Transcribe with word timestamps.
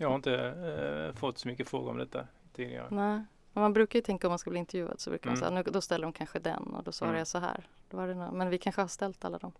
Jag 0.00 0.08
har 0.08 0.14
inte 0.16 0.34
eh, 1.12 1.18
fått 1.18 1.38
så 1.38 1.48
mycket 1.48 1.68
frågor 1.68 1.90
om 1.90 1.98
detta 1.98 2.26
tidigare. 2.52 2.86
Nej. 2.90 3.24
Men 3.52 3.62
man 3.62 3.72
brukar 3.72 3.98
ju 3.98 4.02
tänka 4.02 4.26
om 4.26 4.30
man 4.30 4.38
ska 4.38 4.50
bli 4.50 4.58
intervjuad 4.58 5.00
så 5.00 5.10
brukar 5.10 5.30
man 5.30 5.36
Mm. 5.38 5.48
säga 5.48 5.62
nu, 5.64 5.70
då 5.72 5.80
ställer 5.80 6.02
de 6.06 6.12
kanske 6.12 6.38
den 6.38 6.62
och 6.62 6.84
då 6.84 6.92
svarar 6.92 7.10
Mm. 7.10 7.18
jag 7.18 7.26
så 7.26 7.38
här. 7.38 7.68
Då 7.90 7.96
var 7.96 8.06
det 8.08 8.14
nå- 8.14 8.32
men 8.32 8.50
vi 8.50 8.58
kanske 8.58 8.80
har 8.80 8.88
ställt 8.88 9.24
alla 9.24 9.38
dem. 9.38 9.52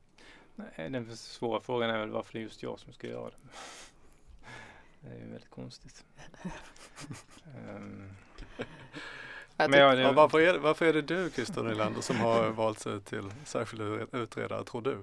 Nej, 0.54 0.90
den 0.90 1.16
svåra 1.16 1.60
frågan 1.60 1.90
är 1.90 1.98
väl 1.98 2.10
varför 2.10 2.32
det 2.32 2.38
är 2.38 2.42
just 2.42 2.62
jag 2.62 2.78
som 2.78 2.92
ska 2.92 3.06
göra 3.06 3.30
det. 3.30 3.36
Det 5.00 5.08
är 5.10 5.18
ju 5.18 5.30
väldigt 5.30 5.50
konstigt. 5.50 6.04
Jag 9.56 9.70
men 9.70 9.80
ja, 9.80 9.94
Ja, 9.94 9.94
det, 10.08 10.12
varför, 10.12 10.40
är, 10.40 10.58
varför 10.58 10.86
är 10.86 10.92
det 10.92 11.02
du 11.02 11.30
Christer 11.30 11.62
Nylander 11.62 12.00
som 12.00 12.16
har 12.16 12.50
valts 12.50 12.86
ut 12.86 13.04
till 13.06 13.30
särskild 13.44 14.08
utredare 14.12 14.64
tror 14.64 14.82
du? 14.82 15.02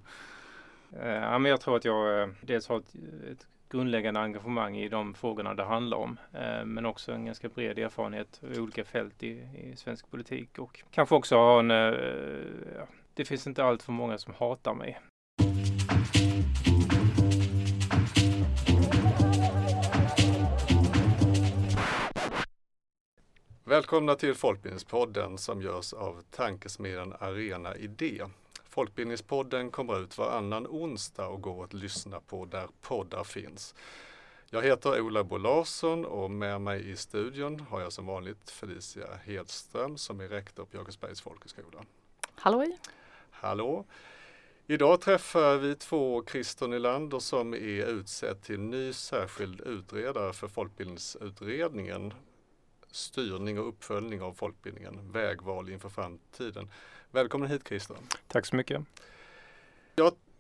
Eh, 0.99 1.07
Ja, 1.13 1.39
men 1.39 1.51
jag 1.51 1.61
tror 1.61 1.75
att 1.77 1.85
jag 1.85 2.21
eh, 2.21 2.27
dels 2.41 2.67
har 2.67 2.77
ett, 2.77 2.93
ett 3.31 3.47
grundläggande 3.69 4.19
engagemang 4.19 4.77
i 4.77 4.89
de 4.89 5.13
frågorna 5.13 5.53
det 5.53 5.63
handlar 5.63 5.97
om. 5.97 6.17
eh, 6.33 6.65
Men 6.65 6.85
också 6.85 7.11
en 7.11 7.25
ganska 7.25 7.49
bred 7.49 7.79
erfarenhet 7.79 8.41
i 8.55 8.59
olika 8.59 8.83
fält 8.83 9.23
i, 9.23 9.27
i 9.63 9.73
svensk 9.75 10.11
politik 10.11 10.59
och 10.59 10.83
kanske 10.91 11.15
också 11.15 11.35
ha 11.35 11.59
en... 11.59 11.71
eh, 11.71 11.77
ja, 12.77 12.87
Det 13.13 13.25
finns 13.25 13.47
inte 13.47 13.63
allt 13.63 13.83
för 13.83 13.91
många 13.91 14.17
som 14.17 14.33
hatar 14.33 14.73
mig. 14.73 14.99
Välkomna 23.63 24.15
till 24.15 24.35
Folkbildningspodden 24.35 25.37
som 25.37 25.61
görs 25.61 25.93
av 25.93 26.21
tankesmedjan 26.31 27.13
Arena 27.19 27.75
Idé. 27.75 28.21
Folkbildningspodden 28.77 29.71
kommer 29.71 29.99
ut 29.99 30.17
varannan 30.17 30.67
onsdag 30.67 31.27
och 31.27 31.41
går 31.41 31.63
att 31.63 31.73
lyssna 31.73 32.19
på 32.19 32.45
där 32.45 32.67
poddar 32.81 33.23
finns. 33.23 33.75
Jag 34.49 34.61
heter 34.61 35.01
Ola 35.01 35.23
Bo 35.23 35.37
Larsson 35.37 36.05
och 36.05 36.31
med 36.31 36.61
mig 36.61 36.89
i 36.89 36.95
studion 36.95 37.59
har 37.59 37.81
jag 37.81 37.93
som 37.93 38.05
vanligt 38.05 38.49
Felicia 38.49 39.07
Hedström 39.23 39.97
som 39.97 40.19
är 40.19 40.27
rektor 40.27 40.65
på 40.65 40.77
Jakobsbergs 40.77 41.21
folkhögskola. 41.21 41.83
Halloj! 42.35 42.77
Hallå! 43.31 43.85
Idag 44.67 45.01
träffar 45.01 45.57
vi 45.57 45.75
två 45.75 46.23
Christer 46.31 46.67
Nylander 46.67 47.19
som 47.19 47.53
är 47.53 47.85
utsedd 47.85 48.41
till 48.41 48.59
ny 48.59 48.93
särskild 48.93 49.61
utredare 49.61 50.33
för 50.33 50.47
Folkbildningsutredningen. 50.47 52.13
Styrning 52.91 53.59
och 53.59 53.67
uppföljning 53.67 54.21
av 54.21 54.33
folkbildningen, 54.33 55.11
vägval 55.11 55.69
inför 55.69 55.89
framtiden. 55.89 56.69
Välkommen 57.11 57.49
hit 57.49 57.67
Christer! 57.67 57.97
Tack 58.27 58.45
så 58.45 58.55
mycket. 58.55 58.81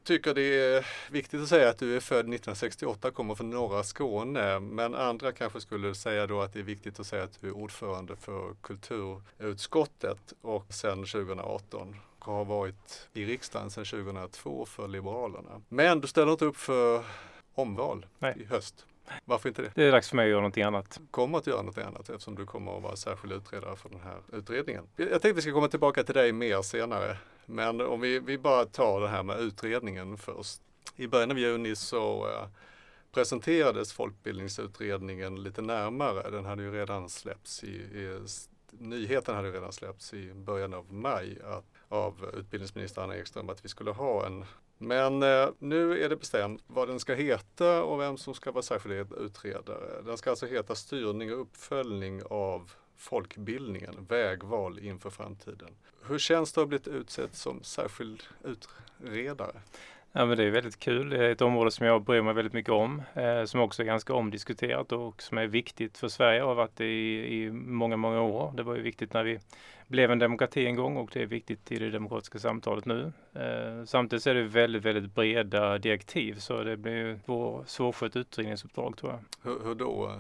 tycker 0.03 0.33
det 0.33 0.41
är 0.41 0.87
viktigt 1.11 1.41
att 1.41 1.47
säga 1.47 1.69
att 1.69 1.77
du 1.77 1.95
är 1.95 1.99
född 1.99 2.19
1968 2.19 3.11
kommer 3.11 3.35
från 3.35 3.49
norra 3.49 3.83
Skåne. 3.83 4.59
Men 4.59 4.95
andra 4.95 5.31
kanske 5.31 5.61
skulle 5.61 5.95
säga 5.95 6.27
då 6.27 6.41
att 6.41 6.53
det 6.53 6.59
är 6.59 6.63
viktigt 6.63 6.99
att 6.99 7.07
säga 7.07 7.23
att 7.23 7.41
du 7.41 7.47
är 7.47 7.51
ordförande 7.51 8.15
för 8.15 8.55
kulturutskottet 8.61 10.33
och 10.41 10.73
sedan 10.73 11.05
2018 11.05 11.95
och 12.19 12.33
har 12.33 12.45
varit 12.45 13.09
i 13.13 13.25
riksdagen 13.25 13.71
sedan 13.71 13.85
2002 13.85 14.65
för 14.65 14.87
Liberalerna. 14.87 15.61
Men 15.69 16.01
du 16.01 16.07
ställer 16.07 16.31
inte 16.31 16.45
upp 16.45 16.57
för 16.57 17.05
omval 17.55 18.05
Nej. 18.19 18.37
i 18.39 18.43
höst. 18.43 18.85
Varför 19.25 19.49
inte 19.49 19.61
det? 19.61 19.71
Det 19.75 19.83
är 19.83 19.91
dags 19.91 20.09
för 20.09 20.15
mig 20.15 20.23
att 20.23 20.29
göra 20.29 20.41
någonting 20.41 20.63
annat. 20.63 20.99
kommer 21.11 21.37
att 21.37 21.47
göra 21.47 21.61
något 21.61 21.77
annat 21.77 22.09
eftersom 22.09 22.35
du 22.35 22.45
kommer 22.45 22.77
att 22.77 22.83
vara 22.83 22.95
särskild 22.95 23.33
utredare 23.33 23.75
för 23.75 23.89
den 23.89 24.01
här 24.01 24.21
utredningen. 24.33 24.83
Jag 24.95 25.09
tänkte 25.09 25.33
vi 25.33 25.41
ska 25.41 25.51
komma 25.51 25.67
tillbaka 25.67 26.03
till 26.03 26.15
dig 26.15 26.31
mer 26.31 26.61
senare. 26.61 27.17
Men 27.45 27.81
om 27.81 28.01
vi, 28.01 28.19
vi 28.19 28.37
bara 28.37 28.65
tar 28.65 29.01
det 29.01 29.07
här 29.07 29.23
med 29.23 29.39
utredningen 29.39 30.17
först. 30.17 30.61
I 30.95 31.07
början 31.07 31.31
av 31.31 31.39
juni 31.39 31.75
så 31.75 32.27
eh, 32.27 32.47
presenterades 33.11 33.93
folkbildningsutredningen 33.93 35.43
lite 35.43 35.61
närmare. 35.61 36.29
Den 36.29 36.45
hade 36.45 36.63
ju 36.63 36.71
redan 36.71 37.09
släppts 37.09 37.63
i, 37.63 37.67
i 37.67 38.19
nyheten 38.71 39.35
hade 39.35 39.51
redan 39.51 39.73
släppts 39.73 40.13
i 40.13 40.33
början 40.33 40.73
av 40.73 40.93
maj 40.93 41.37
att, 41.43 41.65
av 41.87 42.31
utbildningsminister 42.37 43.01
Anna 43.01 43.15
Ekström 43.15 43.49
att 43.49 43.65
vi 43.65 43.69
skulle 43.69 43.91
ha 43.91 44.25
en 44.25 44.45
men 44.77 45.23
eh, 45.23 45.49
nu 45.59 46.03
är 46.03 46.09
det 46.09 46.15
bestämt 46.15 46.63
vad 46.67 46.87
den 46.87 46.99
ska 46.99 47.13
heta 47.13 47.83
och 47.83 47.99
vem 47.99 48.17
som 48.17 48.33
ska 48.33 48.51
vara 48.51 48.61
särskild 48.61 49.13
utredare. 49.13 50.01
Den 50.05 50.17
ska 50.17 50.29
alltså 50.29 50.45
heta 50.45 50.75
styrning 50.75 51.33
och 51.33 51.41
uppföljning 51.41 52.21
av 52.29 52.71
folkbildningen, 52.97 54.05
vägval 54.09 54.79
inför 54.79 55.09
framtiden. 55.09 55.69
Hur 56.07 56.19
känns 56.19 56.53
det 56.53 56.61
att 56.61 56.63
ha 56.63 56.67
blivit 56.67 56.87
utsedd 56.87 57.29
som 57.31 57.63
särskild 57.63 58.23
utredare? 58.43 59.61
Ja, 60.11 60.25
men 60.25 60.37
det 60.37 60.43
är 60.43 60.49
väldigt 60.49 60.79
kul. 60.79 61.09
Det 61.09 61.25
är 61.25 61.31
ett 61.31 61.41
område 61.41 61.71
som 61.71 61.85
jag 61.85 62.03
bryr 62.03 62.21
mig 62.21 62.33
väldigt 62.33 62.53
mycket 62.53 62.71
om, 62.71 63.01
eh, 63.13 63.43
som 63.43 63.61
också 63.61 63.81
är 63.81 63.85
ganska 63.85 64.13
omdiskuterat 64.13 64.91
och 64.91 65.21
som 65.21 65.37
är 65.37 65.47
viktigt 65.47 65.97
för 65.97 66.07
Sverige 66.07 66.41
och 66.41 66.47
har 66.47 66.55
varit 66.55 66.75
det 66.75 66.85
i, 66.85 67.43
i 67.43 67.51
många, 67.51 67.97
många 67.97 68.21
år. 68.21 68.53
Det 68.57 68.63
var 68.63 68.75
ju 68.75 68.81
viktigt 68.81 69.13
när 69.13 69.23
vi 69.23 69.39
blev 69.87 70.11
en 70.11 70.19
demokrati 70.19 70.65
en 70.65 70.75
gång 70.75 70.97
och 70.97 71.09
det 71.13 71.21
är 71.21 71.25
viktigt 71.25 71.71
i 71.71 71.79
det 71.79 71.89
demokratiska 71.89 72.39
samtalet 72.39 72.85
nu. 72.85 73.11
Eh, 73.33 73.85
samtidigt 73.85 74.27
är 74.27 74.33
det 74.33 74.43
väldigt, 74.43 74.85
väldigt 74.85 75.15
breda 75.15 75.77
direktiv 75.77 76.33
så 76.33 76.63
det 76.63 76.77
blir 76.77 76.93
ju 76.93 77.19
svår, 77.25 77.63
svårskött 77.67 78.15
utredningsuppdrag 78.15 78.97
tror 78.97 79.11
jag. 79.11 79.19
Hur, 79.51 79.59
hur 79.65 79.75
då? 79.75 80.19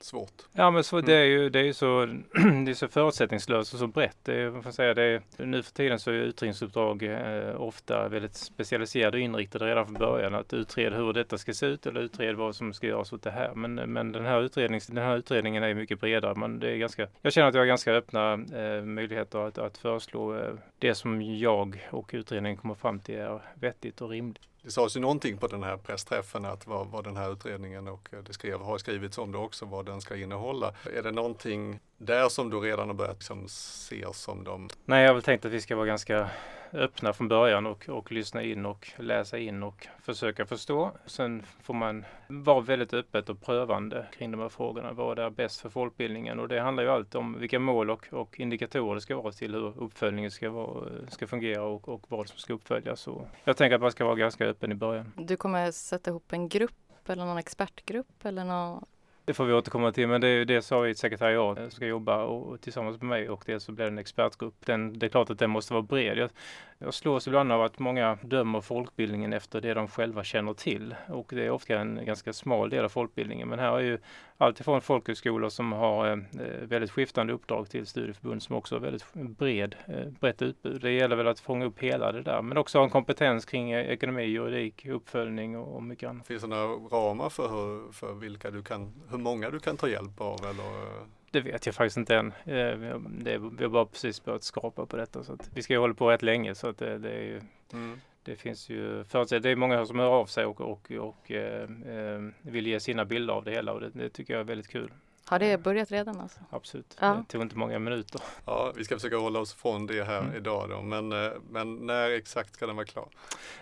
Svårt. 0.00 0.42
Ja 0.52 0.70
men 0.70 0.84
så 0.84 0.96
Mm. 0.96 1.06
det 1.06 1.14
är 1.14 1.24
ju 1.24 1.48
det 1.48 1.60
är 1.60 1.72
så, 1.72 2.06
det 2.64 2.70
är 2.70 2.74
så 2.74 2.88
förutsättningslöst 2.88 3.72
och 3.72 3.78
så 3.78 3.86
brett. 3.86 4.16
Det 4.22 4.34
är, 4.34 4.62
jag 4.64 4.74
säga, 4.74 4.94
det 4.94 5.02
är, 5.02 5.22
nu 5.36 5.62
för 5.62 5.72
tiden 5.72 5.98
så 5.98 6.10
är 6.10 6.14
utredningsuppdrag 6.14 7.02
eh, 7.02 7.60
ofta 7.60 8.08
väldigt 8.08 8.34
specialiserade 8.34 9.16
och 9.16 9.20
inriktade 9.20 9.66
redan 9.66 9.84
från 9.84 9.94
början. 9.94 10.34
Att 10.34 10.52
utreda 10.52 10.96
hur 10.96 11.12
detta 11.12 11.38
ska 11.38 11.52
se 11.52 11.66
ut 11.66 11.86
eller 11.86 12.00
utreda 12.00 12.38
vad 12.38 12.56
som 12.56 12.72
ska 12.72 12.86
göras 12.86 13.12
åt 13.12 13.22
det 13.22 13.30
här. 13.30 13.54
Men, 13.54 13.74
men 13.74 14.12
den, 14.12 14.24
här 14.24 14.42
utrednings, 14.42 14.86
den 14.86 15.04
här 15.04 15.16
utredningen 15.16 15.62
är 15.62 15.74
mycket 15.74 16.00
bredare. 16.00 16.34
Men 16.34 16.58
det 16.58 16.70
är 16.70 16.76
ganska, 16.76 17.06
jag 17.22 17.32
känner 17.32 17.48
att 17.48 17.54
jag 17.54 17.62
har 17.62 17.66
ganska 17.66 17.92
öppna 17.92 18.32
eh, 18.32 18.82
möjligheter 19.08 19.38
att, 19.38 19.58
att 19.58 19.78
föreslå 19.78 20.34
eh, 20.34 20.54
det 20.78 20.94
som 20.94 21.22
jag 21.22 21.88
och 21.90 22.10
utredningen 22.12 22.56
kommer 22.56 22.74
fram 22.74 23.00
till 23.00 23.14
är 23.14 23.40
vettigt 23.54 24.00
och 24.00 24.10
rimligt. 24.10 24.42
Det 24.62 24.70
sades 24.70 24.96
ju 24.96 25.00
någonting 25.00 25.38
på 25.38 25.46
den 25.46 25.62
här 25.62 25.76
pressträffen 25.76 26.44
att 26.44 26.66
vad, 26.66 26.86
vad 26.86 27.04
den 27.04 27.16
här 27.16 27.32
utredningen 27.32 27.88
och 27.88 28.08
eh, 28.12 28.18
det 28.18 28.32
skrev, 28.32 28.60
har 28.60 28.78
skrivits 28.78 29.18
om 29.18 29.32
det 29.32 29.38
också 29.38 29.64
vad 29.64 29.86
den 29.86 30.00
ska 30.00 30.16
innehålla. 30.16 30.72
Är 30.96 31.02
det 31.02 31.12
någonting 31.12 31.80
där 31.98 32.28
som 32.28 32.50
du 32.50 32.60
redan 32.60 32.88
har 32.88 32.94
börjat 32.94 33.16
liksom 33.16 33.48
se 33.48 34.06
som 34.12 34.44
de 34.44 34.68
Nej, 34.84 35.02
jag 35.02 35.08
har 35.08 35.14
väl 35.14 35.22
tänkt 35.22 35.44
att 35.44 35.52
vi 35.52 35.60
ska 35.60 35.76
vara 35.76 35.86
ganska 35.86 36.30
öppna 36.72 37.12
från 37.12 37.28
början 37.28 37.66
och, 37.66 37.88
och 37.88 38.12
lyssna 38.12 38.42
in 38.42 38.66
och 38.66 38.90
läsa 38.96 39.38
in 39.38 39.62
och 39.62 39.86
försöka 40.02 40.46
förstå. 40.46 40.90
Sen 41.06 41.42
får 41.62 41.74
man 41.74 42.04
vara 42.28 42.60
väldigt 42.60 42.94
öppet 42.94 43.28
och 43.28 43.42
prövande 43.42 44.06
kring 44.18 44.30
de 44.30 44.40
här 44.40 44.48
frågorna. 44.48 44.92
Vad 44.92 45.18
är 45.18 45.30
bäst 45.30 45.60
för 45.60 45.68
folkbildningen? 45.68 46.40
Och 46.40 46.48
det 46.48 46.60
handlar 46.60 46.82
ju 46.82 46.90
alltid 46.90 47.16
om 47.16 47.38
vilka 47.38 47.58
mål 47.58 47.90
och, 47.90 48.06
och 48.10 48.40
indikatorer 48.40 48.94
det 48.94 49.00
ska 49.00 49.16
vara 49.16 49.32
till 49.32 49.54
hur 49.54 49.82
uppföljningen 49.82 50.30
ska, 50.30 50.50
vara, 50.50 50.75
ska 51.08 51.26
fungera 51.26 51.62
och, 51.62 51.88
och 51.88 52.04
vad 52.08 52.28
som 52.28 52.38
ska 52.38 52.52
uppföljas. 52.52 53.00
Så 53.00 53.26
jag 53.44 53.56
tänker 53.56 53.74
att 53.74 53.82
man 53.82 53.90
ska 53.90 54.04
vara 54.04 54.14
ganska 54.14 54.46
öppen 54.46 54.72
i 54.72 54.74
början. 54.74 55.12
Du 55.16 55.36
kommer 55.36 55.70
sätta 55.70 56.10
ihop 56.10 56.32
en 56.32 56.48
grupp 56.48 57.08
eller 57.08 57.24
någon 57.24 57.38
expertgrupp 57.38 58.24
eller 58.24 58.44
någon 58.44 58.84
Det 59.24 59.34
får 59.34 59.44
vi 59.44 59.52
återkomma 59.52 59.92
till, 59.92 60.08
men 60.08 60.20
det 60.20 60.28
är 60.28 60.60
så 60.60 60.74
har 60.74 60.82
vi 60.82 60.90
ett 60.90 60.98
sekretariat 60.98 61.58
som 61.58 61.70
ska 61.70 61.86
jobba 61.86 62.24
och, 62.24 62.46
och 62.46 62.60
tillsammans 62.60 63.00
med 63.00 63.08
mig 63.08 63.28
och 63.28 63.42
det 63.46 63.60
så 63.60 63.72
blir 63.72 63.84
det 63.84 63.90
en 63.90 63.98
expertgrupp. 63.98 64.66
Den, 64.66 64.98
det 64.98 65.06
är 65.06 65.10
klart 65.10 65.30
att 65.30 65.38
den 65.38 65.50
måste 65.50 65.72
vara 65.72 65.82
bred. 65.82 66.18
Jag, 66.18 66.30
jag 66.78 66.94
slås 66.94 67.26
ibland 67.26 67.52
av 67.52 67.62
att 67.62 67.78
många 67.78 68.18
dömer 68.22 68.60
folkbildningen 68.60 69.32
efter 69.32 69.60
det 69.60 69.74
de 69.74 69.88
själva 69.88 70.24
känner 70.24 70.54
till 70.54 70.94
och 71.08 71.26
det 71.34 71.46
är 71.46 71.50
ofta 71.50 71.78
en 71.78 72.04
ganska 72.04 72.32
smal 72.32 72.70
del 72.70 72.84
av 72.84 72.88
folkbildningen. 72.88 73.48
Men 73.48 73.58
här 73.58 73.72
är 73.78 73.82
ju 73.82 73.98
alltifrån 74.38 74.80
folkhögskolor 74.80 75.48
som 75.48 75.72
har 75.72 76.06
eh, 76.06 76.12
eh, 76.12 76.62
väldigt 76.62 76.90
skiftande 76.90 77.32
uppdrag 77.32 77.68
till 77.68 77.86
studieförbund 77.86 78.42
som 78.42 78.56
också 78.56 78.74
har 78.74 78.80
väldigt 78.80 79.14
bred, 79.14 79.76
eh, 79.86 80.06
brett 80.20 80.42
utbud. 80.42 80.80
Det 80.80 80.90
gäller 80.90 81.16
väl 81.16 81.28
att 81.28 81.40
fånga 81.40 81.64
upp 81.64 81.78
hela 81.78 82.12
det 82.12 82.22
där, 82.22 82.42
men 82.42 82.58
också 82.58 82.78
ha 82.78 82.84
en 82.84 82.90
kompetens 82.90 83.44
kring 83.44 83.72
ekonomi, 83.72 84.22
juridik, 84.22 84.86
uppföljning 84.86 85.58
och, 85.58 85.76
och 85.76 85.82
mycket 85.82 86.08
annat. 86.08 86.26
Finns 86.26 86.42
det 86.42 86.48
några 86.48 86.66
ramar 86.66 87.30
för, 87.30 87.48
hur, 87.48 87.92
för 87.92 88.14
vilka 88.14 88.50
du 88.50 88.62
kan, 88.62 88.92
hur 89.10 89.18
många 89.18 89.50
du 89.50 89.58
kan 89.60 89.76
ta 89.76 89.88
hjälp 89.88 90.20
av? 90.20 90.38
Eller? 90.44 91.15
Det 91.30 91.40
vet 91.40 91.66
jag 91.66 91.74
faktiskt 91.74 91.96
inte 91.96 92.16
än. 92.16 92.26
Eh, 92.44 92.98
Det, 93.08 93.38
vi 93.38 93.64
har 93.64 93.68
bara 93.68 93.86
precis 93.86 94.24
börjat 94.24 94.42
skrapa 94.42 94.86
på 94.86 94.96
detta 94.96 95.24
så 95.24 95.32
att 95.32 95.50
vi 95.54 95.62
ska 95.62 95.72
ju 95.72 95.78
hålla 95.78 95.94
på 95.94 96.10
rätt 96.10 96.22
länge 96.22 96.54
så 96.54 96.68
att 96.68 96.78
det, 96.78 96.98
det, 96.98 97.10
är 97.10 97.22
ju, 97.22 97.40
Mm. 97.72 98.00
det 98.22 98.36
finns 98.36 98.68
ju 98.68 99.04
förutsättningar. 99.04 99.42
Det 99.42 99.50
är 99.50 99.56
många 99.56 99.86
som 99.86 99.98
hör 99.98 100.06
av 100.08 100.26
sig 100.26 100.44
och, 100.44 100.60
och, 100.60 100.90
och 100.92 101.30
eh, 101.30 101.62
eh, 101.86 102.20
vill 102.42 102.66
ge 102.66 102.80
sina 102.80 103.04
bilder 103.04 103.34
av 103.34 103.44
det 103.44 103.50
hela 103.50 103.72
och 103.72 103.80
det, 103.80 103.90
det 103.94 104.08
tycker 104.08 104.32
jag 104.34 104.40
är 104.40 104.44
väldigt 104.44 104.68
kul. 104.68 104.90
Har 105.28 105.38
det 105.38 105.62
börjat 105.62 105.90
redan 105.90 106.20
alltså? 106.20 106.40
Absolut. 106.50 106.96
Ja. 107.00 107.06
Det 107.06 107.32
tog 107.32 107.42
inte 107.42 107.56
många 107.56 107.78
minuter. 107.78 108.20
Ja, 108.44 108.72
vi 108.76 108.84
ska 108.84 108.94
försöka 108.96 109.16
hålla 109.16 109.38
oss 109.38 109.54
från 109.54 109.86
det 109.86 110.04
här 110.04 110.20
Mm. 110.20 110.36
idag 110.36 110.68
då. 110.70 110.82
Men, 110.82 111.12
eh, 111.12 111.32
men 111.50 111.76
när 111.86 112.10
exakt 112.10 112.54
ska 112.54 112.66
den 112.66 112.76
vara 112.76 112.86
klar? 112.86 113.08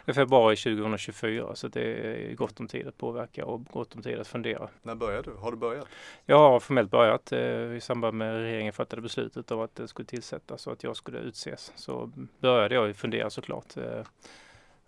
Det 0.04 0.10
är 0.10 0.14
februari 0.14 0.56
2024 0.56 1.54
så 1.54 1.68
det 1.68 1.80
är 1.82 2.34
gott 2.34 2.60
om 2.60 2.68
tid 2.68 2.86
att 2.88 2.98
påverka 2.98 3.44
och 3.46 3.64
gott 3.64 3.94
om 3.94 4.02
tid 4.02 4.18
att 4.18 4.26
fundera. 4.28 4.68
När 4.82 4.94
börjar 4.94 5.22
du? 5.22 5.30
Har 5.30 5.50
du 5.50 5.56
börjat? 5.56 5.88
Jag 6.26 6.38
har 6.38 6.60
formellt 6.60 6.90
börjat 6.90 7.32
eh, 7.32 7.40
i 7.76 7.80
samband 7.82 8.18
med 8.18 8.34
regeringen 8.34 8.72
fattade 8.72 9.02
beslutet 9.02 9.50
om 9.50 9.60
att 9.60 9.74
det 9.74 9.88
skulle 9.88 10.06
tillsättas 10.06 10.66
och 10.66 10.72
att 10.72 10.82
jag 10.82 10.96
skulle 10.96 11.18
utses. 11.18 11.72
Så 11.76 12.10
började 12.40 12.74
jag 12.74 12.96
fundera 12.96 13.30
såklart. 13.30 13.76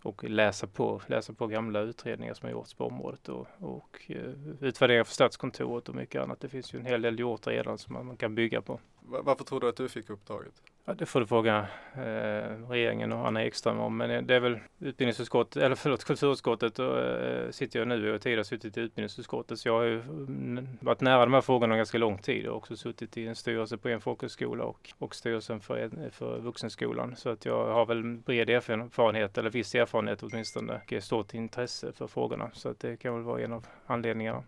Och 0.06 0.24
läsa 0.24 0.66
på, 0.66 1.02
läsa 1.06 1.32
på 1.32 1.46
gamla 1.46 1.80
utredningar 1.80 2.34
som 2.34 2.46
har 2.46 2.52
gjorts 2.52 2.74
på 2.74 2.86
området 2.86 3.28
och, 3.28 3.46
eh, 3.58 3.64
och 3.64 4.10
uh, 4.10 4.54
utvärderingar 4.60 5.04
för 5.04 5.14
Statskontoret 5.14 5.88
och 5.88 5.94
mycket 5.94 6.22
annat. 6.22 6.40
Det 6.40 6.48
finns 6.48 6.74
ju 6.74 6.78
en 6.78 6.86
hel 6.86 7.02
del 7.02 7.18
gjort 7.18 7.46
redan 7.46 7.78
som 7.78 7.94
man, 7.94 8.06
man 8.06 8.16
kan 8.16 8.34
bygga 8.34 8.62
på. 8.62 8.80
Varför 9.00 9.44
tror 9.44 9.60
du 9.60 9.68
att 9.68 9.76
du 9.76 9.88
fick 9.88 10.10
uppdraget? 10.10 10.62
Ja, 10.88 10.94
det 10.94 11.06
får 11.06 11.20
du 11.20 11.26
fråga 11.26 11.66
eh, 11.94 12.68
regeringen 12.68 13.12
och 13.12 13.26
Anna 13.26 13.44
Ekström 13.44 13.80
om. 13.80 13.96
Men 13.96 14.26
det 14.26 14.34
är 14.34 14.40
väl 14.40 14.58
utbildningsutskottet, 14.80 15.62
eller 15.62 15.76
förlåt 15.76 16.04
kulturutskottet 16.04 16.78
och 16.78 17.00
eh, 17.00 17.50
sitter 17.50 17.78
jag 17.78 17.88
nu 17.88 18.14
och 18.14 18.20
tidigare 18.20 18.44
suttit 18.44 18.76
i 18.76 18.80
utbildningsutskottet. 18.80 19.58
Så 19.58 19.68
jag 19.68 19.74
har 19.74 19.82
ju 19.82 20.00
mm, 20.00 20.68
varit 20.80 21.00
nära 21.00 21.24
de 21.24 21.34
här 21.34 21.40
frågorna 21.40 21.76
ganska 21.76 21.98
lång 21.98 22.18
tid 22.18 22.46
och 22.46 22.56
också 22.56 22.76
suttit 22.76 23.16
i 23.16 23.26
en 23.26 23.36
styrelse 23.36 23.76
på 23.76 23.88
en 23.88 24.00
folkhögskola 24.00 24.64
och, 24.64 24.90
och 24.98 25.14
styrelsen 25.14 25.60
för, 25.60 26.10
för 26.10 26.38
vuxenskolan. 26.38 27.16
Så 27.16 27.28
att 27.30 27.44
jag 27.44 27.72
har 27.72 27.86
väl 27.86 28.02
bred 28.02 28.50
erfarenhet 28.50 29.38
eller 29.38 29.50
viss 29.50 29.74
erfarenhet 29.74 30.22
åtminstone 30.22 30.80
och 30.96 31.02
stort 31.02 31.34
intresse 31.34 31.92
för 31.92 32.06
frågorna. 32.06 32.50
Så 32.52 32.68
att 32.68 32.80
det 32.80 32.96
kan 32.96 33.14
väl 33.14 33.22
vara 33.22 33.40
en 33.40 33.52
av 33.52 33.66
anledningarna. 33.86 34.42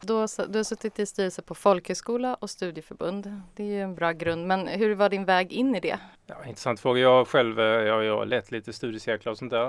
Du 0.00 0.12
har, 0.12 0.48
du 0.48 0.58
har 0.58 0.64
suttit 0.64 0.98
i 0.98 1.06
styrelse 1.06 1.42
på 1.42 1.54
folkhögskola 1.54 2.34
och 2.34 2.50
studieförbund. 2.50 3.42
Det 3.54 3.62
är 3.62 3.66
ju 3.66 3.80
en 3.80 3.94
bra 3.94 4.12
grund. 4.12 4.46
Men 4.46 4.68
hur 4.68 4.94
var 4.94 5.08
din 5.08 5.24
väg 5.24 5.52
in 5.52 5.74
i 5.74 5.80
det? 5.80 5.98
Ja, 6.26 6.44
intressant 6.46 6.80
fråga. 6.80 7.00
Jag 7.00 7.28
själv 7.28 7.58
jag, 7.58 8.04
jag 8.04 8.16
har 8.16 8.26
lett 8.26 8.50
lite 8.50 8.72
studiecirklar 8.72 9.32
och 9.32 9.38
sånt 9.38 9.50
där 9.50 9.68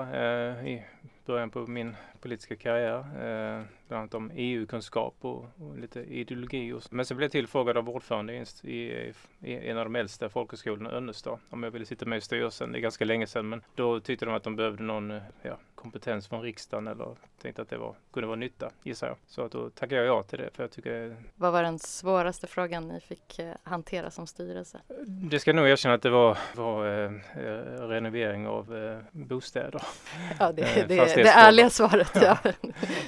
eh, 0.60 0.68
i 0.68 0.84
början 1.26 1.50
på 1.50 1.66
min 1.66 1.96
politiska 2.20 2.56
karriär. 2.56 2.98
Eh, 2.98 3.64
bland 3.90 4.00
annat 4.02 4.14
om 4.14 4.30
EU-kunskap 4.34 5.14
och, 5.20 5.44
och, 5.58 5.78
lite 5.78 6.00
ideologi. 6.00 6.72
Och, 6.72 6.82
men 6.90 7.04
sen 7.04 7.16
blev 7.16 7.24
jag 7.24 7.32
tillfrågad 7.32 7.76
av 7.76 7.88
ordförande 7.88 8.34
i, 8.34 8.44
i, 8.62 9.14
i 9.40 9.68
en 9.68 9.78
av 9.78 9.84
de 9.84 9.96
äldsta 9.96 10.28
folkhögskolorna, 10.28 10.90
Önnestad, 10.90 11.38
om 11.50 11.62
jag 11.62 11.70
ville 11.70 11.86
sitta 11.86 12.06
med 12.06 12.18
i 12.18 12.20
styrelsen. 12.20 12.72
Det 12.72 12.78
är 12.78 12.80
ganska 12.80 13.04
länge 13.04 13.26
sedan 13.26 13.48
men 13.48 13.62
då 13.74 14.00
tyckte 14.00 14.24
de 14.24 14.34
att 14.34 14.42
de 14.42 14.56
behövde 14.56 14.82
någon 14.82 15.10
eh, 15.10 15.22
ja, 15.42 15.58
kompetens 15.74 16.28
från 16.28 16.42
riksdagen 16.42 16.86
eller 16.86 17.16
tänkte 17.42 17.62
att 17.62 17.68
det 17.68 17.78
var, 17.78 17.94
kunde 18.12 18.26
vara 18.26 18.36
nytta 18.36 18.70
gissar 18.82 19.06
jag. 19.06 19.16
Så 19.26 19.42
att 19.42 19.52
då 19.52 19.70
tackade 19.70 19.94
jag 20.04 20.06
ja 20.06 20.22
till 20.22 20.38
det 20.38 20.50
för 20.54 20.62
jag 20.62 20.70
tycker 20.70 21.16
Vad 21.36 21.52
var 21.52 21.62
den 21.62 21.78
svåraste 21.78 22.46
frågan 22.46 22.88
ni 22.88 23.00
fick 23.00 23.38
eh, 23.38 23.54
hantera 23.62 24.10
som 24.10 24.26
styrelse? 24.26 24.80
Det 25.06 25.40
ska 25.40 25.50
jag 25.50 25.56
nog 25.56 25.68
erkänna 25.68 25.94
att 25.94 26.02
det 26.02 26.10
var, 26.10 26.38
var 26.56 26.86
eh, 26.86 27.12
eh 27.36 27.88
renovering 27.88 28.46
av 28.46 28.76
eh, 28.76 28.98
bostäder. 29.12 29.82
Ja, 30.38 30.52
det, 30.52 30.62
det, 30.62 30.86
det, 30.86 31.14
det 31.14 31.28
ärliga 31.30 31.70
svaret 31.70 32.10
ja. 32.14 32.38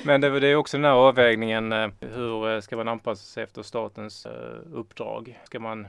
Men 0.05 0.21
det, 0.21 0.41
det 0.41 0.49
är 0.49 0.57
också 0.57 0.72
den 0.79 0.85
här 0.85 0.93
avvägningen, 0.93 1.73
eh, 1.73 1.89
hur 2.01 2.51
eh, 2.51 2.61
ska 2.61 2.77
man 2.77 2.89
anpassa 2.89 3.25
sig 3.25 3.43
efter 3.43 3.63
statens 3.63 4.27
eh, 4.27 4.59
uppdrag? 4.73 5.41
Ska 5.45 5.61
man 5.61 5.87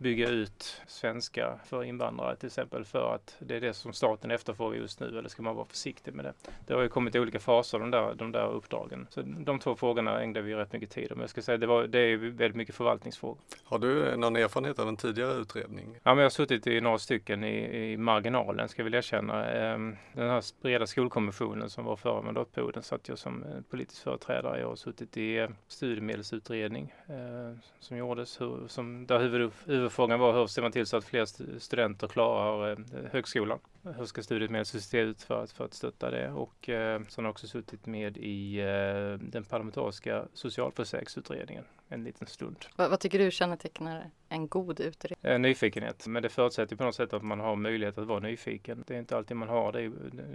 bygga 0.00 0.28
ut 0.28 0.82
svenska 0.86 1.58
för 1.64 1.84
invandrare 1.84 2.36
till 2.36 2.46
exempel 2.46 2.84
för 2.84 3.14
att 3.14 3.36
det 3.38 3.56
är 3.56 3.60
det 3.60 3.74
som 3.74 3.92
staten 3.92 4.30
efterfrågar 4.30 4.76
just 4.76 5.00
nu 5.00 5.18
eller 5.18 5.28
ska 5.28 5.42
man 5.42 5.56
vara 5.56 5.66
försiktig 5.66 6.14
med 6.14 6.24
det? 6.24 6.32
Det 6.66 6.74
har 6.74 6.82
ju 6.82 6.88
kommit 6.88 7.14
i 7.14 7.20
olika 7.20 7.40
faser 7.40 7.78
de 7.78 7.90
där, 7.90 8.14
de 8.14 8.32
där 8.32 8.46
uppdragen. 8.46 9.06
Så 9.10 9.22
de 9.22 9.58
två 9.58 9.76
frågorna 9.76 10.22
ägnade 10.22 10.42
vi 10.42 10.54
rätt 10.54 10.72
mycket 10.72 10.90
tid 10.90 11.12
om. 11.12 11.20
Jag 11.20 11.30
ska 11.30 11.42
säga 11.42 11.58
det, 11.58 11.66
var, 11.66 11.86
det 11.86 11.98
är 11.98 12.16
väldigt 12.16 12.56
mycket 12.56 12.74
förvaltningsfrågor. 12.74 13.38
Har 13.64 13.78
du 13.78 14.16
någon 14.16 14.36
erfarenhet 14.36 14.78
av 14.78 14.88
en 14.88 14.96
tidigare 14.96 15.32
utredning? 15.32 15.94
Ja, 16.02 16.14
men 16.14 16.18
jag 16.18 16.24
har 16.24 16.30
suttit 16.30 16.66
i 16.66 16.80
några 16.80 16.98
stycken 16.98 17.44
i, 17.44 17.92
i 17.92 17.96
marginalen 17.96 18.68
ska 18.68 18.80
jag 18.80 18.84
vilja 18.84 18.98
erkänna. 18.98 19.50
Ehm, 19.50 19.96
den 20.12 20.30
här 20.30 20.62
breda 20.62 20.86
skolkommissionen 20.86 21.70
som 21.70 21.84
var 21.84 21.96
förra 21.96 22.22
mandatperioden 22.22 22.82
satt 22.82 23.08
jag 23.08 23.18
som 23.18 23.44
politisk 23.70 24.02
företrädare. 24.02 24.60
Jag 24.60 24.68
har 24.68 24.76
suttit 24.76 25.16
i 25.16 25.38
eh, 25.38 25.48
studiemedelsutredning 25.68 26.94
eh, 27.08 27.58
som 27.80 27.96
gjordes, 27.96 28.38
som, 28.68 29.06
där 29.06 29.18
huvud, 29.18 29.52
huvud 29.66 29.89
Frågan 29.90 30.20
var 30.20 30.32
hur 30.32 30.46
ser 30.46 30.62
man 30.62 30.72
till 30.72 30.86
så 30.86 30.96
att 30.96 31.04
fler 31.04 31.58
studenter 31.58 32.08
klarar 32.08 32.70
eh, 32.70 32.78
högskolan? 33.12 33.58
Hur 33.82 34.06
ska 34.06 34.22
studiemedlet 34.22 34.82
se 34.82 34.98
ut 34.98 35.22
för 35.22 35.42
att, 35.42 35.52
för 35.52 35.64
att 35.64 35.74
stötta 35.74 36.10
det? 36.10 36.30
Och 36.30 36.68
eh, 36.68 37.00
så 37.08 37.22
har 37.22 37.28
också 37.28 37.46
suttit 37.46 37.86
med 37.86 38.16
i 38.16 38.58
eh, 38.60 39.28
den 39.28 39.44
parlamentariska 39.44 40.24
socialförsäkringsutredningen 40.34 41.64
en 41.90 42.04
liten 42.04 42.26
stund. 42.26 42.56
Vad, 42.76 42.90
vad 42.90 43.00
tycker 43.00 43.18
du 43.18 43.30
kännetecknar 43.30 44.10
en 44.28 44.48
god 44.48 44.80
utredning? 44.80 45.32
Eh, 45.32 45.38
nyfikenhet, 45.38 46.06
men 46.06 46.22
det 46.22 46.28
förutsätter 46.28 46.76
på 46.76 46.84
något 46.84 46.94
sätt 46.94 47.12
att 47.12 47.22
man 47.22 47.40
har 47.40 47.56
möjlighet 47.56 47.98
att 47.98 48.06
vara 48.06 48.20
nyfiken. 48.20 48.84
Det 48.86 48.94
är 48.94 48.98
inte 48.98 49.16
alltid 49.16 49.36
man 49.36 49.48
har 49.48 49.72
det. 49.72 49.88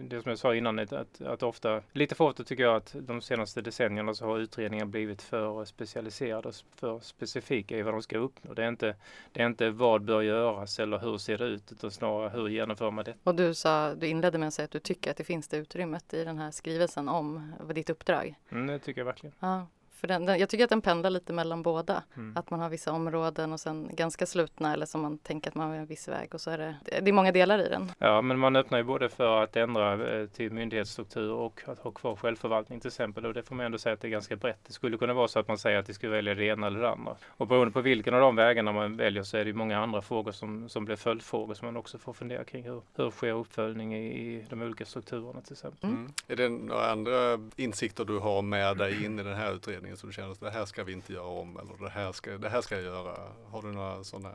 Det 0.09 0.21
som 0.21 0.29
jag 0.29 0.39
sa 0.39 0.55
innan, 0.55 0.79
att, 0.79 1.21
att 1.21 1.43
ofta, 1.43 1.81
lite 1.91 2.15
för 2.15 2.23
ofta 2.23 2.43
tycker 2.43 2.63
jag 2.63 2.75
att 2.75 2.95
de 2.99 3.21
senaste 3.21 3.61
decennierna 3.61 4.13
så 4.13 4.25
har 4.25 4.39
utredningar 4.39 4.85
blivit 4.85 5.21
för 5.21 5.65
specialiserade, 5.65 6.51
för 6.75 6.99
specifika 6.99 7.77
i 7.77 7.81
vad 7.81 7.93
de 7.93 8.01
ska 8.01 8.17
uppnå. 8.17 8.53
Det 8.53 8.63
är 8.63 8.69
inte, 8.69 8.95
det 9.31 9.41
är 9.41 9.45
inte 9.45 9.69
vad 9.69 10.01
bör 10.01 10.21
göras 10.21 10.79
eller 10.79 10.99
hur 10.99 11.17
ser 11.17 11.37
det 11.37 11.45
ut, 11.45 11.71
utan 11.71 11.91
snarare 11.91 12.29
hur 12.29 12.47
genomför 12.47 12.91
man 12.91 13.05
det. 13.05 13.13
Och 13.23 13.34
du 13.35 13.53
sa, 13.53 13.95
du 13.95 14.07
inledde 14.07 14.37
med 14.37 14.47
att 14.47 14.53
säga 14.53 14.63
att 14.63 14.71
du 14.71 14.79
tycker 14.79 15.11
att 15.11 15.17
det 15.17 15.23
finns 15.23 15.47
det 15.47 15.57
utrymmet 15.57 16.13
i 16.13 16.23
den 16.23 16.37
här 16.37 16.51
skrivelsen 16.51 17.09
om 17.09 17.53
ditt 17.73 17.89
uppdrag. 17.89 18.35
Mm, 18.51 18.67
det 18.67 18.79
tycker 18.79 19.01
jag 19.01 19.05
verkligen. 19.05 19.35
Ja. 19.39 19.67
För 20.05 20.07
den, 20.07 20.25
den, 20.25 20.39
jag 20.39 20.49
tycker 20.49 20.63
att 20.63 20.69
den 20.69 20.81
pendlar 20.81 21.09
lite 21.09 21.33
mellan 21.33 21.63
båda. 21.63 22.03
Mm. 22.15 22.37
Att 22.37 22.49
man 22.49 22.59
har 22.59 22.69
vissa 22.69 22.91
områden 22.91 23.53
och 23.53 23.59
sen 23.59 23.89
ganska 23.93 24.25
slutna 24.25 24.73
eller 24.73 24.85
som 24.85 25.01
man 25.01 25.17
tänker 25.17 25.49
att 25.49 25.55
man 25.55 25.69
har 25.69 25.75
en 25.75 25.85
viss 25.85 26.07
väg 26.07 26.33
och 26.33 26.41
så 26.41 26.51
är 26.51 26.57
det, 26.57 26.75
det 27.01 27.09
är 27.09 27.11
många 27.11 27.31
delar 27.31 27.59
i 27.59 27.69
den. 27.69 27.91
Ja, 27.97 28.21
men 28.21 28.39
man 28.39 28.55
öppnar 28.55 28.77
ju 28.77 28.83
både 28.83 29.09
för 29.09 29.43
att 29.43 29.55
ändra 29.55 30.17
eh, 30.19 30.27
till 30.27 30.51
myndighetsstruktur 30.51 31.31
och 31.31 31.61
att 31.65 31.79
ha 31.79 31.91
kvar 31.91 32.15
självförvaltning 32.15 32.79
till 32.79 32.87
exempel. 32.87 33.25
Och 33.25 33.33
det 33.33 33.43
får 33.43 33.55
man 33.55 33.65
ändå 33.65 33.77
säga 33.77 33.93
att 33.93 34.01
det 34.01 34.07
är 34.07 34.09
ganska 34.09 34.35
brett. 34.35 34.59
Det 34.67 34.73
skulle 34.73 34.97
kunna 34.97 35.13
vara 35.13 35.27
så 35.27 35.39
att 35.39 35.47
man 35.47 35.57
säger 35.57 35.79
att 35.79 35.85
det 35.85 35.93
ska 35.93 36.09
välja 36.09 36.35
det 36.35 36.45
ena 36.45 36.67
eller 36.67 36.79
det 36.79 36.89
andra. 36.89 37.15
Och 37.27 37.47
beroende 37.47 37.73
på 37.73 37.81
vilken 37.81 38.13
av 38.13 38.21
de 38.21 38.35
vägarna 38.35 38.71
man 38.71 38.97
väljer 38.97 39.23
så 39.23 39.37
är 39.37 39.45
det 39.45 39.53
många 39.53 39.79
andra 39.79 40.01
frågor 40.01 40.31
som, 40.31 40.69
som 40.69 40.85
blir 40.85 40.95
följdfrågor 40.95 41.53
som 41.53 41.65
man 41.65 41.77
också 41.77 41.97
får 41.97 42.13
fundera 42.13 42.43
kring. 42.43 42.63
Hur, 42.63 42.81
hur 42.95 43.11
sker 43.11 43.31
uppföljning 43.31 43.95
i, 43.95 44.05
i 44.05 44.45
de 44.49 44.61
olika 44.61 44.85
strukturerna 44.85 45.41
till 45.41 45.53
exempel. 45.53 45.89
Mm. 45.89 46.13
Är 46.27 46.35
det 46.35 46.49
några 46.49 46.91
andra 46.91 47.39
insikter 47.55 48.05
du 48.05 48.19
har 48.19 48.41
med 48.41 48.77
dig 48.77 49.05
in 49.05 49.19
i 49.19 49.23
den 49.23 49.35
här 49.35 49.55
utredningen 49.55 49.94
som 49.95 50.09
du 50.09 50.13
känner 50.13 50.31
att 50.31 50.39
det 50.39 50.51
här 50.51 50.65
ska 50.65 50.83
vi 50.83 50.93
inte 50.93 51.13
göra 51.13 51.27
om 51.27 51.57
eller 51.57 51.85
det 51.85 51.89
här 51.89 52.11
ska, 52.11 52.37
det 52.37 52.49
här 52.49 52.61
ska 52.61 52.75
jag 52.75 52.83
göra. 52.83 53.17
Har 53.51 53.61
du 53.61 53.71
några 53.71 54.03
sådana 54.03 54.31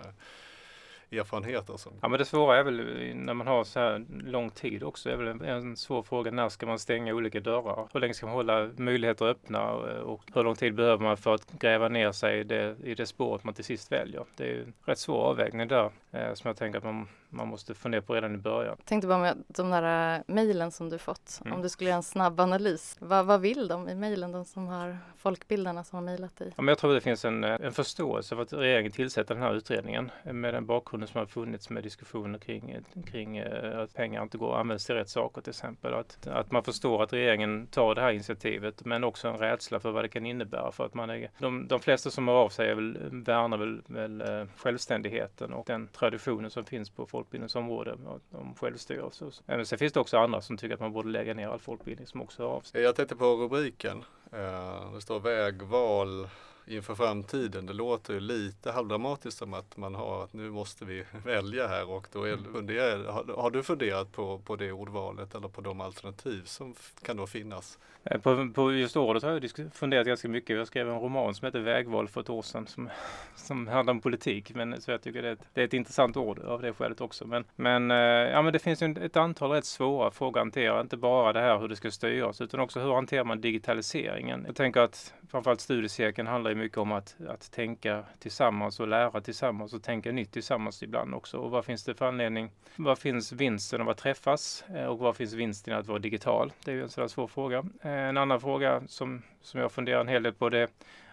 erfarenheter? 1.11 1.77
Som... 1.77 1.93
Ja 2.01 2.09
men 2.09 2.19
det 2.19 2.25
svåra 2.25 2.59
är 2.59 2.63
väl 2.63 2.77
när 3.15 3.35
man 3.35 3.47
har 3.47 3.65
så 3.65 3.81
här 3.81 4.05
lång 4.25 4.51
tid 4.51 4.83
också 4.83 5.11
är 5.11 5.17
väl 5.17 5.43
en 5.43 5.77
svår 5.77 6.03
fråga. 6.03 6.31
När 6.31 6.49
ska 6.49 6.67
man 6.67 6.79
stänga 6.79 7.15
olika 7.15 7.41
dörrar? 7.41 7.89
Hur 7.93 8.01
länge 8.01 8.15
ska 8.15 8.27
man 8.27 8.35
hålla 8.35 8.71
möjligheter 8.77 9.25
öppna 9.27 9.59
eh, 9.59 10.01
och 10.01 10.23
hur 10.35 10.45
lång 10.45 10.55
tid 10.55 10.75
behöver 10.75 11.05
man 11.05 11.17
för 11.17 11.35
att 11.35 11.53
gräva 11.53 11.89
ner 11.89 12.13
sig 12.13 12.41
i 12.41 12.45
det, 12.45 12.77
i 12.85 12.95
det 12.95 13.07
spåret 13.07 13.45
man 13.45 13.55
till 13.55 13.65
sist 13.65 13.93
väljer? 13.93 14.25
Det 14.37 14.45
är 14.45 14.49
ju 14.49 14.63
en 14.63 14.73
rätt 14.85 14.99
svår 14.99 15.23
avvägning 15.23 15.69
där 15.69 15.91
eh, 16.11 16.35
som 16.35 16.49
jag 16.49 16.57
tänker 16.57 16.79
att 16.79 16.85
man 16.85 17.09
man 17.31 17.49
måste 17.49 17.75
fundera 17.75 18.03
på 18.03 18.15
redan 18.15 18.35
i 18.35 18.39
början. 18.39 18.75
Jag 18.79 18.87
tänkte 18.87 19.09
bara 19.09 19.19
med 19.19 19.45
de 19.49 19.71
där 19.71 20.17
äh, 20.17 20.23
mejlen 20.27 20.71
som 20.71 20.91
du 20.91 20.99
fått, 20.99 21.41
mm. 21.45 21.57
om 21.57 21.63
du 21.63 21.69
skulle 21.69 21.91
göra 21.91 21.97
en 21.97 22.03
snabb 22.03 22.41
analys. 22.41 22.97
Vad, 22.99 23.27
vad 23.27 23.41
vill 23.41 23.69
de 23.69 23.89
i 23.89 23.95
mejlen, 23.95 24.33
de 24.33 24.45
som 24.45 24.67
har 24.67 24.99
folkbildarna 25.17 25.85
som 25.85 25.97
har 25.97 26.03
mejlat 26.03 26.37
dig? 26.37 26.53
Ja, 26.57 26.65
jag 26.65 26.79
tror 26.79 26.95
det 26.95 27.01
finns 27.01 27.25
en, 27.25 27.45
äh, 27.45 27.57
en 27.61 27.73
förståelse 27.73 28.37
för 28.37 28.43
att 28.43 28.53
regeringen 28.53 28.93
tillsätter 28.93 29.35
den 29.35 29.43
här 29.43 29.55
utredningen 29.55 30.11
med 30.25 30.55
den 30.55 30.67
bakgrunden 30.67 31.09
som 31.09 31.19
har 31.19 31.27
funnits 31.27 31.71
med 31.71 31.83
diskussioner 31.83 32.39
kring, 32.39 32.77
kring 33.07 33.39
att 33.39 33.95
pengar 33.95 34.23
inte 34.23 34.39
går 34.39 34.55
att 34.55 34.61
användas 34.61 34.87
till 34.87 34.95
rätt 34.95 35.09
saker 35.09 35.41
till 35.41 35.51
exempel. 35.51 35.95
Att, 35.95 36.27
att 36.27 36.51
man 36.51 36.63
förstår 36.63 37.03
att 37.03 37.13
regeringen 37.13 37.67
tar 37.67 37.95
det 37.95 38.01
här 38.01 38.13
initiativet 38.13 38.85
men 38.85 39.05
också 39.05 39.29
en 39.29 39.39
rädsla 39.39 39.81
för 39.81 39.91
vad 39.91 40.05
det 40.05 40.09
kan 40.09 40.27
innebära 40.27 40.73
för 40.73 40.87
att 40.87 40.95
man 40.95 41.11
är, 41.11 41.31
de, 41.39 41.69
de 41.69 41.81
flesta 41.81 42.11
som 42.11 42.29
har 42.29 42.35
av 42.35 42.49
sig 42.49 42.71
är 42.71 42.75
väl, 42.75 42.99
värnar 43.11 43.57
väl, 43.57 43.83
väl 43.87 44.23
självständigheten 44.57 45.53
och 45.53 45.65
den 45.67 45.89
traditionen 45.89 46.51
som 46.51 46.65
finns 46.65 46.91
på 46.91 47.07
folkbildningsområde 47.21 47.99
om 48.31 48.55
självstyrelse. 48.55 49.25
Alltså. 49.25 49.43
Men 49.47 49.67
sen 49.67 49.79
finns 49.79 49.93
det 49.93 50.01
också 50.01 50.19
andra 50.19 50.41
som 50.41 50.57
tycker 50.57 50.75
att 50.75 50.81
man 50.81 50.93
borde 50.93 51.09
lägga 51.09 51.35
ner 51.35 51.49
all 51.49 51.59
folkbildning 51.59 52.07
som 52.07 52.23
också 52.23 52.43
har 52.43 52.51
av 52.51 52.61
sig. 52.61 52.83
Jag 52.83 52.97
tänkte 52.97 53.17
på 53.17 53.25
rubriken. 53.25 54.05
Eh, 54.33 54.95
det 54.95 55.01
står 55.01 55.21
vägval 55.21 56.29
inför 56.71 56.95
framtiden. 56.95 57.67
Det 57.67 57.73
låter 57.73 58.15
ju 58.15 58.21
lite 58.21 58.73
halvdramatiskt 58.73 59.39
som 59.39 59.55
att 59.55 59.77
man 59.77 59.95
har 59.95 60.25
att 60.25 60.33
nu 60.33 60.51
måste 60.51 60.85
vi 60.85 61.05
välja 61.25 61.69
här 61.69 61.91
och 61.91 62.07
då 62.13 62.25
är, 62.25 62.33
mm. 62.33 62.53
funderar, 62.53 63.13
har, 63.13 63.43
har, 63.43 63.51
du 63.51 63.63
funderat 63.63 64.13
på, 64.13 64.39
på 64.39 64.57
det 64.57 64.73
ordvalet 64.73 65.35
eller 65.35 65.49
på 65.49 65.61
de 65.61 65.81
alternativ 65.81 66.43
som 66.45 66.75
kan 67.03 67.17
då 67.17 67.27
finnas? 67.27 67.79
Eh, 68.05 68.21
på, 68.21 68.51
på 68.55 68.73
just 68.73 68.97
ordet 68.97 69.23
har 69.23 69.31
jag 69.31 69.73
funderat 69.73 70.07
ganska 70.07 70.29
mycket. 70.29 70.57
Jag 70.57 70.67
skrev 70.67 70.89
en 70.89 71.01
roman 71.01 71.35
som 71.35 71.47
heter 71.47 71.61
Vägval 71.61 72.09
för 72.09 72.21
ett 72.21 72.31
år 72.31 72.43
sedan 72.43 72.67
som, 72.67 72.89
som 73.35 73.69
handlar 73.69 73.91
om 73.91 74.01
politik. 74.01 74.55
Men, 74.55 74.81
så 74.81 74.91
jag 74.91 75.03
tycker 75.03 75.23
det 75.23 75.29
är, 75.29 75.33
ett, 75.33 75.49
det 75.55 75.61
är 75.61 75.65
ett 75.65 75.75
intressant 75.75 76.17
ord 76.17 76.39
av 76.39 76.63
det 76.63 76.73
skälet 76.73 77.01
också. 77.01 77.27
Men, 77.27 77.45
men, 77.57 77.91
eh, 77.91 77.97
ja, 77.97 78.43
men 78.43 78.53
det 78.53 78.59
finns 78.59 78.83
ju 78.83 78.95
ett 79.01 79.17
antal 79.17 79.51
rätt 79.51 79.65
svåra 79.65 80.11
frågor 80.11 80.41
att 80.41 80.45
hantera. 80.45 80.81
Inte 80.81 80.97
bara 80.97 81.33
det 81.33 81.41
här 81.41 81.59
hur 81.59 81.69
det 81.69 81.77
ska 81.77 81.91
styras 81.91 82.41
utan 82.41 82.61
också 82.61 82.81
hur 82.81 82.95
hanterar 82.95 83.25
man 83.25 83.41
digitaliseringen? 83.41 84.45
Jag 84.47 84.57
tänker 84.57 84.81
att 84.81 85.15
framförallt 85.31 85.61
studiecirkeln 85.61 86.29
handlar 86.29 86.51
ju 86.51 86.57
mycket 86.61 86.79
om 86.79 86.93
att, 86.93 87.17
att 87.29 87.51
tänka 87.53 88.05
tillsammans 88.19 88.81
och 88.81 88.89
lära 88.89 89.21
tillsammans 89.21 89.73
och 89.73 89.83
tänka 89.83 90.13
nytt 90.13 90.33
tillsammans 90.33 90.83
ibland 90.83 91.15
också. 91.15 91.39
Och 91.39 91.51
vad 91.51 91.65
finns 91.65 91.85
det 91.85 91.95
för 91.95 92.07
anledning? 92.07 92.51
Vad 92.77 92.99
finns 92.99 93.33
vinsten 93.33 93.81
av 93.81 93.89
att 93.89 93.99
träffas 93.99 94.65
eh, 94.75 94.85
och 94.85 94.99
vad 94.99 95.17
finns 95.17 95.33
vinsten 95.33 95.75
av 95.75 95.81
att 95.81 95.87
vara 95.87 95.99
digital? 95.99 96.53
Det 96.65 96.71
är 96.71 96.75
ju 96.75 96.83
en 96.83 96.89
sådär 96.89 97.09
svår 97.09 97.27
fråga. 97.27 97.59
Eh, 97.83 97.91
en 97.91 98.17
annan 98.17 98.41
fråga 98.41 98.83
som, 98.87 99.23
som 99.43 99.61
jag 99.61 99.73
funderar 99.73 100.01
en 100.01 100.09
hel 100.09 100.23
del 100.23 100.33
på 100.33 100.49
det 100.49 100.59
är 100.59 100.69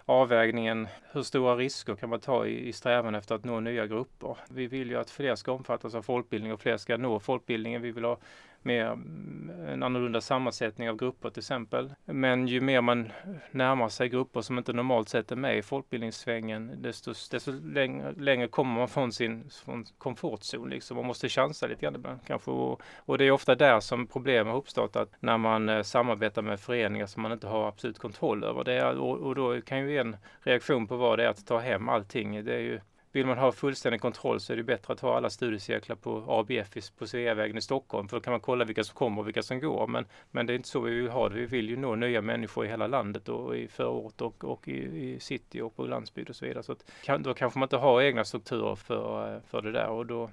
avvägningen, 0.09 0.87
hur 1.11 1.23
stora 1.23 1.55
risker 1.55 1.95
kan 1.95 2.09
man 2.09 2.19
ta 2.19 2.45
i, 2.45 2.67
i 2.67 2.73
strävan 2.73 3.15
efter 3.15 3.35
att 3.35 3.45
nå 3.45 3.59
nya 3.59 3.87
grupper? 3.87 4.37
Vi 4.49 4.67
vill 4.67 4.89
ju 4.89 4.97
att 4.97 5.09
fler 5.09 5.35
ska 5.35 5.51
omfattas 5.51 5.95
av 5.95 6.01
folkbildning 6.01 6.53
och 6.53 6.61
fler 6.61 6.77
ska 6.77 6.97
nå 6.97 7.19
folkbildningen. 7.19 7.81
Vi 7.81 7.91
vill 7.91 8.03
ha 8.03 8.17
mer 8.61 8.85
mm, 8.85 9.51
en 9.67 9.83
annorlunda 9.83 10.21
sammansättning 10.21 10.89
av 10.89 10.97
grupper 10.97 11.29
till 11.29 11.39
exempel. 11.39 11.93
Men 12.05 12.47
ju 12.47 12.61
mer 12.61 12.81
man 12.81 13.11
närmar 13.51 13.89
sig 13.89 14.09
grupper 14.09 14.41
som 14.41 14.57
inte 14.57 14.73
normalt 14.73 15.09
sett 15.09 15.31
är 15.31 15.35
med 15.35 15.57
i 15.57 15.61
folkbildningssvängen, 15.61 16.81
desto, 16.81 17.13
desto 17.31 17.51
längre, 17.51 18.11
längre 18.17 18.47
kommer 18.47 18.75
man 18.75 18.87
från 18.87 19.11
sin 19.11 19.49
från 19.49 19.85
komfortzon. 19.97 20.69
Liksom. 20.69 20.97
Man 20.97 21.05
måste 21.05 21.29
chansa 21.29 21.67
lite 21.67 21.81
grann 21.81 21.95
ibland 21.95 22.19
kanske. 22.27 22.51
Och, 22.51 22.81
och, 22.97 23.17
det 23.17 23.25
är 23.25 23.31
ofta 23.31 23.55
där 23.55 23.79
som 23.79 24.07
problem 24.07 24.47
har 24.47 24.55
uppstått, 24.55 24.95
att 24.95 25.11
när 25.19 25.37
man 25.37 25.69
eh, 25.69 25.81
samarbetar 25.81 26.41
med 26.41 26.59
föreningar 26.59 27.05
som 27.05 27.21
man 27.21 27.31
inte 27.31 27.47
har 27.47 27.67
absolut 27.67 27.99
kontroll 27.99 28.43
över. 28.43 28.63
Det 28.63 28.73
är, 28.73 28.97
och, 28.97 29.17
och 29.17 29.35
då 29.35 29.61
kan 29.61 29.79
ju 29.79 29.97
en 29.97 30.17
reaktion 30.41 30.87
på 30.87 30.97
vad 30.97 31.19
det 31.19 31.25
är 31.25 31.29
att 31.29 31.47
ta 31.47 31.59
hem 31.59 31.89
allting. 31.89 32.45
Det 32.45 32.53
är 32.53 32.59
ju 32.59 32.79
vill 33.17 33.25
man 33.25 33.37
ha 33.37 33.51
fullständig 33.51 34.01
kontroll 34.01 34.39
så 34.39 34.53
är 34.53 34.57
det 34.57 34.63
bättre 34.63 34.93
att 34.93 34.99
ha 34.99 35.17
alla 35.17 35.29
studiecirklar 35.29 35.95
på 35.95 36.23
ABF 36.27 36.91
på 36.97 37.07
Sveavägen 37.07 37.57
i 37.57 37.61
Stockholm 37.61 38.07
för 38.07 38.17
då 38.17 38.21
kan 38.21 38.31
man 38.31 38.39
kolla 38.39 38.65
vilka 38.65 38.83
som 38.83 38.95
kommer 38.95 39.21
och 39.21 39.27
vilka 39.27 39.43
som 39.43 39.59
går. 39.59 39.87
Men, 39.87 40.05
men 40.31 40.45
det 40.45 40.53
är 40.53 40.55
inte 40.55 40.69
så 40.69 40.79
vi 40.79 40.95
vill 40.95 41.09
ha 41.09 41.29
det. 41.29 41.35
Vi 41.35 41.45
vill 41.45 41.69
ju 41.69 41.77
nå 41.77 41.95
nya 41.95 42.21
människor 42.21 42.65
i 42.65 42.69
hela 42.69 42.87
landet 42.87 43.29
och 43.29 43.57
i 43.57 43.67
förort 43.67 44.21
och, 44.21 44.43
och 44.43 44.67
i, 44.67 44.77
i 45.11 45.19
city 45.19 45.61
och 45.61 45.75
på 45.75 45.85
landsbygd 45.85 46.29
och 46.29 46.35
så 46.35 46.45
vidare. 46.45 46.63
Så 46.63 46.71
att, 46.71 46.91
då 47.19 47.33
kanske 47.33 47.59
man 47.59 47.65
inte 47.65 47.77
har 47.77 48.01
egna 48.01 48.25
strukturer 48.25 48.75
för, 48.75 49.35
eh, 49.35 49.41
för 49.47 49.61
det 49.61 49.71
där 49.71 49.87
och 49.87 50.05
då, 50.05 50.29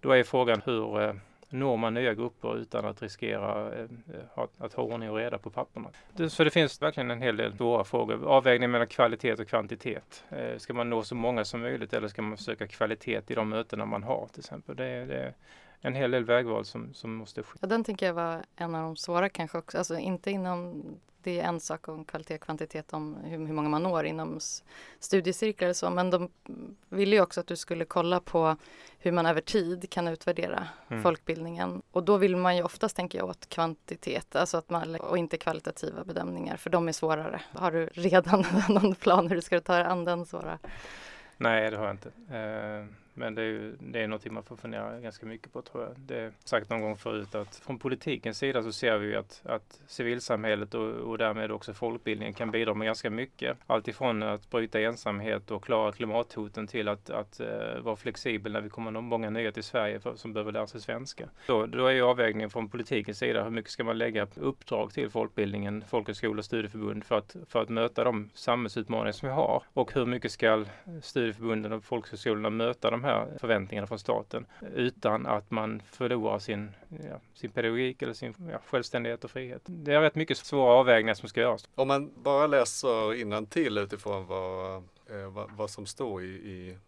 då 0.00 0.10
är 0.10 0.22
frågan 0.22 0.62
hur 0.64 1.02
eh, 1.02 1.14
når 1.48 1.76
man 1.76 1.94
nya 1.94 2.14
grupper 2.14 2.56
utan 2.56 2.84
att 2.84 3.02
riskera 3.02 3.78
eh, 3.78 3.88
att, 4.58 4.74
ha 4.74 4.82
ordning 4.82 5.10
och 5.10 5.16
reda 5.16 5.38
på 5.38 5.50
papperna. 5.50 5.88
Så 6.28 6.44
det 6.44 6.50
finns 6.50 6.82
verkligen 6.82 7.10
en 7.10 7.22
hel 7.22 7.36
del 7.36 7.56
svåra 7.56 7.84
frågor. 7.84 8.24
Avvägning 8.26 8.70
mellan 8.70 8.86
kvalitet 8.86 9.32
och 9.32 9.48
kvantitet. 9.48 10.24
Eh, 10.28 10.58
ska 10.58 10.74
man 10.74 10.90
nå 10.90 11.02
så 11.02 11.14
många 11.14 11.44
som 11.44 11.60
möjligt 11.60 11.92
eller 11.92 12.08
ska 12.08 12.22
man 12.22 12.36
försöka 12.36 12.66
kvalitet 12.66 13.22
i 13.26 13.34
de 13.34 13.48
mötena 13.48 13.84
man 13.84 14.02
har 14.02 14.28
till 14.32 14.40
exempel? 14.40 14.76
Det, 14.76 15.04
det, 15.04 15.34
en 15.80 15.94
hel 15.94 16.10
del 16.10 16.24
vägval 16.24 16.64
som, 16.64 16.94
som 16.94 17.14
måste 17.14 17.42
ske. 17.42 17.58
Ja, 17.60 17.68
den 17.68 17.84
tänker 17.84 18.06
jag 18.06 18.14
var 18.14 18.42
en 18.56 18.74
av 18.74 18.82
de 18.82 18.96
svåra 18.96 19.28
kanske 19.28 19.58
också, 19.58 19.78
alltså 19.78 19.98
inte 19.98 20.30
inom 20.30 20.84
det 21.26 21.40
är 21.40 21.44
en 21.44 21.60
sak 21.60 21.88
om 21.88 22.04
kvalitet 22.04 22.34
och 22.34 22.40
kvantitet 22.40 22.92
om 22.92 23.16
hur, 23.24 23.46
hur 23.46 23.54
många 23.54 23.68
man 23.68 23.82
når 23.82 24.04
inom 24.04 24.38
studiecirklar 24.98 25.68
och 25.68 25.76
så, 25.76 25.90
men 25.90 26.10
de 26.10 26.28
ville 26.88 27.16
ju 27.16 27.22
också 27.22 27.40
att 27.40 27.46
du 27.46 27.56
skulle 27.56 27.84
kolla 27.84 28.20
på 28.20 28.56
hur 28.98 29.12
man 29.12 29.26
över 29.26 29.40
tid 29.40 29.90
kan 29.90 30.08
utvärdera 30.08 30.68
mm. 30.88 31.02
folkbildningen. 31.02 31.82
Och 31.90 32.04
då 32.04 32.16
vill 32.16 32.36
man 32.36 32.56
ju 32.56 32.62
oftast, 32.62 32.96
tänker 32.96 33.18
jag, 33.18 33.28
åt 33.28 33.48
kvantitet, 33.48 34.36
alltså 34.36 34.56
att 34.56 34.70
man, 34.70 34.94
och 34.94 35.18
inte 35.18 35.36
kvalitativa 35.36 36.04
bedömningar, 36.04 36.56
för 36.56 36.70
de 36.70 36.88
är 36.88 36.92
svårare. 36.92 37.40
Har 37.52 37.70
du 37.70 37.86
redan 37.86 38.44
någon 38.68 38.94
plan 38.94 39.28
hur 39.28 39.36
du 39.36 39.42
ska 39.42 39.60
ta 39.60 39.74
dig 39.74 39.84
an 39.84 40.04
den 40.04 40.26
svåra? 40.26 40.58
Nej, 41.36 41.70
det 41.70 41.76
har 41.76 41.84
jag 41.84 41.94
inte. 41.94 42.12
Men 43.16 43.34
det 43.34 43.42
är, 43.42 43.46
ju, 43.46 43.76
det 43.80 44.02
är 44.02 44.08
någonting 44.08 44.34
man 44.34 44.42
får 44.42 44.56
fundera 44.56 45.00
ganska 45.00 45.26
mycket 45.26 45.52
på 45.52 45.62
tror 45.62 45.84
jag. 45.84 45.92
Det 45.98 46.20
är 46.20 46.32
sagt 46.44 46.70
någon 46.70 46.80
gång 46.80 46.96
förut 46.96 47.34
att 47.34 47.56
från 47.56 47.78
politikens 47.78 48.38
sida 48.38 48.62
så 48.62 48.72
ser 48.72 48.98
vi 48.98 49.06
ju 49.06 49.16
att, 49.16 49.42
att 49.44 49.80
civilsamhället 49.86 50.74
och, 50.74 50.88
och 50.88 51.18
därmed 51.18 51.50
också 51.50 51.74
folkbildningen 51.74 52.34
kan 52.34 52.50
bidra 52.50 52.74
med 52.74 52.86
ganska 52.86 53.10
mycket. 53.10 53.58
Alltifrån 53.66 54.22
att 54.22 54.50
bryta 54.50 54.80
ensamhet 54.80 55.50
och 55.50 55.64
klara 55.64 55.92
klimathoten 55.92 56.66
till 56.66 56.88
att, 56.88 57.10
att 57.10 57.40
uh, 57.40 57.80
vara 57.80 57.96
flexibel 57.96 58.52
när 58.52 58.60
vi 58.60 58.68
kommer 58.68 58.90
många 58.90 59.30
nya 59.30 59.52
till 59.52 59.62
Sverige 59.62 60.00
för, 60.00 60.16
som 60.16 60.32
behöver 60.32 60.52
lära 60.52 60.66
sig 60.66 60.80
svenska. 60.80 61.28
Då, 61.46 61.66
då 61.66 61.86
är 61.86 61.92
ju 61.92 62.02
avvägningen 62.02 62.50
från 62.50 62.68
politikens 62.68 63.18
sida 63.18 63.44
hur 63.44 63.50
mycket 63.50 63.70
ska 63.70 63.84
man 63.84 63.98
lägga 63.98 64.26
uppdrag 64.34 64.92
till 64.92 65.10
folkbildningen, 65.10 65.84
folkhögskolor 65.88 66.38
och 66.38 66.44
studieförbund 66.44 67.04
för 67.04 67.18
att, 67.18 67.36
för 67.48 67.62
att 67.62 67.68
möta 67.68 68.04
de 68.04 68.30
samhällsutmaningar 68.34 69.12
som 69.12 69.28
vi 69.28 69.34
har 69.34 69.62
och 69.72 69.92
hur 69.94 70.06
mycket 70.06 70.32
ska 70.32 70.64
studieförbunden 71.02 71.72
och 71.72 71.84
folkhögskolorna 71.84 72.50
möta 72.50 72.90
de 72.90 73.04
här 73.06 73.28
förväntningarna 73.38 73.86
från 73.86 73.98
staten 73.98 74.46
utan 74.74 75.26
att 75.26 75.50
man 75.50 75.82
förlorar 75.90 76.38
sin, 76.38 76.70
ja, 76.88 77.20
sin 77.34 77.50
pedagogik 77.50 78.02
eller 78.02 78.12
sin 78.12 78.34
ja, 78.52 78.58
självständighet 78.66 79.24
och 79.24 79.30
frihet. 79.30 79.62
Det 79.64 79.94
är 79.94 80.00
rätt 80.00 80.14
mycket 80.14 80.38
svåra 80.38 80.72
avvägningar 80.72 81.14
som 81.14 81.28
ska 81.28 81.40
göras. 81.40 81.68
Om 81.74 81.88
man 81.88 82.12
bara 82.22 82.46
läser 82.46 83.46
till 83.46 83.78
utifrån 83.78 84.26
vad, 84.26 84.76
eh, 85.10 85.30
vad, 85.32 85.50
vad, 85.56 85.70
som 85.70 85.86
står 85.86 86.22
i, 86.22 86.26
i 86.26 86.78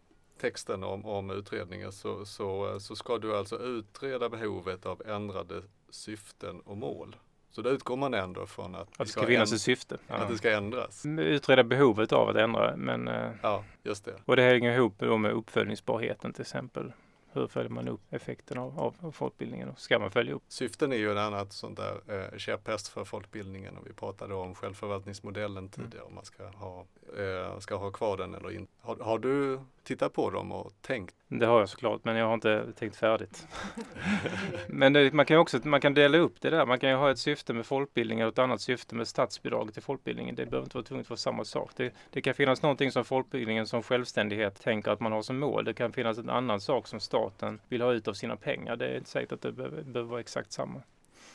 texten 0.41 0.85
om, 0.85 1.07
om 1.07 1.31
utredningen 1.31 1.93
så, 1.93 2.25
så, 2.25 2.81
så 2.81 2.97
ska 2.97 3.19
du 3.19 3.37
alltså 3.37 3.59
utreda 3.59 4.29
behovet 4.29 4.87
av 4.87 5.03
ändrade 5.07 5.63
syften 5.91 6.61
och 6.61 6.77
mål. 6.77 7.17
Så 7.59 7.63
då 7.63 7.71
utgår 7.71 7.97
man 7.97 8.15
ändå 8.15 8.47
från 8.47 8.75
att, 8.75 8.81
att 8.81 8.99
det 8.99 9.07
ska 9.07 9.27
finnas 9.27 9.53
ett 9.53 9.61
syfte. 9.61 9.99
Ja. 10.09 10.15
Att 10.15 10.29
det 10.29 10.39
ska 10.39 10.51
ändras. 10.51 11.07
Utreda 11.07 11.65
behovet 11.65 12.13
av 12.13 12.29
att 12.29 12.37
ändra 12.37 12.77
men 12.77 13.09
eh, 13.09 13.31
Ja, 13.43 13.65
just 13.83 14.05
det. 14.05 14.15
Och 14.25 14.37
det 14.37 14.43
hänger 14.43 14.73
ihop 14.73 15.01
med 15.01 15.33
uppföljningsbarheten 15.33 16.33
till 16.33 16.43
exempel. 16.43 16.93
Hur 17.33 17.47
följer 17.47 17.71
man 17.71 17.89
upp 17.89 18.01
effekten 18.11 18.59
av, 18.59 18.81
av, 18.81 18.95
av 19.01 19.13
folkbildningen? 19.13 19.75
Ska 19.77 19.99
man 19.99 20.11
följa 20.11 20.35
upp? 20.35 20.43
Syften 20.49 20.93
är 20.93 20.97
ju 20.97 21.11
en 21.11 21.19
annat 21.19 21.53
sånt 21.53 21.77
där 21.79 22.01
eh, 22.33 22.39
käpphäst 22.39 22.89
för 22.89 23.05
folkbildningen 23.05 23.77
och 23.77 23.87
vi 23.87 23.93
pratade 23.93 24.35
om 24.35 24.55
självförvaltningsmodellen 24.55 25.59
mm. 25.59 25.71
tidigare 25.71 26.05
om 26.05 26.15
man 26.15 26.25
ska 26.25 26.47
ha, 26.47 26.85
eh, 27.19 27.59
ska 27.59 27.75
ha 27.77 27.91
kvar 27.91 28.17
den 28.17 28.35
eller 28.35 28.51
inte. 28.51 28.73
Har, 28.81 28.97
har, 28.97 29.19
du 29.19 29.61
tittat 29.83 30.13
på 30.13 30.31
dem 30.31 30.53
och 30.53 30.73
tänkt? 30.81 31.15
Det 31.31 31.47
har 31.47 31.59
jag 31.59 31.69
såklart, 31.69 32.05
men 32.05 32.17
jag 32.17 32.27
har 32.27 32.35
inte 32.35 32.73
tänkt 32.73 32.97
färdigt. 32.97 33.49
men 34.69 34.93
det, 34.93 35.13
man 35.13 35.27
kan 35.27 35.39
också 35.39 35.59
man 35.65 35.81
kan 35.81 35.95
dela 35.95 36.19
upp 36.19 36.41
det 36.41 36.51
där. 36.51 36.67
Man 36.67 36.79
kan 36.79 36.91
ju 36.91 36.97
ha 36.97 37.11
ett 37.11 37.19
syfte 37.19 37.53
med 37.53 37.67
folkbildning 37.67 38.23
och 38.23 38.29
ett 38.29 38.39
annat 38.39 38.61
syfte 38.61 38.95
med 38.95 39.09
statsbidrag 39.09 39.75
till 39.75 39.83
folkbildningen. 39.83 40.35
Det 40.35 40.47
behöver 40.47 40.67
inte 40.67 40.77
vara 40.77 40.85
tvunget 40.85 41.05
att 41.05 41.11
vara 41.11 41.17
samma 41.17 41.45
sak. 41.45 41.71
Det, 41.77 41.95
det 42.11 42.21
kan 42.21 42.35
finnas 42.35 42.63
någonting 42.63 42.93
som 42.93 43.05
folkbildningen 43.05 43.67
som 43.67 43.83
självständighet 43.83 44.63
tänker 44.63 44.91
att 44.91 45.01
man 45.01 45.13
har 45.13 45.23
som 45.23 45.39
mål. 45.39 45.65
Det 45.65 45.75
kan 45.75 45.93
finnas 45.93 46.19
en 46.19 46.31
annan 46.31 46.61
sak 46.61 46.87
som 46.87 47.01
staten 47.01 47.61
vill 47.69 47.83
ha 47.83 47.93
ut 47.93 48.09
av 48.09 48.13
sina 48.13 48.37
pengar. 48.37 48.77
Det 48.77 48.87
är 48.87 48.97
inte 48.97 49.11
säkert 49.11 49.33
att 49.33 49.43
det 49.43 49.53
behöver, 49.53 49.83
behöver 49.83 50.11
vara 50.11 50.21
exakt 50.21 50.53
samma. 50.53 50.83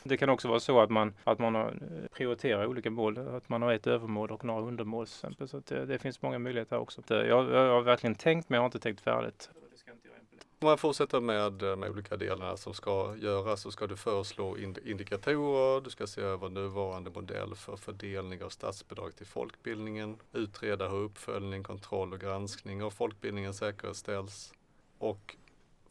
Det 0.02 0.16
kan 0.16 0.28
också 0.28 0.48
vara 0.48 0.60
så 0.60 0.80
att 0.80 0.90
man, 0.90 1.14
att 1.24 1.38
man 1.38 1.56
eh, 1.56 1.70
prioriterar 2.12 2.66
olika 2.66 2.90
mål, 2.90 3.18
att 3.18 3.48
man 3.48 3.62
har 3.62 3.72
ett 3.72 3.86
övermål 3.86 4.30
och 4.30 4.44
några 4.44 4.62
undermål. 4.62 5.06
Så 5.06 5.30
det, 5.68 5.86
det, 5.86 5.98
finns 5.98 6.22
många 6.22 6.38
möjligheter 6.38 6.78
också. 6.78 7.02
Jag, 7.08 7.26
jag 7.28 7.74
har 7.74 7.82
verkligen 7.82 8.14
tänkt 8.14 8.48
men 8.48 8.56
jag 8.56 8.62
har 8.62 8.66
inte 8.66 8.78
tänkt 8.78 9.00
färdigt. 9.00 9.50
Om 10.58 10.68
man 10.68 10.78
fortsätter 10.78 11.20
med 11.20 11.52
de 11.52 11.82
eh, 11.82 11.90
olika 11.90 12.16
delarna 12.16 12.56
som 12.56 12.74
ska 12.74 13.16
göras 13.16 13.60
så 13.60 13.70
ska 13.70 13.86
du 13.86 13.96
föreslå 13.96 14.56
indikatorer, 14.84 15.80
du 15.80 15.90
ska 15.90 16.06
se 16.06 16.20
över 16.20 16.48
nuvarande 16.48 17.10
modell 17.10 17.54
för 17.54 17.76
fördelning 17.76 18.42
av 18.42 18.48
statsbidrag 18.48 19.16
till 19.16 19.26
folkbildningen, 19.26 20.16
utreda 20.32 20.88
hur 20.88 20.98
uppföljning, 20.98 21.62
kontroll 21.62 22.12
och 22.12 22.20
granskning 22.20 22.82
av 22.82 22.90
folkbildningen 22.90 23.54
säkerställs 23.54 24.52
och 24.98 25.36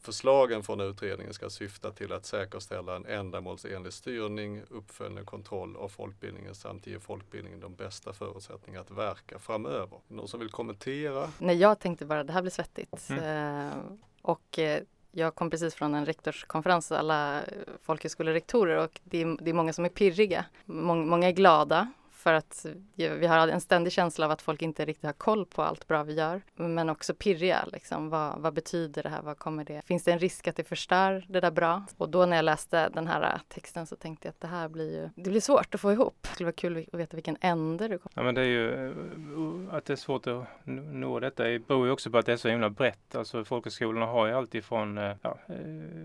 Förslagen 0.04 0.62
från 0.62 0.80
utredningen 0.80 1.34
ska 1.34 1.50
syfta 1.50 1.90
till 1.90 2.12
att 2.12 2.26
säkerställa 2.26 2.96
en 2.96 3.06
ändamålsenlig 3.06 3.92
styrning, 3.92 4.62
uppföljning 4.70 5.22
och 5.22 5.26
kontroll 5.26 5.76
av 5.76 5.88
folkbildningen 5.88 6.54
samt 6.54 6.86
ge 6.86 7.00
folkbildningen 7.00 7.60
de 7.60 7.74
bästa 7.74 8.12
förutsättningar 8.12 8.80
att 8.80 8.90
verka 8.90 9.38
framöver. 9.38 9.98
Någon 10.08 10.28
som 10.28 10.40
vill 10.40 10.50
kommentera? 10.50 11.30
Nej, 11.38 11.56
jag 11.56 11.78
tänkte 11.78 12.06
bara 12.06 12.24
det 12.24 12.32
här 12.32 12.42
blir 12.42 12.50
svettigt. 12.50 13.10
Mm. 13.10 13.98
Och 14.24 14.58
eh, 14.58 14.82
jag 15.12 15.34
kom 15.34 15.50
precis 15.50 15.74
från 15.74 15.94
en 15.94 16.06
rektorskonferens, 16.06 16.92
alla 16.92 17.40
folkhögskolerektorer 17.82 18.76
och 18.76 19.00
det 19.04 19.22
är, 19.22 19.36
det 19.40 19.50
är 19.50 19.54
många 19.54 19.72
som 19.72 19.84
är 19.84 19.88
pirriga. 19.88 20.44
Många 20.64 21.28
är 21.28 21.32
glada 21.32 21.92
för 22.24 22.32
att 22.32 22.66
vi 22.96 23.26
har 23.26 23.48
en 23.48 23.60
ständig 23.60 23.92
känsla 23.92 24.26
av 24.26 24.32
att 24.32 24.42
folk 24.42 24.62
inte 24.62 24.84
riktigt 24.84 25.04
har 25.04 25.12
koll 25.12 25.46
på 25.46 25.62
allt 25.62 25.88
bra 25.88 26.02
vi 26.02 26.14
gör. 26.14 26.42
Men 26.54 26.90
också 26.90 27.14
pirriga, 27.14 27.64
liksom. 27.72 28.10
vad, 28.10 28.40
vad 28.40 28.54
betyder 28.54 29.02
det 29.02 29.08
här? 29.08 29.22
Vad 29.22 29.38
kommer 29.38 29.64
det? 29.64 29.82
Finns 29.86 30.04
det 30.04 30.12
en 30.12 30.18
risk 30.18 30.48
att 30.48 30.56
det 30.56 30.64
förstör 30.64 31.24
det 31.28 31.40
där 31.40 31.50
bra? 31.50 31.82
Och 31.96 32.08
då 32.08 32.26
när 32.26 32.36
jag 32.36 32.44
läste 32.44 32.88
den 32.88 33.06
här 33.06 33.22
äh, 33.22 33.40
texten 33.48 33.86
så 33.86 33.96
tänkte 33.96 34.28
jag 34.28 34.30
att 34.30 34.40
det 34.40 34.46
här 34.46 34.68
blir 34.68 34.92
ju, 34.92 35.10
det 35.22 35.30
blir 35.30 35.40
svårt 35.40 35.74
att 35.74 35.80
få 35.80 35.92
ihop. 35.92 36.16
Det 36.22 36.28
skulle 36.28 36.44
vara 36.44 36.52
kul 36.52 36.86
att 36.92 37.00
veta 37.00 37.16
vilken 37.16 37.36
ände 37.40 37.88
du 37.88 37.98
kommer. 37.98 38.12
Ja 38.14 38.22
men 38.22 38.34
det 38.34 38.40
är 38.40 38.44
ju, 38.44 38.88
äh, 38.88 39.74
att 39.74 39.84
det 39.84 39.92
är 39.92 39.96
svårt 39.96 40.26
att 40.26 40.44
nå 40.64 41.20
detta 41.20 41.42
beror 41.42 41.86
ju 41.86 41.92
också 41.92 42.10
på 42.10 42.18
att 42.18 42.26
det 42.26 42.32
är 42.32 42.36
så 42.36 42.48
himla 42.48 42.70
brett. 42.70 43.14
Alltså 43.14 43.44
folkhögskolorna 43.44 44.06
har 44.06 44.26
ju 44.26 44.32
alltifrån 44.32 44.98
äh, 44.98 45.12
ja, 45.22 45.38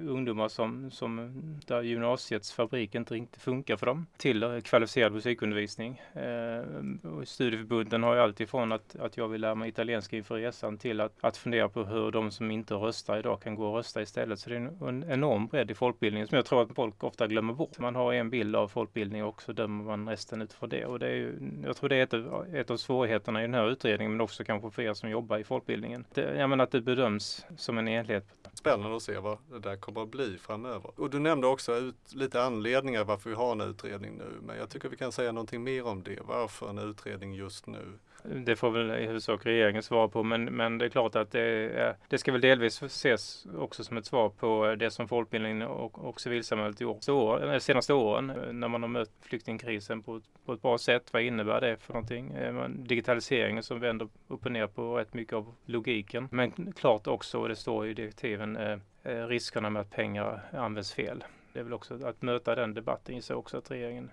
ungdomar 0.07 0.47
som, 0.47 0.91
som 0.91 1.33
där 1.65 1.81
gymnasiets 1.81 2.51
fabrik 2.51 2.95
inte 2.95 3.13
riktigt 3.13 3.41
funkar 3.41 3.77
för 3.77 3.85
dem 3.85 4.05
till 4.17 4.61
kvalificerad 4.63 5.13
musikundervisning. 5.13 6.01
Eh, 6.13 7.23
studieförbunden 7.23 8.03
har 8.03 8.15
ju 8.15 8.21
alltifrån 8.21 8.71
att, 8.71 8.95
att 8.95 9.17
jag 9.17 9.27
vill 9.27 9.41
lära 9.41 9.55
mig 9.55 9.69
italienska 9.69 10.17
inför 10.17 10.35
resan 10.35 10.77
till 10.77 11.01
att, 11.01 11.13
att 11.21 11.37
fundera 11.37 11.69
på 11.69 11.83
hur 11.83 12.11
de 12.11 12.31
som 12.31 12.51
inte 12.51 12.73
röstar 12.73 13.19
idag 13.19 13.41
kan 13.41 13.55
gå 13.55 13.67
och 13.67 13.75
rösta 13.75 14.01
istället. 14.01 14.39
Så 14.39 14.49
det 14.49 14.55
är 14.55 14.59
en, 14.59 14.87
en 14.87 15.11
enorm 15.11 15.47
bredd 15.47 15.71
i 15.71 15.73
folkbildningen 15.73 16.27
som 16.27 16.35
jag 16.35 16.45
tror 16.45 16.61
att 16.61 16.75
folk 16.75 17.03
ofta 17.03 17.27
glömmer 17.27 17.53
bort. 17.53 17.79
Man 17.79 17.95
har 17.95 18.13
en 18.13 18.29
bild 18.29 18.55
av 18.55 18.67
folkbildning 18.67 19.23
och 19.23 19.41
så 19.41 19.51
dömer 19.51 19.83
man 19.83 20.09
resten 20.09 20.41
utifrån 20.41 20.69
det. 20.69 20.85
Och 20.85 20.99
det 20.99 21.07
är 21.07 21.15
ju, 21.15 21.39
jag 21.65 21.77
tror 21.77 21.89
det 21.89 21.95
är 21.95 22.03
ett, 22.03 22.13
av, 22.13 22.55
ett 22.55 22.71
av 22.71 22.77
svårigheterna 22.77 23.39
i 23.39 23.41
den 23.41 23.53
här 23.53 23.71
utredningen 23.71 24.11
men 24.11 24.21
också 24.21 24.43
kanske 24.43 24.71
för 24.71 24.81
er 24.81 24.93
som 24.93 25.09
jobbar 25.09 25.37
i 25.37 25.43
folkbildningen. 25.43 26.05
Det, 26.13 26.35
jag 26.37 26.49
menar 26.49 26.63
att 26.63 26.71
det 26.71 26.81
bedöms 26.81 27.45
som 27.57 27.77
en 27.77 27.87
enhet 27.87 28.38
spännande 28.59 28.95
att 28.97 29.03
se 29.03 29.17
vad 29.17 29.37
det 29.51 29.59
där 29.59 29.75
kommer 29.75 30.03
att 30.03 30.09
bli 30.09 30.37
framöver. 30.37 30.91
Och 30.95 31.09
du 31.09 31.19
nämnde 31.19 31.47
också 31.47 31.75
ut 31.75 32.13
lite 32.13 32.43
anledningar 32.43 33.03
varför 33.03 33.29
vi 33.29 33.35
har 33.35 33.51
en 33.51 33.61
utredning 33.61 34.17
nu, 34.17 34.39
men 34.41 34.57
jag 34.57 34.69
tycker 34.69 34.89
vi 34.89 34.97
kan 34.97 35.11
säga 35.11 35.31
någonting 35.31 35.63
mer 35.63 35.85
om 35.85 36.03
det. 36.03 36.19
Varför 36.25 36.69
en 36.69 36.77
utredning 36.77 37.33
just 37.33 37.67
nu? 37.67 37.99
Det 38.23 38.55
får 38.55 38.71
väl 38.71 38.91
i 38.91 39.05
huvudsak 39.05 39.45
regeringen 39.45 39.83
svara 39.83 40.07
på 40.07 40.23
men, 40.23 40.45
men 40.45 40.77
det 40.77 40.85
är 40.85 40.89
klart 40.89 41.15
att 41.15 41.31
det, 41.31 41.95
det 42.07 42.17
ska 42.17 42.31
väl 42.31 42.41
delvis 42.41 42.83
ses 42.83 43.45
också 43.57 43.83
som 43.83 43.97
ett 43.97 44.05
svar 44.05 44.29
på 44.29 44.75
det 44.75 44.91
som 44.91 45.07
folkbildningen 45.07 45.61
och, 45.61 46.05
och 46.05 46.21
civilsamhället 46.21 46.81
gjort 46.81 47.05
de 47.05 47.59
senaste 47.59 47.93
åren 47.93 48.59
när 48.59 48.67
man 48.67 48.81
har 48.81 48.89
mött 48.89 49.11
flyktingkrisen 49.21 50.03
på, 50.03 50.21
på 50.45 50.53
ett 50.53 50.61
bra 50.61 50.77
sätt. 50.77 51.13
Vad 51.13 51.21
innebär 51.21 51.61
det 51.61 51.77
för 51.77 51.93
någonting? 51.93 52.31
Eh, 52.31 52.69
digitaliseringen 52.69 53.63
som 53.63 53.79
vänder 53.79 54.09
upp 54.27 54.45
och 54.45 54.51
ner 54.51 54.67
på 54.67 54.97
rätt 54.97 55.13
mycket 55.13 55.33
av 55.33 55.55
logiken. 55.65 56.27
Men 56.31 56.73
klart 56.73 57.07
också, 57.07 57.39
och 57.39 57.49
det 57.49 57.55
står 57.55 57.87
i 57.87 57.93
direktiven, 57.93 58.57
eh, 58.57 58.79
eh, 59.03 59.27
riskerna 59.27 59.69
med 59.69 59.81
att 59.81 59.91
pengar 59.91 60.41
används 60.53 60.93
fel. 60.93 61.23
Det 61.53 61.59
är 61.59 61.63
väl 61.63 61.73
också 61.73 62.05
att 62.05 62.21
möta 62.21 62.55
den 62.55 62.73
debatten 62.73 63.15
gissar 63.15 63.35
också 63.35 63.57
att 63.57 63.71
regeringen 63.71 64.11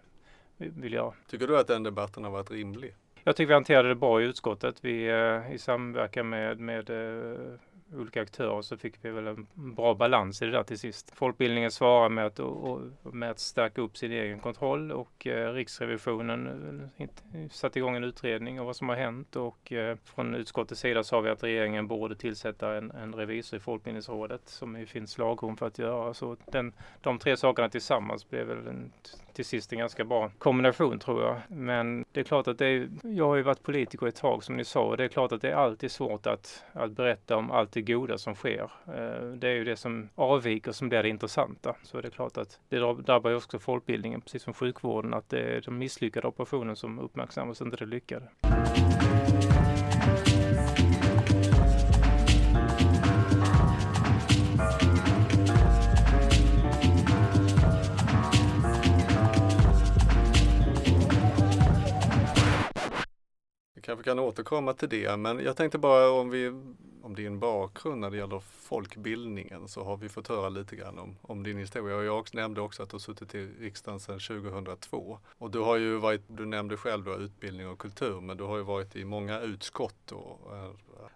vill 0.56 0.92
göra. 0.92 1.12
Tycker 1.28 1.46
du 1.46 1.58
att 1.58 1.66
den 1.66 1.82
debatten 1.82 2.24
har 2.24 2.30
varit 2.30 2.50
rimlig? 2.50 2.94
Jag 3.26 3.36
tycker 3.36 3.48
vi 3.48 3.54
hanterade 3.54 3.88
det 3.88 3.94
bra 3.94 4.22
i 4.22 4.24
utskottet. 4.24 4.84
Vi 4.84 5.08
eh, 5.08 5.54
i 5.54 5.58
samverkan 5.58 6.28
med, 6.28 6.60
med 6.60 6.90
eh, 6.90 7.58
olika 7.94 8.22
aktörer 8.22 8.62
så 8.62 8.76
fick 8.76 8.94
vi 9.02 9.10
väl 9.10 9.26
en 9.26 9.46
bra 9.54 9.94
balans 9.94 10.42
i 10.42 10.44
det 10.44 10.50
där 10.50 10.62
till 10.62 10.78
sist. 10.78 11.12
Folkbildningen 11.14 11.70
svarar 11.70 12.08
med 12.08 12.26
att, 12.26 12.38
och, 12.38 12.80
med 13.02 13.30
att 13.30 13.38
stärka 13.38 13.80
upp 13.80 13.96
sin 13.96 14.12
egen 14.12 14.40
kontroll 14.40 14.92
och 14.92 15.26
eh, 15.26 15.52
Riksrevisionen 15.52 16.90
eh, 16.98 17.08
satte 17.50 17.78
igång 17.78 17.96
en 17.96 18.04
utredning 18.04 18.60
av 18.60 18.66
vad 18.66 18.76
som 18.76 18.88
har 18.88 18.96
hänt 18.96 19.36
och 19.36 19.72
eh, 19.72 19.96
från 20.04 20.34
utskottets 20.34 20.80
sida 20.80 21.04
sa 21.04 21.20
vi 21.20 21.30
att 21.30 21.42
regeringen 21.42 21.86
borde 21.86 22.16
tillsätta 22.16 22.76
en, 22.76 22.90
en 22.90 23.14
revisor 23.14 23.56
i 23.56 23.60
Folkbildningsrådet 23.60 24.48
som 24.48 24.72
det 24.72 24.86
finns 24.86 25.18
lagrum 25.18 25.56
för 25.56 25.66
att 25.66 25.78
göra. 25.78 26.14
Så 26.14 26.36
den, 26.44 26.72
de 27.00 27.18
tre 27.18 27.36
sakerna 27.36 27.68
tillsammans 27.68 28.30
blev 28.30 28.46
väl 28.46 28.66
en 28.66 28.92
till 29.36 29.44
sist 29.44 29.72
en 29.72 29.78
ganska 29.78 30.04
bra 30.04 30.30
kombination 30.38 30.98
tror 30.98 31.22
jag. 31.22 31.40
Men 31.48 32.04
det 32.12 32.20
är 32.20 32.24
klart 32.24 32.48
att 32.48 32.58
det 32.58 32.66
är, 32.66 32.88
jag 33.02 33.26
har 33.26 33.36
ju 33.36 33.42
varit 33.42 33.62
politiker 33.62 34.06
ett 34.06 34.16
tag 34.16 34.44
som 34.44 34.56
ni 34.56 34.64
sa 34.64 34.82
och 34.82 34.96
det 34.96 35.04
är 35.04 35.08
klart 35.08 35.32
att 35.32 35.42
det 35.42 35.50
är 35.50 35.54
alltid 35.54 35.90
svårt 35.90 36.26
att, 36.26 36.64
att 36.72 36.90
berätta 36.90 37.36
om 37.36 37.50
allt 37.50 37.75
det 37.76 37.82
goda 37.82 38.18
som 38.18 38.34
sker. 38.34 38.70
Eh, 38.86 39.26
det 39.36 39.48
är 39.48 39.54
ju 39.54 39.64
det 39.64 39.76
som 39.76 40.08
avviker 40.14 40.72
som 40.72 40.88
blir 40.88 41.02
det 41.02 41.08
intressanta. 41.08 41.76
Så 41.82 42.00
det 42.00 42.08
är 42.08 42.10
klart 42.10 42.36
att 42.36 42.60
det 42.68 42.78
drabbar 42.78 43.30
ju 43.30 43.36
också 43.36 43.58
folkbildningen 43.58 44.20
precis 44.20 44.42
som 44.42 44.54
sjukvården 44.54 45.14
att 45.14 45.28
det 45.28 45.40
är 45.40 45.60
de 45.60 45.78
misslyckade 45.78 46.28
operationen 46.28 46.76
som 46.76 46.98
uppmärksammas, 46.98 47.60
inte 47.60 47.76
det 47.76 47.86
lyckade. 47.86 48.28
kanske 63.86 64.04
kan 64.04 64.18
återkomma 64.18 64.72
till 64.72 64.88
det, 64.88 65.16
men 65.16 65.44
jag 65.44 65.56
tänkte 65.56 65.78
bara 65.78 66.10
om 66.10 66.30
vi 66.30 66.52
om 67.06 67.14
din 67.14 67.38
bakgrund 67.38 68.00
när 68.00 68.10
det 68.10 68.16
gäller 68.16 68.40
folkbildningen 68.66 69.68
så 69.68 69.84
har 69.84 69.96
vi 69.96 70.08
fått 70.08 70.28
höra 70.28 70.48
lite 70.48 70.76
grann 70.76 70.98
om, 70.98 71.16
om 71.22 71.42
din 71.42 71.58
historia. 71.58 71.96
Och 71.96 72.04
jag 72.04 72.34
nämnde 72.34 72.60
också 72.60 72.82
att 72.82 72.90
du 72.90 72.94
har 72.94 72.98
suttit 72.98 73.34
i 73.34 73.46
riksdagen 73.60 74.00
sedan 74.00 74.18
2002. 74.18 75.18
Och 75.38 75.50
du 75.50 75.58
har 75.58 75.76
ju 75.76 75.96
varit, 75.96 76.22
du 76.26 76.46
nämnde 76.46 76.76
själv 76.76 77.04
då 77.04 77.14
utbildning 77.16 77.68
och 77.68 77.78
kultur, 77.78 78.20
men 78.20 78.36
du 78.36 78.44
har 78.44 78.56
ju 78.56 78.62
varit 78.62 78.96
i 78.96 79.04
många 79.04 79.40
utskott 79.40 80.12
och 80.12 80.52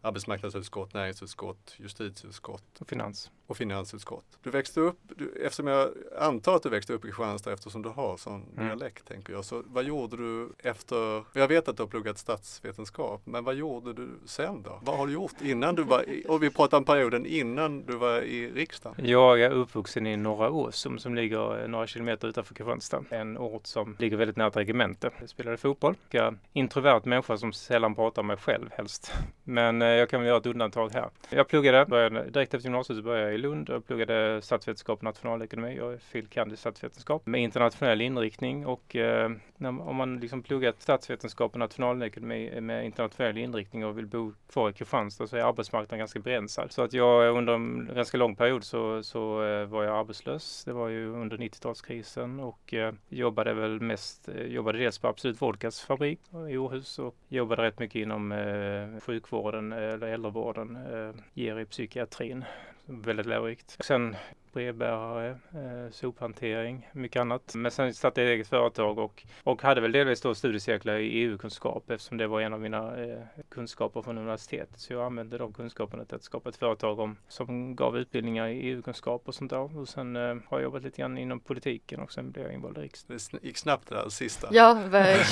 arbetsmarknadsutskott, 0.00 0.94
näringsutskott, 0.94 1.74
justitieutskott. 1.76 2.80
Och 2.80 2.88
finans. 2.88 3.30
Och 3.46 3.56
finansutskott. 3.56 4.24
Du 4.42 4.50
växte 4.50 4.80
upp, 4.80 4.98
du, 5.16 5.32
eftersom 5.44 5.66
jag 5.66 5.90
antar 6.18 6.56
att 6.56 6.62
du 6.62 6.68
växte 6.68 6.92
upp 6.92 7.04
i 7.04 7.08
Kristianstad 7.08 7.52
eftersom 7.52 7.82
du 7.82 7.88
har 7.88 8.16
sån 8.16 8.46
mm. 8.52 8.66
dialekt 8.66 9.08
tänker 9.08 9.32
jag. 9.32 9.44
Så 9.44 9.62
vad 9.66 9.84
gjorde 9.84 10.16
du 10.16 10.52
efter, 10.58 11.24
jag 11.32 11.48
vet 11.48 11.68
att 11.68 11.76
du 11.76 11.82
har 11.82 11.88
pluggat 11.88 12.18
statsvetenskap, 12.18 13.22
men 13.24 13.44
vad 13.44 13.54
gjorde 13.54 13.92
du 13.92 14.08
sen 14.26 14.62
då? 14.62 14.80
Vad 14.82 14.98
har 14.98 15.06
du 15.06 15.12
gjort 15.12 15.40
innan 15.40 15.74
du 15.74 15.82
var, 15.82 16.04
och 16.28 16.42
vi 16.42 16.50
pratar 16.50 16.78
om 16.78 16.84
perioden 16.84 17.26
innan 17.26 17.39
innan 17.40 17.82
du 17.82 17.96
var 17.96 18.22
i 18.22 18.50
riksdagen? 18.50 19.06
Jag 19.06 19.40
är 19.40 19.50
uppvuxen 19.50 20.06
i 20.06 20.16
Norra 20.16 20.50
Åsum 20.50 20.98
som 20.98 21.14
ligger 21.14 21.62
eh, 21.62 21.68
några 21.68 21.86
kilometer 21.86 22.28
utanför 22.28 22.54
Kristianstad. 22.54 23.04
En 23.10 23.38
ort 23.38 23.66
som 23.66 23.96
ligger 23.98 24.16
väldigt 24.16 24.36
nära 24.36 24.48
ett 24.48 24.56
regemente. 24.56 25.10
Jag 25.20 25.28
spelade 25.28 25.56
fotboll. 25.56 25.94
Jag 26.10 26.24
är 26.24 26.28
en 26.28 26.38
introvert 26.52 27.00
människa 27.04 27.36
som 27.36 27.52
sällan 27.52 27.94
pratar 27.94 28.22
med 28.22 28.26
mig 28.26 28.36
själv 28.36 28.70
helst. 28.72 29.12
Men 29.44 29.82
eh, 29.82 29.88
jag 29.88 30.08
kan 30.08 30.20
väl 30.20 30.28
göra 30.28 30.38
ett 30.38 30.46
undantag 30.46 30.90
här. 30.92 31.10
Jag 31.30 31.48
pluggade, 31.48 31.86
började, 31.86 32.30
direkt 32.30 32.54
efter 32.54 32.66
gymnasiet 32.68 32.96
så 32.96 33.02
började 33.02 33.26
jag 33.26 33.34
i 33.34 33.38
Lund 33.38 33.70
och 33.70 33.86
pluggade 33.86 34.42
statsvetenskap 34.42 34.98
och 34.98 35.04
nationalekonomi. 35.04 35.76
Jag 35.76 35.92
är 35.92 35.98
fil. 35.98 36.26
kand. 36.26 36.52
i 36.52 36.56
statsvetenskap 36.56 37.26
med 37.26 37.40
internationell 37.40 38.00
inriktning 38.00 38.66
och 38.66 38.96
eh, 38.96 39.30
när, 39.60 39.88
om 39.88 39.96
man 39.96 40.20
liksom 40.20 40.42
pluggat 40.42 40.82
statsvetenskap 40.82 41.52
och 41.52 41.58
nationalekonomi 41.58 42.60
med 42.60 42.84
internationell 42.84 43.38
inriktning 43.38 43.84
och 43.84 43.98
vill 43.98 44.06
bo 44.06 44.32
kvar 44.52 44.70
i 44.70 44.72
Kristianstad 44.72 45.26
så 45.26 45.36
är 45.36 45.40
arbetsmarknaden 45.40 45.98
ganska 45.98 46.20
begränsad. 46.20 46.72
Så 46.72 46.82
att 46.82 46.92
jag 46.92 47.36
under 47.36 47.52
en 47.52 47.90
ganska 47.94 48.16
lång 48.16 48.36
period 48.36 48.64
så, 48.64 49.02
så 49.02 49.44
eh, 49.44 49.66
var 49.66 49.84
jag 49.84 49.96
arbetslös. 49.96 50.64
Det 50.64 50.72
var 50.72 50.88
ju 50.88 51.06
under 51.08 51.36
90-talskrisen 51.36 52.40
och 52.42 52.74
eh, 52.74 52.94
jobbade 53.08 53.54
väl 53.54 53.80
mest, 53.80 54.28
eh, 54.28 54.42
jobbade 54.42 54.78
dels 54.78 54.98
på 54.98 55.08
Absolut 55.08 55.42
Vodkas 55.42 55.80
fabrik 55.80 56.20
i 56.50 56.56
Åhus 56.56 56.98
och 56.98 57.16
jobbade 57.28 57.62
rätt 57.62 57.78
mycket 57.78 58.02
inom 58.02 58.32
eh, 58.32 59.00
sjukvården 59.00 59.72
eller 59.72 60.06
äldrevården, 60.06 60.76
eh, 60.76 61.14
ger 61.34 61.58
i 61.58 61.64
psykiatrin. 61.64 62.44
Väldigt 62.90 63.26
lärorikt. 63.26 63.76
Sen 63.80 64.16
brevbärare, 64.52 65.28
eh, 65.30 65.90
sophantering, 65.90 66.88
mycket 66.92 67.20
annat. 67.20 67.54
Men 67.54 67.70
sen 67.70 67.94
startade 67.94 68.26
jag 68.26 68.34
eget 68.34 68.48
företag 68.48 68.98
och, 68.98 69.22
och 69.44 69.62
hade 69.62 69.80
väl 69.80 69.92
delvis 69.92 70.20
då 70.20 70.34
studiecirklar 70.34 70.94
i 70.94 71.08
EU-kunskap 71.08 71.90
eftersom 71.90 72.18
det 72.18 72.26
var 72.26 72.40
en 72.40 72.52
av 72.52 72.60
mina 72.60 73.04
eh, 73.04 73.18
kunskaper 73.48 74.02
från 74.02 74.18
universitetet. 74.18 74.80
Så 74.80 74.92
jag 74.92 75.02
använde 75.02 75.38
de 75.38 75.52
kunskaperna 75.52 76.04
till 76.04 76.16
att 76.16 76.24
skapa 76.24 76.48
ett 76.48 76.56
företag 76.56 76.98
om, 76.98 77.16
som 77.28 77.76
gav 77.76 77.98
utbildningar 77.98 78.48
i 78.48 78.60
EU-kunskap 78.60 79.22
och 79.24 79.34
sånt 79.34 79.50
där. 79.50 79.78
Och 79.78 79.88
sen 79.88 80.16
eh, 80.16 80.22
har 80.22 80.58
jag 80.58 80.62
jobbat 80.62 80.82
lite 80.82 81.00
grann 81.00 81.18
inom 81.18 81.40
politiken 81.40 82.00
och 82.00 82.12
sen 82.12 82.30
blev 82.30 82.44
jag 82.44 82.54
invald 82.54 82.78
i 82.78 82.80
riksdagen. 82.80 83.20
Det 83.32 83.46
gick 83.46 83.56
snabbt 83.56 83.88
det 83.88 83.94
där 83.94 84.08
sista. 84.08 84.48
Ja, 84.50 84.78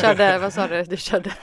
körde, 0.01 0.39
vad 0.39 0.53
sa 0.53 0.69
du, 0.69 0.83
du 0.83 0.97
körde, 0.97 1.33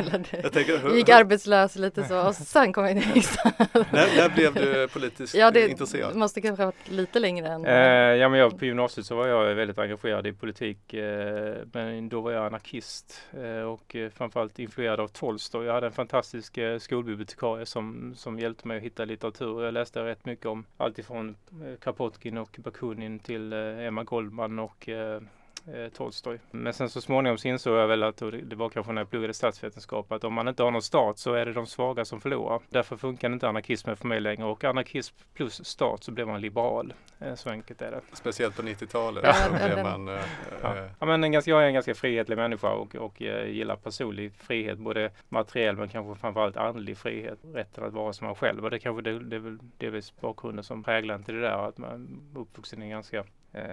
eller, 0.00 0.48
tänker, 0.48 0.96
gick 0.96 1.08
arbetslös 1.08 1.76
lite 1.76 2.04
så 2.04 2.26
och 2.28 2.34
sen 2.34 2.72
kom 2.72 2.84
jag 2.84 2.92
in 2.92 2.98
i 2.98 3.00
riksdagen. 3.00 3.52
när, 3.72 4.16
när 4.16 4.28
blev 4.28 4.54
du 4.54 4.88
politiskt 5.16 5.34
ja, 5.34 5.50
det 5.50 5.68
intresserad? 5.68 6.16
måste 6.16 6.40
kanske 6.40 6.62
ha 6.62 6.66
varit 6.66 6.90
lite 6.90 7.18
längre 7.18 7.48
än... 7.48 7.66
Eh, 7.66 7.72
ja, 8.20 8.28
men 8.28 8.40
jag, 8.40 8.58
på 8.58 8.64
gymnasiet 8.64 9.06
så 9.06 9.16
var 9.16 9.26
jag 9.26 9.54
väldigt 9.54 9.78
engagerad 9.78 10.26
i 10.26 10.32
politik. 10.32 10.94
Eh, 10.94 11.56
men 11.72 12.08
då 12.08 12.20
var 12.20 12.32
jag 12.32 12.46
anarkist 12.46 13.22
eh, 13.32 13.60
och 13.60 13.96
eh, 13.96 14.10
framförallt 14.10 14.58
influerad 14.58 15.00
av 15.00 15.08
Tolstoj. 15.08 15.66
Jag 15.66 15.74
hade 15.74 15.86
en 15.86 15.92
fantastisk 15.92 16.58
eh, 16.58 16.78
skolbibliotekarie 16.78 17.66
som, 17.66 18.14
som 18.16 18.38
hjälpte 18.38 18.68
mig 18.68 18.76
att 18.76 18.82
hitta 18.82 19.04
litteratur. 19.04 19.64
Jag 19.64 19.74
läste 19.74 20.04
rätt 20.04 20.24
mycket 20.24 20.46
om 20.46 20.64
allt 20.76 20.98
ifrån 20.98 21.36
eh, 21.50 21.78
Kropotkin 21.80 22.38
och 22.38 22.56
Bakunin 22.58 23.18
till 23.18 23.52
eh, 23.52 23.86
Emma 23.86 24.04
Goldman 24.04 24.58
och 24.58 24.88
eh, 25.74 25.88
Tolstoj. 25.88 26.38
Men 26.50 26.72
sen 26.72 26.90
så 26.90 27.00
småningom 27.00 27.38
så 27.38 27.48
insåg 27.48 27.76
jag 27.76 27.88
väl 27.88 28.02
att, 28.02 28.22
och 28.22 28.32
det 28.32 28.56
var 28.56 28.68
kanske 28.68 28.92
när 28.92 29.00
jag 29.00 29.10
pluggade 29.10 29.34
statsvetenskap, 29.34 30.12
att 30.12 30.24
om 30.24 30.34
man 30.34 30.48
inte 30.48 30.62
har 30.62 30.70
någon 30.70 30.82
stat 30.82 31.18
så 31.18 31.32
är 31.32 31.46
det 31.46 31.52
de 31.52 31.66
svaga 31.66 32.04
som 32.04 32.20
förlorar. 32.20 32.60
Därför 32.68 32.96
funkar 32.96 33.32
inte 33.32 33.48
anarkismen 33.48 33.96
för 33.96 34.08
mig 34.08 34.20
längre 34.20 34.44
och 34.44 34.64
anarkism 34.64 35.16
plus 35.34 35.64
stat 35.64 36.04
så 36.04 36.12
blir 36.12 36.24
man 36.24 36.40
liberal. 36.40 36.94
Eh, 37.18 37.34
så 37.34 37.50
enkelt 37.50 37.82
är 37.82 37.90
det. 37.90 38.00
Speciellt 38.12 38.56
på 38.56 38.62
90-talet 38.62 39.24
ja. 39.24 39.32
så 39.32 39.66
blev 39.66 39.82
man... 39.82 40.08
Eh, 40.08 40.14
ja. 40.62 40.76
Eh, 40.76 40.90
ja. 41.00 41.06
men 41.06 41.24
en 41.24 41.32
ganska, 41.32 41.50
jag 41.50 41.62
är 41.62 41.66
en 41.66 41.74
ganska 41.74 41.94
frihetlig 41.94 42.36
människa 42.36 42.70
och, 42.70 42.94
och 42.94 43.22
eh, 43.22 43.48
gillar 43.48 43.76
personlig 43.76 44.32
frihet, 44.34 44.78
både 44.78 45.10
materiell 45.28 45.76
men 45.76 45.88
kanske 45.88 46.20
framförallt 46.20 46.56
andlig 46.56 46.96
frihet. 46.98 47.38
Rätten 47.54 47.84
att 47.84 47.92
vara 47.92 48.12
som 48.12 48.26
man 48.26 48.34
själv 48.34 48.64
och 48.64 48.70
det 48.70 48.78
kanske 48.78 49.02
det, 49.02 49.18
det 49.18 49.36
är 49.36 49.40
väl 49.40 49.58
delvis 49.78 50.20
bakgrunden 50.20 50.64
som 50.64 50.82
präglar 50.82 51.18
till 51.18 51.34
det 51.34 51.40
där 51.40 51.68
att 51.68 51.78
man 51.78 52.20
är 52.34 52.40
uppvuxen 52.40 52.82
i 52.82 52.84
en 52.84 52.90
ganska 52.90 53.24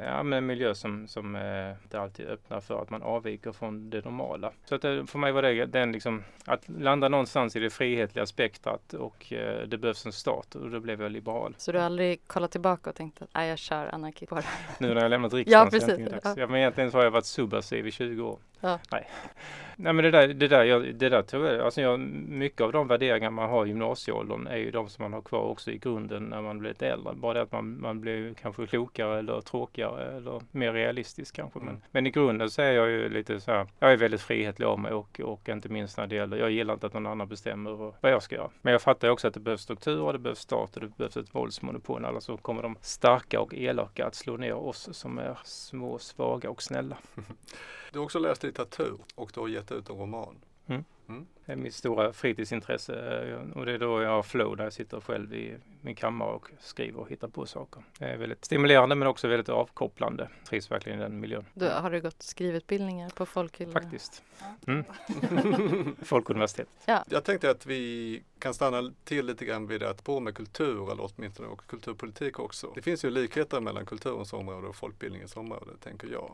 ja, 0.06 0.24
men 0.24 0.38
en 0.38 0.46
miljö 0.46 0.76
som, 0.76 1.08
som 1.08 1.36
eh, 1.36 1.84
inte 1.84 2.00
alltid 2.00 2.28
öppnar 2.28 2.60
för 2.60 2.82
att 2.82 2.90
man 2.90 3.02
avviker 3.02 3.52
från 3.52 3.90
det 3.90 4.06
normala. 4.06 4.52
Så 4.66 4.76
att 4.76 4.86
eh, 4.86 5.06
för 5.06 5.20
mig 5.20 5.32
var 5.32 5.42
det 5.42 5.66
den 5.66 5.92
liksom, 5.92 6.24
att 6.46 6.70
landa 6.70 7.10
någonstans 7.10 7.56
i 7.56 7.60
det 7.60 7.70
frihetliga 7.70 8.26
spektrat 8.26 8.94
och 8.94 9.34
eh, 9.34 9.68
det 9.68 9.78
behövs 9.78 10.06
en 10.06 10.12
start 10.12 10.56
och 10.56 10.70
då 10.70 10.80
blev 10.80 11.02
jag 11.02 11.12
liberal. 11.12 11.56
Så 11.58 11.72
du 11.72 11.78
har 11.78 11.86
aldrig 11.86 12.28
kollat 12.28 12.52
tillbaka 12.52 12.90
och 12.90 12.96
tänkt 12.96 13.22
att 13.22 13.30
jag 13.48 13.58
kör 13.58 13.96
anarki 13.96 14.26
på 14.26 14.36
det? 14.36 14.46
Nu 14.80 14.94
när 14.94 15.02
jag 15.02 15.10
lämnat 15.10 15.34
riksdagen 15.34 15.66
ja, 15.66 15.70
precis. 15.72 16.24
så 16.24 16.30
ja. 16.30 16.36
ja, 16.38 16.48
men 16.48 16.56
egentligen 16.56 16.92
så 16.92 16.98
har 16.98 17.04
jag 17.04 17.12
varit 17.12 17.26
subversiv 17.26 17.88
i 17.88 17.92
20 17.92 18.22
år. 18.22 18.40
Ja. 18.64 18.80
Nej. 18.92 19.08
Nej 19.76 19.94
men 19.94 20.04
det 20.06 20.12
där, 20.12 20.28
det 20.28 20.48
där, 20.48 20.64
jag, 20.64 20.96
det 20.96 21.10
där 21.10 21.22
tror 21.22 21.48
jag, 21.48 21.62
alltså 21.62 21.82
jag, 21.82 22.00
mycket 22.00 22.62
av 22.62 22.72
de 22.72 22.88
värderingar 22.88 23.30
man 23.30 23.50
har 23.50 23.66
i 23.66 23.70
gymnasieåldern 23.70 24.48
är 24.48 24.58
ju 24.58 24.72
de 24.72 24.90
som 24.90 25.04
man 25.04 25.14
har 25.14 25.22
kvar 25.22 25.42
också 25.42 25.72
i 25.72 25.78
grunden 25.78 26.24
när 26.24 26.42
man 26.42 26.60
blir 26.60 26.70
lite 26.70 26.88
äldre. 26.88 27.14
Bara 27.14 27.34
det 27.34 27.42
att 27.42 27.52
man, 27.52 27.82
man 27.82 28.02
blir 28.02 28.34
kanske 28.34 28.68
klokare 28.68 29.20
eller 29.20 29.42
tråkigare 29.42 30.18
eller 30.18 30.42
mer 30.52 30.74
realistisk 30.74 31.36
kanske. 31.36 31.60
Mm. 31.60 31.74
Men, 31.74 31.82
men 31.92 32.08
i 32.08 32.12
grunden 32.12 32.50
så 32.50 32.62
är 32.62 32.72
jag 32.72 32.90
ju 32.90 33.10
lite 33.10 33.40
så 33.40 33.52
här, 33.52 33.68
jag 33.80 33.92
är 33.92 33.98
väldigt 33.98 34.22
frihetlig 34.22 34.66
av 34.66 34.80
mig 34.80 34.92
och, 34.92 35.20
och 35.24 35.50
inte 35.50 35.70
minst 35.70 35.98
när 35.98 36.08
det 36.08 36.16
gäller, 36.16 36.38
jag 36.38 36.52
gillar 36.52 36.74
inte 36.74 36.88
att 36.88 36.94
någon 36.94 37.08
annan 37.08 37.28
bestämmer 37.28 37.94
vad 38.02 38.12
jag 38.12 38.24
ska 38.24 38.36
göra. 38.36 38.50
Men 38.62 38.72
jag 38.72 38.82
fattar 38.82 39.10
också 39.10 39.28
att 39.28 39.34
det 39.34 39.40
behövs 39.40 39.62
struktur 39.62 40.02
och 40.02 40.14
det 40.14 40.20
behövs 40.20 40.40
stat 40.40 40.76
och 40.76 40.82
det 40.82 40.98
behövs 40.98 41.18
ett 41.18 41.36
våldsmonopol. 41.36 42.06
Annars 42.06 42.24
så 42.24 42.38
kommer 42.38 42.62
de 42.62 42.78
starka 42.82 43.40
och 43.40 43.54
elaka 43.54 44.06
att 44.06 44.16
slå 44.16 44.38
ner 44.38 44.54
oss 44.54 44.90
som 44.92 45.18
är 45.18 45.38
små, 45.44 46.00
svaga 46.00 46.50
och 46.50 46.64
snälla. 46.64 46.98
Du 47.94 48.00
har 48.00 48.04
också 48.04 48.20
läst 48.20 48.44
litteratur 48.44 48.98
och 49.16 49.32
du 49.34 49.40
har 49.40 49.48
gett 49.48 49.72
ut 49.72 49.90
en 49.90 49.96
roman. 49.96 50.36
Mm. 50.68 50.84
Mm. 51.10 51.26
Det 51.46 51.52
är 51.52 51.56
mitt 51.56 51.76
stora 51.76 52.14
fritidsintresse 52.14 53.22
eh, 53.30 53.58
och 53.58 53.66
det 53.66 53.72
är 53.72 53.80
då 53.80 54.02
jag 54.02 54.10
har 54.10 54.24
flow 54.24 54.58
där 54.58 54.64
jag 54.64 54.74
sitter 54.74 55.00
själv 55.00 55.34
i 55.34 55.58
min 55.82 55.96
kammare 55.96 56.30
och 56.30 56.50
skriver 56.60 57.00
och 57.00 57.10
hittar 57.10 57.28
på 57.28 57.46
saker. 57.46 57.84
Det 58.00 58.06
är 58.06 58.18
väldigt 58.18 58.46
stimulerande 58.46 58.96
men 58.96 59.08
också 59.08 59.28
väldigt 59.28 59.50
avkopplande. 59.50 60.30
Trivs 60.50 60.72
verkligen 60.72 61.00
i 61.00 61.02
den 61.02 61.20
miljön. 61.20 61.46
Du, 61.54 61.70
har 61.70 61.92
du 61.92 62.02
gått 62.02 62.24
skrivutbildningar 62.24 63.10
på 63.10 63.26
Folkhögskolan? 63.26 63.84
Faktiskt. 63.84 64.24
Mm. 64.68 64.84
Folkuniversitet. 66.02 66.70
Ja. 66.86 67.04
Jag 67.10 67.24
tänkte 67.24 67.50
att 67.50 67.66
vi 67.66 68.24
kan 68.40 68.54
stanna 68.54 68.94
till 69.04 69.26
lite 69.26 69.46
grann 69.46 69.68
vid 69.68 69.84
att 69.84 70.04
på 70.04 70.20
med 70.20 70.36
kultur 70.36 70.92
eller 70.92 71.10
åtminstone 71.16 71.50
och 71.50 71.68
kulturpolitik 71.68 72.40
också. 72.40 72.72
Det 72.76 72.82
finns 72.82 73.06
ju 73.06 73.10
likheter 73.10 73.62
mellan 73.62 73.86
kulturens 73.86 74.34
område 74.34 74.68
och 74.68 74.76
folkbildningens 74.76 75.38
område 75.38 75.72
tänker 75.84 76.08
jag. 76.08 76.32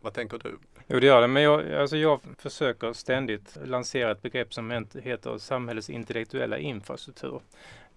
Vad 0.00 0.14
tänker 0.14 0.38
du? 0.38 0.58
Jo, 0.86 1.00
det 1.00 1.06
gör 1.06 1.20
det. 1.20 1.28
Men 1.28 1.42
jag, 1.42 1.72
alltså 1.72 1.96
jag 1.96 2.20
försöker 2.38 2.92
ständigt 2.92 3.58
lansera 3.64 4.10
ett 4.10 4.22
begrepp 4.22 4.54
som 4.54 4.86
heter 5.02 5.38
samhällets 5.38 5.90
intellektuella 5.90 6.58
infrastruktur 6.58 7.40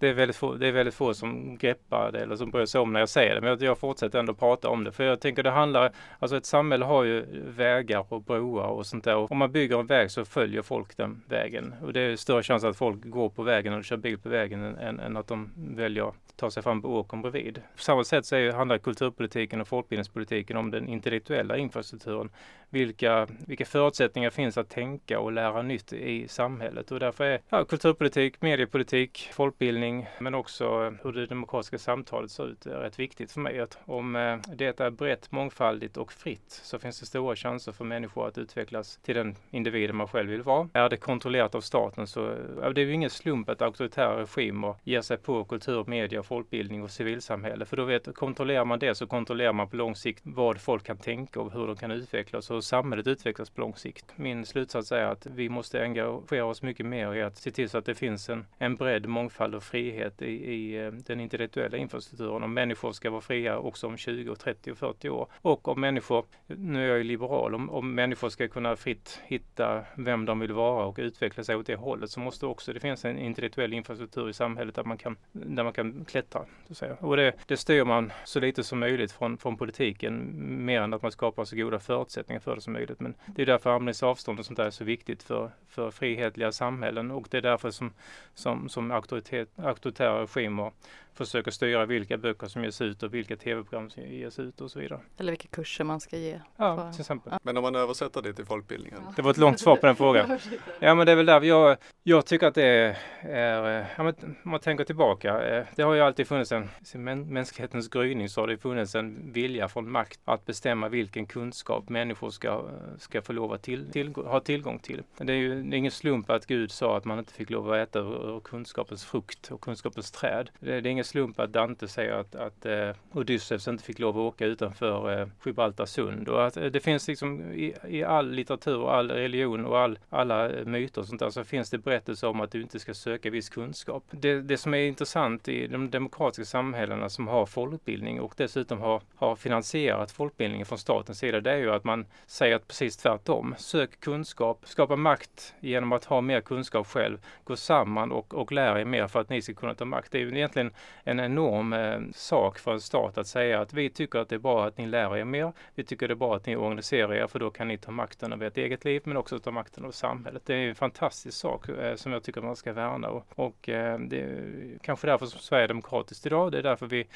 det 0.02 0.08
är, 0.08 0.12
väldigt 0.12 0.36
få, 0.36 0.54
det 0.54 0.68
är 0.68 0.72
väldigt 0.72 0.94
få 0.94 1.14
som 1.14 1.56
greppar 1.56 2.12
det 2.12 2.20
eller 2.20 2.36
som 2.36 2.50
bryr 2.50 2.66
sig 2.66 2.80
om 2.80 2.92
när 2.92 3.00
jag 3.00 3.08
säger 3.08 3.34
det. 3.34 3.40
Men 3.40 3.50
jag, 3.50 3.62
jag 3.62 3.78
fortsätter 3.78 4.18
ändå 4.18 4.34
prata 4.34 4.68
om 4.68 4.84
det. 4.84 4.92
För 4.92 5.04
jag 5.04 5.20
tänker 5.20 5.42
det 5.42 5.50
handlar, 5.50 5.92
alltså 6.18 6.36
ett 6.36 6.46
samhälle 6.46 6.84
har 6.84 7.04
ju 7.04 7.26
vägar 7.56 8.04
och 8.08 8.22
broar 8.22 8.66
och 8.66 8.86
sånt 8.86 9.04
där. 9.04 9.16
Och 9.16 9.32
om 9.32 9.38
man 9.38 9.52
bygger 9.52 9.80
en 9.80 9.86
väg 9.86 10.10
så 10.10 10.24
följer 10.24 10.62
folk 10.62 10.96
den 10.96 11.22
vägen. 11.28 11.74
Och 11.82 11.92
det 11.92 12.00
är 12.00 12.16
större 12.16 12.42
chans 12.42 12.64
att 12.64 12.76
folk 12.76 13.04
går 13.04 13.28
på 13.28 13.42
vägen 13.42 13.74
och 13.74 13.84
kör 13.84 13.96
bil 13.96 14.18
på 14.18 14.28
vägen 14.28 14.62
än, 14.62 14.76
än, 14.76 15.00
än 15.00 15.16
att 15.16 15.26
de 15.26 15.52
väljer 15.56 16.12
ta 16.42 16.50
sig 16.50 16.62
fram 16.62 16.82
på 16.82 16.88
åkern 16.88 17.22
bredvid. 17.22 17.62
På 17.76 17.82
samma 17.82 18.04
sätt 18.04 18.26
så 18.26 18.36
är, 18.36 18.52
handlar 18.52 18.78
kulturpolitiken 18.78 19.60
och 19.60 19.68
folkbildningspolitiken 19.68 20.56
om 20.56 20.70
den 20.70 20.88
intellektuella 20.88 21.56
infrastrukturen. 21.56 22.30
Vilka, 22.72 23.26
vilka 23.46 23.64
förutsättningar 23.64 24.30
finns 24.30 24.58
att 24.58 24.68
tänka 24.68 25.20
och 25.20 25.32
lära 25.32 25.62
nytt 25.62 25.92
i 25.92 26.28
samhället. 26.28 26.90
Och 26.90 27.00
därför 27.00 27.24
är 27.24 27.40
ja, 27.48 27.64
kulturpolitik, 27.64 28.42
mediepolitik, 28.42 29.30
folkbildning 29.32 30.06
men 30.18 30.34
också 30.34 30.64
eh, 30.64 30.92
hur 31.02 31.12
det 31.12 31.26
demokratiska 31.26 31.78
samtalet 31.78 32.30
ser 32.30 32.48
ut 32.48 32.66
är 32.66 32.78
rätt 32.78 32.98
viktigt 32.98 33.32
för 33.32 33.40
mig. 33.40 33.60
Att 33.60 33.78
om 33.84 34.16
eh, 34.16 34.36
det 34.56 34.80
är 34.80 34.90
brett, 34.90 35.32
mångfaldigt 35.32 35.96
och 35.96 36.12
fritt 36.12 36.60
så 36.64 36.78
finns 36.78 37.00
det 37.00 37.06
stora 37.06 37.36
chanser 37.36 37.72
för 37.72 37.84
människor 37.84 38.28
att 38.28 38.38
utvecklas 38.38 38.98
till 39.02 39.14
den 39.14 39.36
individen 39.50 39.96
man 39.96 40.08
själv 40.08 40.30
vill 40.30 40.42
vara. 40.42 40.68
Är 40.72 40.88
det 40.88 40.96
kontrollerat 40.96 41.54
av 41.54 41.60
staten 41.60 42.06
så 42.06 42.34
ja, 42.62 42.70
det 42.70 42.80
är 42.80 42.86
ju 42.86 42.92
ingen 42.92 43.10
slump 43.10 43.48
att 43.48 43.62
auktoritära 43.62 44.20
regimer 44.20 44.74
ger 44.84 45.00
sig 45.00 45.16
på 45.16 45.44
kultur, 45.44 45.84
media, 45.86 46.22
folkbildning 46.22 46.82
och 46.82 46.90
civilsamhälle. 46.90 47.64
För 47.64 47.76
då 47.76 47.84
vet, 47.84 48.14
kontrollerar 48.14 48.64
man 48.64 48.78
det 48.78 48.94
så 48.94 49.06
kontrollerar 49.06 49.52
man 49.52 49.68
på 49.68 49.76
lång 49.76 49.96
sikt 49.96 50.20
vad 50.22 50.60
folk 50.60 50.84
kan 50.84 50.96
tänka 50.96 51.40
och 51.40 51.52
hur 51.52 51.66
de 51.66 51.76
kan 51.76 51.90
utvecklas 51.90 52.50
och 52.50 52.61
samhället 52.62 53.06
utvecklas 53.06 53.50
på 53.50 53.60
lång 53.60 53.76
sikt. 53.76 54.12
Min 54.16 54.46
slutsats 54.46 54.92
är 54.92 55.04
att 55.04 55.26
vi 55.26 55.48
måste 55.48 55.82
engagera 55.82 56.44
oss 56.44 56.62
mycket 56.62 56.86
mer 56.86 57.14
i 57.14 57.22
att 57.22 57.36
se 57.36 57.50
till 57.50 57.68
så 57.68 57.78
att 57.78 57.84
det 57.84 57.94
finns 57.94 58.28
en, 58.28 58.46
en 58.58 58.76
bredd, 58.76 59.06
mångfald 59.06 59.54
och 59.54 59.62
frihet 59.62 60.22
i, 60.22 60.26
i 60.26 60.84
eh, 60.84 60.92
den 60.92 61.20
intellektuella 61.20 61.76
infrastrukturen. 61.76 62.42
Om 62.42 62.54
människor 62.54 62.92
ska 62.92 63.10
vara 63.10 63.20
fria 63.20 63.58
också 63.58 63.86
om 63.86 63.96
20, 63.96 64.34
30 64.34 64.72
och 64.72 64.78
40 64.78 65.08
år. 65.08 65.26
Och 65.42 65.68
om 65.68 65.80
människor, 65.80 66.24
nu 66.46 66.84
är 66.84 66.88
jag 66.88 66.98
ju 66.98 67.04
liberal, 67.04 67.54
om, 67.54 67.70
om 67.70 67.94
människor 67.94 68.28
ska 68.28 68.48
kunna 68.48 68.76
fritt 68.76 69.20
hitta 69.24 69.84
vem 69.94 70.24
de 70.24 70.40
vill 70.40 70.52
vara 70.52 70.86
och 70.86 70.98
utveckla 70.98 71.44
sig 71.44 71.56
åt 71.56 71.66
det 71.66 71.76
hållet 71.76 72.10
så 72.10 72.20
måste 72.20 72.46
också 72.46 72.72
det 72.72 72.80
finnas 72.80 73.04
en 73.04 73.18
intellektuell 73.18 73.72
infrastruktur 73.72 74.28
i 74.28 74.32
samhället 74.32 74.74
där 74.74 74.84
man 74.84 74.98
kan, 74.98 75.16
där 75.32 75.64
man 75.64 75.72
kan 75.72 76.04
klättra. 76.04 76.44
Så 76.66 76.72
att 76.72 76.76
säga. 76.76 76.96
Och 77.00 77.16
det, 77.16 77.32
det 77.46 77.56
styr 77.56 77.84
man 77.84 78.12
så 78.24 78.40
lite 78.40 78.64
som 78.64 78.78
möjligt 78.78 79.12
från, 79.12 79.38
från 79.38 79.56
politiken 79.56 80.32
mer 80.64 80.80
än 80.80 80.94
att 80.94 81.02
man 81.02 81.12
skapar 81.12 81.44
så 81.44 81.56
goda 81.56 81.78
förutsättningar 81.78 82.40
för 82.40 82.51
det 82.54 82.60
som 82.60 82.72
möjligt. 82.72 83.00
Men 83.00 83.14
det 83.26 83.42
är 83.42 83.46
därför 83.46 83.70
armlängds 83.70 84.02
avstånd 84.02 84.38
och 84.38 84.46
sånt 84.46 84.56
där 84.56 84.66
är 84.66 84.70
så 84.70 84.84
viktigt 84.84 85.22
för, 85.22 85.50
för 85.68 85.90
frihetliga 85.90 86.52
samhällen 86.52 87.10
och 87.10 87.26
det 87.30 87.36
är 87.36 87.42
därför 87.42 87.70
som, 87.70 87.92
som, 88.34 88.68
som 88.68 88.90
auktoritet, 88.90 89.48
auktoritära 89.58 90.22
regimer 90.22 90.72
försöker 91.14 91.50
styra 91.50 91.86
vilka 91.86 92.16
böcker 92.16 92.46
som 92.46 92.64
ges 92.64 92.80
ut 92.80 93.02
och 93.02 93.14
vilka 93.14 93.36
tv-program 93.36 93.90
som 93.90 94.02
ges 94.02 94.38
ut 94.38 94.60
och 94.60 94.70
så 94.70 94.78
vidare. 94.78 95.00
Eller 95.18 95.32
vilka 95.32 95.48
kurser 95.48 95.84
man 95.84 96.00
ska 96.00 96.16
ge. 96.16 96.40
Ja, 96.56 96.76
på... 96.76 96.92
till 96.92 97.00
exempel. 97.00 97.32
Men 97.42 97.56
om 97.56 97.62
man 97.62 97.74
översätter 97.74 98.22
det 98.22 98.32
till 98.32 98.44
folkbildningen? 98.44 99.00
Ja. 99.04 99.12
Det 99.16 99.22
var 99.22 99.30
ett 99.30 99.36
långt 99.36 99.60
svar 99.60 99.76
på 99.76 99.86
den 99.86 99.96
frågan. 99.96 100.38
Ja, 100.80 100.94
men 100.94 101.06
det 101.06 101.12
är 101.12 101.16
väl 101.16 101.26
där 101.26 101.42
jag, 101.42 101.76
jag 102.02 102.26
tycker 102.26 102.46
att 102.46 102.54
det 102.54 102.64
är, 102.64 102.96
är 103.20 103.86
ja, 103.96 104.02
men, 104.02 104.14
om 104.44 104.50
man 104.50 104.60
tänker 104.60 104.84
tillbaka. 104.84 105.42
Eh, 105.42 105.66
det 105.76 105.82
har 105.82 105.94
ju 105.94 106.00
alltid 106.00 106.28
funnits 106.28 106.52
en, 106.52 106.68
sen 106.84 107.04
mänsklighetens 107.32 107.88
gryning 107.88 108.28
så 108.28 108.40
har 108.40 108.48
det 108.48 108.58
funnits 108.58 108.94
en 108.94 109.32
vilja 109.32 109.68
från 109.68 109.90
makt 109.90 110.20
att 110.24 110.46
bestämma 110.46 110.88
vilken 110.88 111.26
kunskap 111.26 111.88
människor 111.88 112.30
ska, 112.42 112.64
ska 112.98 113.22
få 113.22 113.32
lov 113.32 113.52
att 113.52 113.62
till, 113.62 113.90
till, 113.90 114.14
ha 114.14 114.40
tillgång 114.40 114.78
till. 114.78 115.02
Det 115.16 115.32
är 115.32 115.36
ju 115.36 115.62
det 115.62 115.76
är 115.76 115.78
ingen 115.78 115.90
slump 115.90 116.30
att 116.30 116.46
Gud 116.46 116.70
sa 116.70 116.96
att 116.96 117.04
man 117.04 117.18
inte 117.18 117.32
fick 117.32 117.50
lov 117.50 117.72
att 117.72 117.88
äta 117.88 117.98
ur 117.98 118.40
kunskapens 118.40 119.04
frukt 119.04 119.50
och 119.52 119.60
kunskapens 119.60 120.10
träd. 120.10 120.50
Det, 120.60 120.80
det 120.80 120.88
är 120.88 120.90
ingen 120.90 121.04
slump 121.04 121.40
att 121.40 121.52
Dante 121.52 121.88
säger 121.88 122.12
att, 122.12 122.34
att 122.34 122.66
uh, 122.66 123.18
Odysseus 123.18 123.68
inte 123.68 123.84
fick 123.84 123.98
lov 123.98 124.18
att 124.18 124.34
åka 124.34 124.46
utanför 124.46 125.20
uh, 125.20 125.28
Gibraltar 125.44 125.86
sund 125.86 126.28
och 126.28 126.46
att 126.46 126.56
uh, 126.56 126.64
det 126.64 126.80
finns 126.80 127.08
liksom 127.08 127.52
i, 127.52 127.74
i, 127.88 128.04
all 128.04 128.30
litteratur 128.30 128.78
och 128.78 128.94
all 128.94 129.10
religion 129.10 129.66
och 129.66 129.78
all, 129.78 129.98
alla 130.08 130.50
myter 130.64 131.00
och 131.00 131.06
sånt 131.06 131.20
där 131.20 131.30
så 131.30 131.44
finns 131.44 131.70
det 131.70 131.78
berättelser 131.78 132.28
om 132.28 132.40
att 132.40 132.50
du 132.50 132.62
inte 132.62 132.78
ska 132.78 132.94
söka 132.94 133.30
viss 133.30 133.48
kunskap. 133.48 134.04
Det, 134.10 134.40
det 134.40 134.58
som 134.58 134.74
är 134.74 134.78
intressant 134.78 135.48
i 135.48 135.66
de 135.66 135.90
demokratiska 135.90 136.44
samhällena 136.44 137.08
som 137.08 137.28
har 137.28 137.46
folkbildning 137.46 138.20
och 138.20 138.34
dessutom 138.36 138.80
har, 138.80 139.02
har 139.14 139.36
finansierat 139.36 140.12
folkbildningen 140.12 140.66
från 140.66 140.78
statens 140.78 141.18
sida 141.18 141.40
det 141.40 141.50
är 141.50 141.56
ju 141.56 141.70
att 141.70 141.84
man 141.84 142.06
säger 142.32 142.56
att 142.56 142.68
precis 142.68 142.96
tvärtom. 142.96 143.54
Sök 143.58 144.00
kunskap, 144.00 144.60
skapa 144.64 144.96
makt 144.96 145.54
genom 145.60 145.92
att 145.92 146.04
ha 146.04 146.20
mer 146.20 146.40
kunskap 146.40 146.86
själv. 146.86 147.18
Gå 147.44 147.56
samman 147.56 148.12
och, 148.12 148.34
och 148.34 148.52
lär 148.52 148.78
er 148.78 148.84
mer 148.84 149.08
för 149.08 149.20
att 149.20 149.28
ni 149.28 149.42
ska 149.42 149.54
kunna 149.54 149.74
ta 149.74 149.84
makt. 149.84 150.12
Det 150.12 150.18
är 150.18 150.22
ju 150.22 150.36
egentligen 150.36 150.72
en 151.04 151.20
enorm 151.20 151.72
eh, 151.72 152.00
sak 152.14 152.58
för 152.58 152.72
en 152.72 152.80
stat 152.80 153.18
att 153.18 153.26
säga 153.26 153.60
att 153.60 153.72
vi 153.72 153.90
tycker 153.90 154.18
att 154.18 154.28
det 154.28 154.34
är 154.34 154.38
bra 154.38 154.66
att 154.66 154.78
ni 154.78 154.86
lär 154.86 155.16
er 155.16 155.24
mer. 155.24 155.52
Vi 155.74 155.84
tycker 155.84 156.08
det 156.08 156.14
är 156.14 156.16
bra 156.16 156.36
att 156.36 156.46
ni 156.46 156.56
organiserar 156.56 157.14
er 157.14 157.26
för 157.26 157.38
då 157.38 157.50
kan 157.50 157.68
ni 157.68 157.78
ta 157.78 157.90
makten 157.90 158.32
över 158.32 158.46
ert 158.46 158.58
eget 158.58 158.84
liv 158.84 159.02
men 159.04 159.16
också 159.16 159.38
ta 159.38 159.50
makten 159.50 159.84
över 159.84 159.92
samhället. 159.92 160.42
Det 160.46 160.54
är 160.54 160.68
en 160.68 160.74
fantastisk 160.74 161.38
sak 161.38 161.68
eh, 161.68 161.94
som 161.94 162.12
jag 162.12 162.22
tycker 162.22 162.40
man 162.40 162.56
ska 162.56 162.72
värna 162.72 163.08
och, 163.08 163.26
och 163.34 163.68
eh, 163.68 163.98
det 163.98 164.20
är 164.20 164.78
kanske 164.82 165.06
därför 165.06 165.26
som 165.26 165.40
Sverige 165.40 165.64
är 165.64 165.68
demokratiskt 165.68 166.26
idag. 166.26 166.52
Det 166.52 166.58
är 166.58 166.62
därför 166.62 166.86
vi 166.86 167.06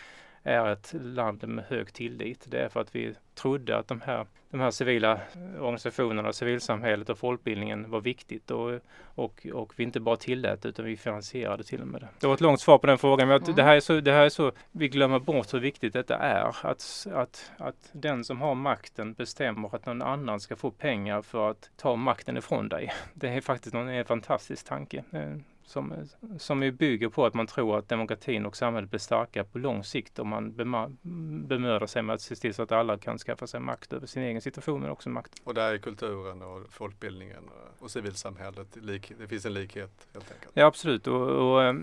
är 0.47 0.73
ett 0.73 0.95
land 1.01 1.49
med 1.49 1.65
hög 1.65 1.93
tillit. 1.93 2.45
Det 2.49 2.59
är 2.59 2.69
för 2.69 2.81
att 2.81 2.95
vi 2.95 3.15
trodde 3.35 3.79
att 3.79 3.89
de 3.89 4.01
här, 4.01 4.27
de 4.51 4.61
här 4.61 4.71
civila 4.71 5.21
organisationerna, 5.61 6.33
civilsamhället 6.33 7.09
och 7.09 7.19
folkbildningen 7.19 7.91
var 7.91 8.01
viktigt 8.01 8.51
och, 8.51 8.81
och, 9.05 9.47
och 9.53 9.73
vi 9.77 9.83
inte 9.83 10.01
bara 10.01 10.17
tillät 10.17 10.67
utan 10.67 10.85
vi 10.85 10.97
finansierade 10.97 11.65
till 11.65 11.81
och 11.81 11.87
med 11.87 12.01
det. 12.01 12.09
Det 12.21 12.27
var 12.27 12.35
ett 12.35 12.41
långt 12.41 12.61
svar 12.61 12.79
på 12.79 12.87
den 12.87 12.99
frågan 12.99 13.29
men 13.29 13.43
mm. 13.43 13.55
det, 13.55 13.63
här 13.63 13.77
är 13.77 13.81
så, 13.81 14.01
det 14.01 14.13
här 14.13 14.25
är 14.25 14.29
så, 14.29 14.53
vi 14.73 14.89
glömmer 14.89 15.19
bort 15.19 15.55
hur 15.55 15.61
viktigt 15.61 15.93
detta 15.93 16.17
är. 16.17 16.67
Att, 16.67 17.07
att, 17.13 17.53
att 17.59 17.91
den 17.93 18.25
som 18.25 18.41
har 18.41 18.55
makten 18.55 19.13
bestämmer 19.13 19.75
att 19.75 19.87
någon 19.87 20.03
annan 20.03 20.41
ska 20.41 20.57
få 20.57 20.71
pengar 20.71 21.23
för 21.23 21.51
att 21.51 21.71
ta 21.77 21.97
makten 21.97 22.37
ifrån 22.37 22.69
dig. 22.69 22.93
Det 23.15 23.29
är 23.29 23.41
faktiskt 23.41 23.75
en, 23.75 23.89
en 23.89 24.05
fantastisk 24.05 24.67
tanke 24.67 25.05
som, 25.67 25.95
som 26.39 26.63
ju 26.63 26.73
bygger 26.73 27.09
på 27.09 27.27
att 27.27 27.35
man 27.35 27.47
tror 27.47 27.79
att 27.79 27.89
demokratin 27.89 28.47
och 28.47 28.57
samhället 28.57 28.91
blir 28.91 29.01
starkare 29.01 29.45
på 29.45 29.59
lång 29.59 29.85
sikt 29.85 30.19
om 30.19 30.29
man 30.29 30.53
bemödar 31.47 31.87
sig 31.87 32.03
med 32.03 32.15
att 32.15 32.21
se 32.21 32.35
till 32.35 32.55
så 32.55 32.63
att 32.63 32.73
alla 32.73 32.99
kan 32.99 33.19
skaffa 33.19 33.47
sig 33.47 33.61
makt 33.61 33.93
över 33.93 34.07
sin 34.07 34.23
egen 34.23 34.41
situation 34.41 34.81
men 34.81 34.91
också 34.91 35.09
makt. 35.09 35.33
Och 35.45 35.55
där 35.55 35.75
är 35.75 35.79
kulturen 35.79 36.43
och 36.43 36.73
folkbildningen 36.73 37.51
och 37.79 37.91
civilsamhället, 37.91 38.77
lik, 38.77 39.13
det 39.19 39.29
finns 39.29 39.47
en 39.47 39.55
likhet 39.55 40.07
helt 40.13 40.33
enkelt? 40.33 40.53
Ja 40.55 40.67
absolut 40.67 41.07
och, 41.07 41.53
och 41.53 41.65
äh, 41.65 41.75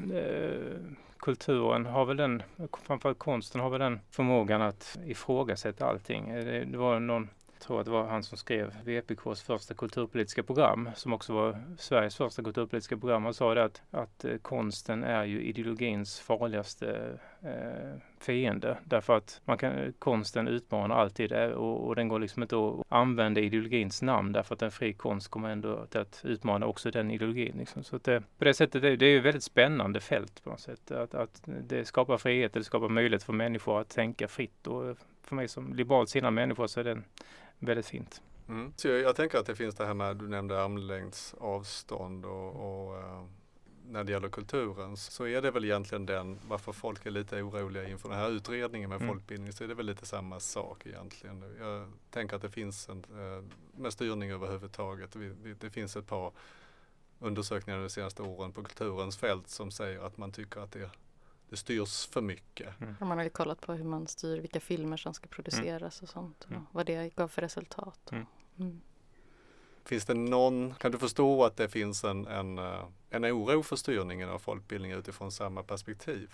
kulturen 1.18 1.86
har 1.86 2.06
väl 2.06 2.18
den, 2.18 2.44
framförallt 2.84 3.20
konsten 3.20 3.62
har 3.62 3.70
väl 3.70 3.80
den 3.80 4.00
förmågan 4.12 4.62
att 4.62 4.98
ifrågasätta 5.06 5.86
allting. 5.86 6.34
Det, 6.34 6.66
det 6.66 6.78
var 6.78 7.00
någon 7.00 7.30
tror 7.64 7.80
att 7.80 7.86
det 7.86 7.92
var 7.92 8.08
han 8.08 8.24
som 8.24 8.38
skrev 8.38 8.74
VPKs 8.84 9.42
första 9.42 9.74
kulturpolitiska 9.74 10.44
program 10.44 10.90
som 10.96 11.14
också 11.14 11.34
var 11.34 11.64
Sveriges 11.78 12.16
första 12.16 12.44
kulturpolitiska 12.44 12.98
program. 12.98 13.24
Han 13.24 13.34
sa 13.34 13.54
det 13.54 13.64
att, 13.64 13.82
att 13.92 14.26
eh, 14.26 14.38
konsten 14.38 15.04
är 15.04 15.24
ju 15.24 15.44
ideologins 15.44 16.20
farligaste 16.20 17.20
eh, 17.42 18.00
fiende 18.24 18.78
därför 18.84 19.18
att 19.18 19.42
man 19.46 19.58
kan, 19.58 19.94
konsten 20.00 20.48
utmanar 20.48 20.96
alltid 20.96 21.30
det 21.30 21.56
och, 21.56 21.88
och 21.88 21.96
den 21.96 22.08
går 22.08 22.20
liksom 22.20 22.42
inte 22.42 22.56
att 22.56 22.86
använda 22.90 23.42
ideologins 23.42 24.02
namn 24.02 24.32
därför 24.32 24.56
att 24.56 24.62
en 24.62 24.72
fri 24.72 24.94
konst 24.94 25.28
kommer 25.28 25.50
ändå 25.50 25.86
till 25.86 26.00
att 26.00 26.22
utmana 26.24 26.66
också 26.66 26.92
den 26.92 27.12
ideologin. 27.12 27.56
Liksom. 27.58 27.84
Så 27.84 27.96
att 27.96 28.04
det, 28.04 28.24
på 28.38 28.46
det 28.46 28.54
sättet 28.54 28.82
det, 28.82 28.96
det 28.96 29.06
är 29.06 29.10
ju 29.10 29.18
ett 29.18 29.26
väldigt 29.26 29.44
spännande 29.44 30.00
fält 30.00 30.44
på 30.44 30.50
något 30.50 30.60
sätt. 30.60 30.92
Att, 30.92 31.16
att 31.16 31.42
det 31.46 31.86
skapar 31.86 32.18
frihet, 32.18 32.54
det 32.54 32.64
skapar 32.64 32.90
möjlighet 32.90 33.24
för 33.24 33.34
människor 33.34 33.82
att 33.82 33.90
tänka 33.90 34.28
fritt 34.28 34.68
och 34.68 34.98
för 35.24 35.36
mig 35.36 35.48
som 35.48 35.74
liberalt 35.74 36.10
sinnad 36.10 36.34
människa 36.34 36.68
så 36.68 36.80
är 36.80 36.84
det 36.84 37.02
väldigt 37.60 37.88
fint. 37.88 38.22
Mm. 38.50 38.74
Så 38.76 38.88
jag, 38.88 39.00
jag, 39.00 39.16
tänker 39.16 39.38
att 39.38 39.46
det 39.46 39.56
finns 39.56 39.76
det 39.76 39.86
här 39.86 39.94
med, 39.94 40.18
du 40.18 40.28
nämnde 40.28 40.64
armlängds 40.64 41.36
avstånd 41.40 42.26
och, 42.26 42.50
och 42.56 42.98
uh, 42.98 43.26
när 43.90 44.04
det 44.04 44.12
gäller 44.12 44.30
kulturen 44.30 44.98
så 44.98 45.28
är 45.28 45.42
det 45.42 45.52
väl 45.52 45.66
egentligen 45.66 46.06
den 46.06 46.40
varför 46.48 46.72
folk 46.72 47.06
är 47.06 47.12
lite 47.12 47.42
oroliga 47.42 47.90
inför 47.90 48.10
den 48.10 48.18
här 48.18 48.30
utredningen 48.30 48.90
med 48.90 48.96
mm. 48.96 49.08
folkbildning 49.08 49.54
så 49.54 49.64
är 49.64 49.68
det 49.68 49.74
väl 49.74 49.86
lite 49.86 50.06
samma 50.06 50.40
sak 50.40 50.86
egentligen. 50.86 51.56
Jag 51.60 51.92
tänker 52.10 52.36
att 52.36 52.42
det 52.42 52.50
finns 52.50 52.90
en, 52.90 52.98
eh, 52.98 53.44
med 53.82 53.94
styrning 53.94 54.32
överhuvudtaget. 54.32 55.16
Det 55.60 55.70
finns 55.70 55.96
ett 55.96 56.08
par 56.08 56.32
undersökningar 57.20 57.80
de 57.80 57.90
senaste 57.90 58.22
åren 58.22 58.52
på 58.52 58.64
kulturens 58.64 59.18
fält 59.18 59.50
som 59.50 59.72
säger 59.72 60.00
att 60.00 60.18
man 60.18 60.32
tycker 60.32 60.62
att 60.62 60.72
det, 60.72 60.90
det 61.50 61.58
styrs 61.58 62.08
för 62.08 62.22
mycket. 62.22 62.82
Mm. 62.82 62.96
Man 63.00 63.18
har 63.18 63.30
kollat 63.30 63.62
på 63.62 63.74
hur 63.74 63.84
man 63.84 64.08
styr 64.08 64.40
vilka 64.40 64.60
filmer 64.60 64.98
som 64.98 65.14
ska 65.14 65.28
produceras 65.28 66.00
mm. 66.00 66.04
och 66.04 66.10
sånt 66.10 66.44
och 66.44 66.52
mm. 66.52 66.66
vad 66.72 66.86
det 66.86 67.16
gav 67.16 67.28
för 67.28 67.42
resultat. 67.42 68.12
Mm. 68.12 68.82
Finns 69.86 70.06
det 70.06 70.14
någon, 70.14 70.74
kan 70.74 70.92
du 70.92 70.98
förstå 70.98 71.44
att 71.44 71.58
det 71.58 71.70
finns 71.70 72.04
en, 72.04 72.28
en, 72.28 72.58
eh, 72.58 72.86
en 73.10 73.26
oro 73.26 73.64
för 73.64 73.76
styrningen 73.76 74.30
av 74.30 74.40
folkbildningen 74.40 75.00
utifrån 75.00 75.32
samma 75.32 75.64
perspektiv? 75.64 76.30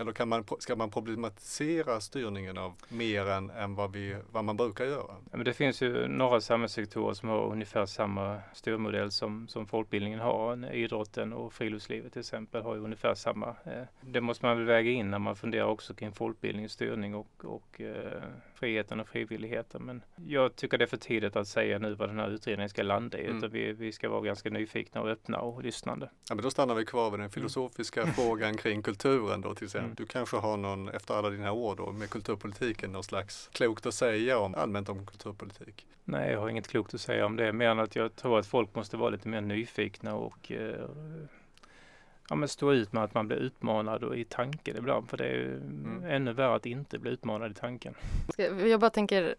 Eller 0.00 0.12
kan 0.12 0.28
man, 0.28 0.44
ska 0.58 0.76
man 0.76 0.90
problematisera 0.90 2.00
styrningen 2.00 2.58
av 2.58 2.74
mer 2.88 3.28
än, 3.28 3.50
än 3.50 3.74
vad, 3.74 3.92
vi, 3.92 4.16
vad 4.32 4.44
man 4.44 4.56
brukar 4.56 4.84
göra? 4.84 5.14
Det 5.44 5.52
finns 5.52 5.82
ju 5.82 6.08
några 6.08 6.40
samhällssektorer 6.40 7.14
som 7.14 7.28
har 7.28 7.52
ungefär 7.52 7.86
samma 7.86 8.40
styrmodell 8.54 9.10
som, 9.10 9.48
som 9.48 9.66
folkbildningen 9.66 10.20
har. 10.20 10.72
Idrotten 10.74 11.32
och 11.32 11.52
friluftslivet 11.52 12.12
till 12.12 12.20
exempel 12.20 12.62
har 12.62 12.74
ju 12.74 12.80
ungefär 12.80 13.14
samma. 13.14 13.48
Eh, 13.48 13.82
det 14.00 14.20
måste 14.20 14.46
man 14.46 14.56
väl 14.56 14.66
väga 14.66 14.90
in 14.90 15.10
när 15.10 15.18
man 15.18 15.36
funderar 15.36 15.66
också 15.66 15.94
kring 15.94 16.12
folkbildningens 16.12 16.72
styrning 16.72 17.14
och, 17.14 17.44
och 17.44 17.80
eh, 17.80 18.22
friheten 18.58 19.00
och 19.00 19.08
frivilligheten. 19.08 19.82
Men 19.82 20.02
jag 20.26 20.56
tycker 20.56 20.78
det 20.78 20.84
är 20.84 20.86
för 20.86 20.96
tidigt 20.96 21.36
att 21.36 21.48
säga 21.48 21.78
nu 21.78 21.94
vad 21.94 22.08
den 22.08 22.18
här 22.18 22.30
utredningen 22.30 22.68
ska 22.68 22.82
landa 22.82 23.18
i. 23.18 23.24
Mm. 23.24 23.36
Utan 23.36 23.50
vi, 23.50 23.72
vi 23.72 23.92
ska 23.92 24.08
vara 24.08 24.20
ganska 24.20 24.50
nyfikna 24.50 25.00
och 25.00 25.08
öppna 25.08 25.38
och 25.38 25.62
lyssnande. 25.62 26.10
Ja, 26.28 26.34
men 26.34 26.44
då 26.44 26.50
stannar 26.50 26.74
vi 26.74 26.84
kvar 26.84 27.10
vid 27.10 27.20
den 27.20 27.30
filosofiska 27.30 28.02
mm. 28.02 28.14
frågan 28.14 28.56
kring 28.56 28.82
kulturen 28.82 29.40
då 29.40 29.54
till 29.54 29.64
exempel. 29.64 29.84
Mm. 29.84 29.94
Du 29.94 30.06
kanske 30.06 30.36
har 30.36 30.56
någon, 30.56 30.88
efter 30.88 31.14
alla 31.14 31.30
dina 31.30 31.52
år 31.52 31.76
då 31.76 31.92
med 31.92 32.10
kulturpolitiken, 32.10 32.92
någon 32.92 33.04
slags 33.04 33.48
klokt 33.52 33.86
att 33.86 33.94
säga 33.94 34.38
om, 34.38 34.54
allmänt 34.54 34.88
om 34.88 35.06
kulturpolitik? 35.06 35.86
Nej, 36.04 36.32
jag 36.32 36.40
har 36.40 36.48
inget 36.48 36.68
klokt 36.68 36.94
att 36.94 37.00
säga 37.00 37.26
om 37.26 37.36
det. 37.36 37.52
Mer 37.52 37.68
än 37.68 37.78
att 37.78 37.96
jag 37.96 38.16
tror 38.16 38.38
att 38.38 38.46
folk 38.46 38.74
måste 38.74 38.96
vara 38.96 39.10
lite 39.10 39.28
mer 39.28 39.40
nyfikna 39.40 40.14
och 40.14 40.52
eh, 40.52 40.88
ja, 42.28 42.36
men 42.36 42.48
stå 42.48 42.72
ut 42.72 42.92
med 42.92 43.04
att 43.04 43.14
man 43.14 43.26
blir 43.26 43.36
utmanad 43.36 44.04
och 44.04 44.16
i 44.16 44.24
tanken 44.24 44.76
ibland. 44.76 45.10
För 45.10 45.16
det 45.16 45.24
är 45.24 45.34
ju 45.34 45.56
mm. 45.56 46.04
ännu 46.04 46.32
värre 46.32 46.54
att 46.54 46.66
inte 46.66 46.98
bli 46.98 47.10
utmanad 47.10 47.50
i 47.50 47.54
tanken. 47.54 47.94
Jag 48.66 48.80
bara 48.80 48.90
tänker, 48.90 49.34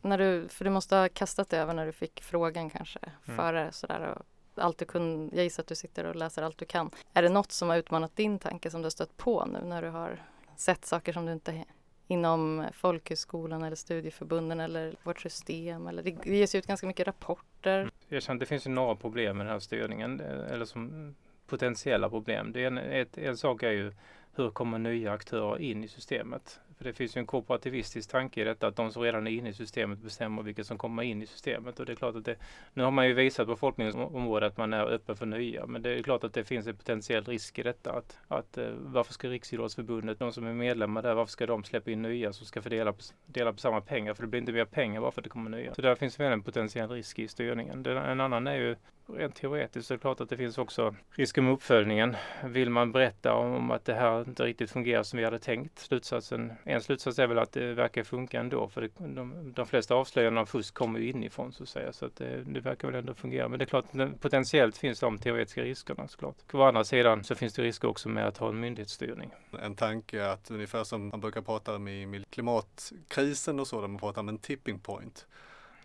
när 0.00 0.18
du, 0.18 0.48
för 0.48 0.64
du 0.64 0.70
måste 0.70 0.96
ha 0.96 1.08
kastat 1.08 1.48
det 1.48 1.58
över 1.58 1.74
när 1.74 1.86
du 1.86 1.92
fick 1.92 2.22
frågan 2.22 2.70
kanske 2.70 2.98
mm. 3.02 3.36
före 3.36 3.72
sådär. 3.72 4.14
Och 4.16 4.24
allt 4.62 4.78
du 4.78 4.84
kun, 4.84 5.30
jag 5.34 5.44
gissar 5.44 5.62
att 5.62 5.66
du 5.66 5.74
sitter 5.74 6.04
och 6.04 6.16
läser 6.16 6.42
allt 6.42 6.58
du 6.58 6.64
kan. 6.64 6.90
Är 7.12 7.22
det 7.22 7.28
något 7.28 7.52
som 7.52 7.68
har 7.68 7.76
utmanat 7.76 8.16
din 8.16 8.38
tanke 8.38 8.70
som 8.70 8.82
du 8.82 8.84
har 8.84 8.90
stött 8.90 9.16
på 9.16 9.46
nu 9.46 9.58
när 9.64 9.82
du 9.82 9.88
har 9.88 10.22
sett 10.56 10.84
saker 10.84 11.12
som 11.12 11.26
du 11.26 11.32
inte 11.32 11.64
inom 12.10 12.66
folkhögskolan 12.72 13.62
eller 13.62 13.76
studieförbunden 13.76 14.60
eller 14.60 14.94
vårt 15.02 15.20
system. 15.20 15.86
Eller 15.86 16.02
det 16.02 16.26
ges 16.26 16.54
ut 16.54 16.66
ganska 16.66 16.86
mycket 16.86 17.06
rapporter. 17.06 17.90
Jag 18.08 18.22
känner 18.22 18.36
att 18.36 18.40
det 18.40 18.46
finns 18.46 18.66
några 18.66 18.96
problem 18.96 19.36
med 19.36 19.46
den 19.46 19.52
här 19.52 19.60
styrningen. 19.60 20.20
Eller 20.20 20.64
som 20.64 21.14
potentiella 21.50 22.08
problem. 22.10 22.52
Det 22.52 22.62
är 22.62 22.66
en, 22.66 22.78
ett, 22.78 23.18
en 23.18 23.36
sak 23.36 23.62
är 23.62 23.70
ju 23.70 23.92
hur 24.34 24.50
kommer 24.50 24.78
nya 24.78 25.12
aktörer 25.12 25.58
in 25.58 25.84
i 25.84 25.88
systemet? 25.88 26.60
För 26.78 26.84
det 26.84 26.92
finns 26.92 27.16
ju 27.16 27.18
en 27.18 27.26
korporativistisk 27.26 28.10
tanke 28.10 28.40
i 28.40 28.44
detta 28.44 28.66
att 28.66 28.76
de 28.76 28.92
som 28.92 29.02
redan 29.02 29.26
är 29.26 29.30
inne 29.30 29.48
i 29.48 29.52
systemet 29.52 29.98
bestämmer 29.98 30.42
vilka 30.42 30.64
som 30.64 30.78
kommer 30.78 31.02
in 31.02 31.22
i 31.22 31.26
systemet. 31.26 31.80
Och 31.80 31.86
det 31.86 31.92
är 31.92 31.96
klart 31.96 32.16
att 32.16 32.24
det, 32.24 32.36
nu 32.74 32.82
har 32.82 32.90
man 32.90 33.06
ju 33.08 33.14
visat 33.14 33.46
på 33.46 33.56
folkbildningsområdet 33.56 34.52
att 34.52 34.56
man 34.56 34.72
är 34.72 34.84
öppen 34.84 35.16
för 35.16 35.26
nya. 35.26 35.66
Men 35.66 35.82
det 35.82 35.90
är 35.90 36.02
klart 36.02 36.24
att 36.24 36.34
det 36.34 36.44
finns 36.44 36.66
en 36.66 36.76
potentiell 36.76 37.24
risk 37.24 37.58
i 37.58 37.62
detta. 37.62 37.92
Att, 37.92 38.18
att 38.28 38.58
eh, 38.58 38.70
varför 38.78 39.12
ska 39.12 39.28
Riksidrottsförbundet, 39.28 40.18
de 40.18 40.32
som 40.32 40.46
är 40.46 40.52
medlemmar 40.52 41.02
där, 41.02 41.14
varför 41.14 41.32
ska 41.32 41.46
de 41.46 41.64
släppa 41.64 41.90
in 41.90 42.02
nya 42.02 42.32
som 42.32 42.46
ska 42.46 42.62
fördela 42.62 42.92
på, 42.92 42.98
dela 43.26 43.52
på 43.52 43.58
samma 43.58 43.80
pengar? 43.80 44.14
För 44.14 44.22
det 44.22 44.28
blir 44.28 44.40
inte 44.40 44.52
mer 44.52 44.64
pengar 44.64 45.00
bara 45.00 45.10
för 45.10 45.20
att 45.20 45.24
det 45.24 45.30
kommer 45.30 45.50
nya. 45.50 45.74
Så 45.74 45.82
där 45.82 45.94
finns 45.94 46.20
väl 46.20 46.32
en 46.32 46.42
potentiell 46.42 46.90
risk 46.90 47.18
i 47.18 47.28
styrningen. 47.28 47.82
Den, 47.82 47.96
en 47.96 48.20
annan 48.20 48.46
är 48.46 48.56
ju 48.56 48.76
rent 49.16 49.34
teoretiskt 49.34 49.86
så 49.86 49.94
är 49.94 49.98
det 49.98 50.00
klart 50.00 50.20
att 50.20 50.28
det 50.28 50.36
finns 50.36 50.58
också 50.58 50.94
risker 51.10 51.42
med 51.42 51.52
uppföljningen. 51.52 52.16
Vill 52.44 52.70
man 52.70 52.92
berätta 52.92 53.34
om 53.34 53.70
att 53.70 53.84
det 53.84 53.94
här 53.94 54.20
inte 54.28 54.44
riktigt 54.44 54.70
fungerar 54.70 55.02
som 55.02 55.18
vi 55.18 55.24
hade 55.24 55.38
tänkt? 55.38 55.78
Slutsatsen, 55.78 56.52
en 56.64 56.80
slutsats 56.80 57.18
är 57.18 57.26
väl 57.26 57.38
att 57.38 57.52
det 57.52 57.74
verkar 57.74 58.04
funka 58.04 58.40
ändå 58.40 58.68
för 58.68 58.80
det, 58.80 58.88
de, 58.98 59.52
de 59.56 59.66
flesta 59.66 59.94
avslöjanden 59.94 60.40
av 60.40 60.46
fusk 60.46 60.74
kommer 60.74 61.00
ju 61.00 61.10
inifrån 61.10 61.52
så 61.52 61.62
att 61.62 61.68
säga. 61.68 61.92
Så 61.92 62.06
att 62.06 62.16
det, 62.16 62.44
det 62.44 62.60
verkar 62.60 62.88
väl 62.88 62.98
ändå 63.00 63.14
fungera. 63.14 63.48
Men 63.48 63.58
det 63.58 63.64
är 63.64 63.66
klart, 63.66 64.20
potentiellt 64.20 64.76
finns 64.76 65.00
de 65.00 65.18
teoretiska 65.18 65.62
riskerna 65.62 66.08
såklart. 66.08 66.36
Å 66.52 66.62
andra 66.62 66.84
sidan 66.84 67.24
så 67.24 67.34
finns 67.34 67.54
det 67.54 67.62
risker 67.62 67.88
också 67.88 68.08
med 68.08 68.26
att 68.26 68.38
ha 68.38 68.48
en 68.48 68.60
myndighetsstyrning. 68.60 69.30
En 69.62 69.74
tanke 69.74 70.30
att 70.30 70.50
ungefär 70.50 70.84
som 70.84 71.08
man 71.08 71.20
brukar 71.20 71.42
prata 71.42 71.76
om 71.76 71.88
i 71.88 72.24
klimatkrisen 72.30 73.60
och 73.60 73.66
så, 73.66 73.80
där 73.80 73.88
man 73.88 73.98
pratar 73.98 74.20
om 74.20 74.28
en 74.28 74.38
tipping 74.38 74.78
point 74.78 75.26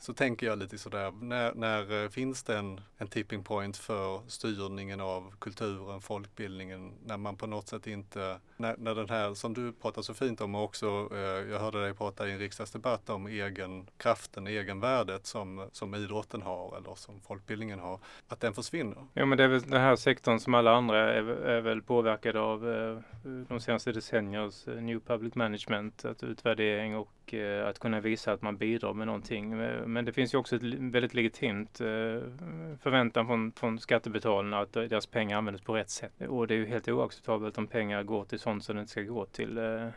så 0.05 0.13
tänker 0.13 0.47
jag 0.47 0.59
lite 0.59 0.77
sådär, 0.77 1.11
när, 1.21 1.53
när 1.53 2.03
eh, 2.03 2.09
finns 2.09 2.43
det 2.43 2.57
en, 2.57 2.81
en 2.97 3.07
tipping 3.07 3.43
point 3.43 3.77
för 3.77 4.21
styrningen 4.27 5.01
av 5.01 5.33
kulturen, 5.39 6.01
folkbildningen, 6.01 6.91
när 7.05 7.17
man 7.17 7.35
på 7.35 7.47
något 7.47 7.67
sätt 7.67 7.87
inte, 7.87 8.39
när, 8.57 8.75
när 8.77 8.95
den 8.95 9.09
här 9.09 9.33
som 9.33 9.53
du 9.53 9.73
pratar 9.73 10.01
så 10.01 10.13
fint 10.13 10.41
om 10.41 10.55
och 10.55 10.63
också, 10.63 11.09
eh, 11.11 11.51
jag 11.51 11.59
hörde 11.59 11.81
dig 11.81 11.93
prata 11.93 12.27
i 12.27 12.31
en 12.31 12.39
riksdagsdebatt 12.39 13.09
om 13.09 13.27
egen 13.27 13.87
kraften, 13.97 14.47
egenvärdet 14.47 15.25
som, 15.25 15.69
som 15.71 15.95
idrotten 15.95 16.41
har 16.41 16.77
eller 16.77 16.95
som 16.95 17.21
folkbildningen 17.21 17.79
har, 17.79 17.99
att 18.27 18.39
den 18.39 18.53
försvinner. 18.53 19.05
Ja 19.13 19.25
men 19.25 19.37
det 19.37 19.43
är 19.43 19.47
väl 19.47 19.61
den 19.61 19.81
här 19.81 19.95
sektorn 19.95 20.39
som 20.39 20.53
alla 20.53 20.71
andra 20.71 21.13
är, 21.13 21.23
är 21.27 21.61
väl 21.61 21.81
påverkad 21.81 22.35
av 22.35 22.69
eh, 22.73 22.99
de 23.23 23.59
senaste 23.59 23.91
decenniernas 23.91 24.67
eh, 24.67 24.75
New 24.75 24.99
Public 24.99 25.35
Management, 25.35 26.05
att 26.05 26.23
utvärdering 26.23 26.95
och 26.95 27.33
eh, 27.33 27.67
att 27.67 27.79
kunna 27.79 27.99
visa 27.99 28.31
att 28.31 28.41
man 28.41 28.57
bidrar 28.57 28.93
med 28.93 29.07
någonting. 29.07 29.53
Eh, 29.53 29.85
men 29.95 30.05
det 30.05 30.13
finns 30.13 30.34
ju 30.34 30.38
också 30.38 30.55
ett 30.55 30.63
väldigt 30.63 31.13
legitimt 31.13 31.81
eh, 31.81 31.88
förväntan 32.81 33.27
från, 33.27 33.51
från 33.51 33.79
skattebetalarna 33.79 34.60
att 34.60 34.73
deras 34.73 35.05
pengar 35.05 35.38
används 35.38 35.62
på 35.62 35.75
rätt 35.75 35.89
sätt. 35.89 36.21
Och 36.27 36.47
det 36.47 36.53
är 36.53 36.58
ju 36.58 36.65
helt 36.65 36.88
oacceptabelt 36.88 37.58
om 37.58 37.67
pengar 37.67 38.03
går 38.03 38.25
till 38.25 38.39
sånt 38.39 38.63
som 38.63 38.75
det 38.75 38.79
inte 38.79 38.91
ska 38.91 39.01
gå 39.01 39.25
till 39.25 39.58
eh, 39.58 39.88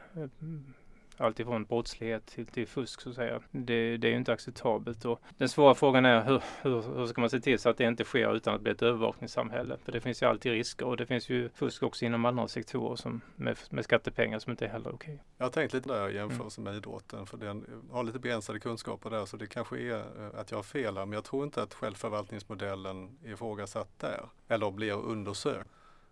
alltifrån 1.20 1.64
brottslighet 1.64 2.26
till, 2.26 2.46
till 2.46 2.66
fusk 2.66 3.00
så 3.00 3.08
att 3.08 3.14
säga. 3.14 3.40
Det, 3.50 3.96
det 3.96 4.08
är 4.08 4.10
ju 4.10 4.16
inte 4.16 4.32
acceptabelt 4.32 5.04
och 5.04 5.20
den 5.38 5.48
svåra 5.48 5.74
frågan 5.74 6.04
är 6.04 6.24
hur, 6.24 6.42
hur, 6.62 6.96
hur 6.96 7.06
ska 7.06 7.20
man 7.20 7.30
se 7.30 7.40
till 7.40 7.58
så 7.58 7.68
att 7.68 7.76
det 7.76 7.84
inte 7.84 8.04
sker 8.04 8.36
utan 8.36 8.54
att 8.54 8.60
bli 8.60 8.72
ett 8.72 8.82
övervakningssamhälle? 8.82 9.76
För 9.84 9.92
det 9.92 10.00
finns 10.00 10.22
ju 10.22 10.26
alltid 10.26 10.52
risker 10.52 10.86
och 10.86 10.96
det 10.96 11.06
finns 11.06 11.28
ju 11.28 11.48
fusk 11.48 11.82
också 11.82 12.04
inom 12.04 12.24
andra 12.24 12.48
sektorer 12.48 12.96
som 12.96 13.20
med, 13.36 13.58
med 13.70 13.84
skattepengar 13.84 14.38
som 14.38 14.50
inte 14.50 14.64
är 14.64 14.70
heller 14.70 14.94
okej. 14.94 15.14
Okay. 15.14 15.24
Jag 15.38 15.44
har 15.44 15.50
tänkt 15.50 15.74
lite 15.74 15.88
där 15.88 16.10
i 16.10 16.14
jämförelse 16.14 16.60
med 16.60 16.76
idrotten 16.76 17.26
för 17.26 17.36
den 17.36 17.84
har 17.90 18.02
lite 18.02 18.18
begränsade 18.18 18.60
kunskaper 18.60 19.10
där 19.10 19.26
så 19.26 19.36
det 19.36 19.46
kanske 19.46 19.78
är 19.78 19.96
eh, 19.96 20.40
att 20.40 20.50
jag 20.50 20.58
har 20.58 20.62
fel 20.62 20.96
här 20.96 21.06
men 21.06 21.12
jag 21.12 21.24
tror 21.24 21.44
inte 21.44 21.62
att 21.62 21.74
självförvaltningsmodellen 21.74 23.18
är 23.24 23.32
ifrågasatt 23.32 23.98
där 23.98 24.20
eller 24.48 24.70
blir 24.70 24.92
undersökt. 24.92 25.68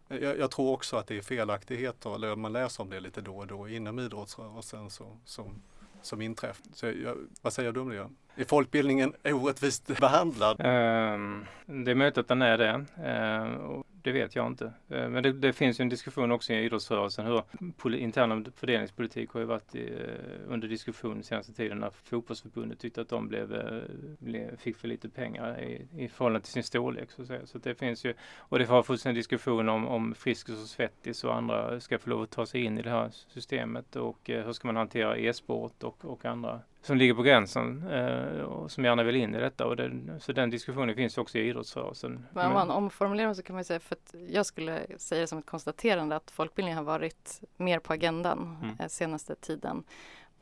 Eh, 0.08 0.18
jag, 0.18 0.38
jag, 0.38 0.50
tror 0.50 0.72
också 0.72 0.96
att 0.96 1.06
det 1.06 1.16
är 1.16 1.22
felaktigheter, 1.22 2.14
eller 2.14 2.36
man 2.36 2.52
läser 2.52 2.82
om 2.82 2.90
det 2.90 3.00
lite 3.00 3.20
då 3.20 3.36
och 3.36 3.46
då 3.46 3.68
inom 3.68 3.98
idrottsrörelsen 3.98 4.90
så, 4.90 5.16
som, 5.24 5.62
som 6.02 6.22
inträffar. 6.22 6.66
Så 6.74 6.86
jag, 6.86 7.16
vad 7.42 7.52
säger 7.52 7.72
du 7.72 7.80
om 7.80 7.88
det? 7.88 8.08
Är 8.36 8.44
folkbildningen 8.44 9.14
orättvist 9.24 9.86
behandlad? 10.00 10.60
Um, 10.60 11.46
det 11.66 11.90
är 11.90 11.94
möjligt 11.94 12.18
att 12.18 12.28
den 12.28 12.42
är 12.42 12.58
det. 12.58 12.84
Uh, 12.98 13.82
det 14.06 14.12
vet 14.12 14.36
jag 14.36 14.46
inte. 14.46 14.64
Eh, 14.88 15.08
men 15.08 15.22
det, 15.22 15.32
det, 15.32 15.52
finns 15.52 15.80
ju 15.80 15.82
en 15.82 15.88
diskussion 15.88 16.32
också 16.32 16.52
i 16.52 16.64
idrottsrörelsen. 16.64 17.26
Hur 17.26 17.94
intern 17.94 18.52
fördelningspolitik 18.56 19.30
har 19.30 19.40
ju 19.40 19.46
varit 19.46 19.74
i, 19.74 19.86
eh, 19.86 20.52
under 20.52 20.68
diskussion 20.68 21.22
senaste 21.22 21.52
tiden 21.52 21.78
när 21.78 21.90
fotbollsförbundet 21.90 22.78
tyckte 22.78 23.00
att 23.00 23.08
de 23.08 23.28
blev, 23.28 23.54
eh, 23.54 23.82
blev, 24.18 24.56
fick 24.56 24.76
för 24.76 24.88
lite 24.88 25.08
pengar 25.08 25.60
i, 25.60 25.88
i 25.96 26.08
förhållande 26.08 26.40
till 26.40 26.52
sin 26.52 26.62
storlek. 26.62 27.10
Så, 27.10 27.22
att 27.22 27.28
säga. 27.28 27.46
så 27.46 27.58
det 27.58 27.74
finns 27.74 28.04
ju, 28.04 28.14
och 28.38 28.58
det 28.58 28.64
har 28.64 28.82
funnits 28.82 29.06
en 29.06 29.14
diskussion 29.14 29.68
om, 29.68 29.88
om 29.88 30.14
Friskis 30.14 30.62
och 30.62 30.68
Svettis 30.68 31.24
och 31.24 31.34
andra 31.34 31.80
ska 31.80 31.98
få 31.98 32.10
lov 32.10 32.22
att 32.22 32.30
ta 32.30 32.46
sig 32.46 32.64
in 32.64 32.78
i 32.78 32.82
det 32.82 32.90
här 32.90 33.10
systemet 33.10 33.96
och 33.96 34.18
hur 34.24 34.52
ska 34.52 34.68
man 34.68 34.76
hantera 34.76 35.18
e-sport 35.18 35.82
och, 35.82 36.04
och 36.04 36.24
andra 36.24 36.60
som 36.86 36.96
ligger 36.96 37.14
på 37.14 37.22
gränsen 37.22 37.88
eh, 37.90 38.40
och 38.40 38.70
som 38.70 38.84
gärna 38.84 39.02
vill 39.02 39.16
in 39.16 39.34
i 39.34 39.40
detta. 39.40 39.66
Och 39.66 39.76
det, 39.76 39.92
så 40.20 40.32
den 40.32 40.50
diskussionen 40.50 40.94
finns 40.94 41.18
också 41.18 41.38
i 41.38 41.48
idrottsrörelsen. 41.48 42.26
Men 42.32 42.46
om 42.46 42.52
man 42.52 42.70
omformulerar 42.70 43.34
så 43.34 43.42
kan 43.42 43.54
man 43.54 43.64
säga, 43.64 43.80
för 43.80 43.94
att 43.94 44.14
jag 44.28 44.46
skulle 44.46 44.86
säga 44.98 45.20
det 45.20 45.26
som 45.26 45.38
ett 45.38 45.46
konstaterande 45.46 46.16
att 46.16 46.30
folkbildningen 46.30 46.78
har 46.78 46.84
varit 46.84 47.40
mer 47.56 47.78
på 47.78 47.92
agendan 47.92 48.56
mm. 48.62 48.76
eh, 48.80 48.88
senaste 48.88 49.34
tiden. 49.34 49.84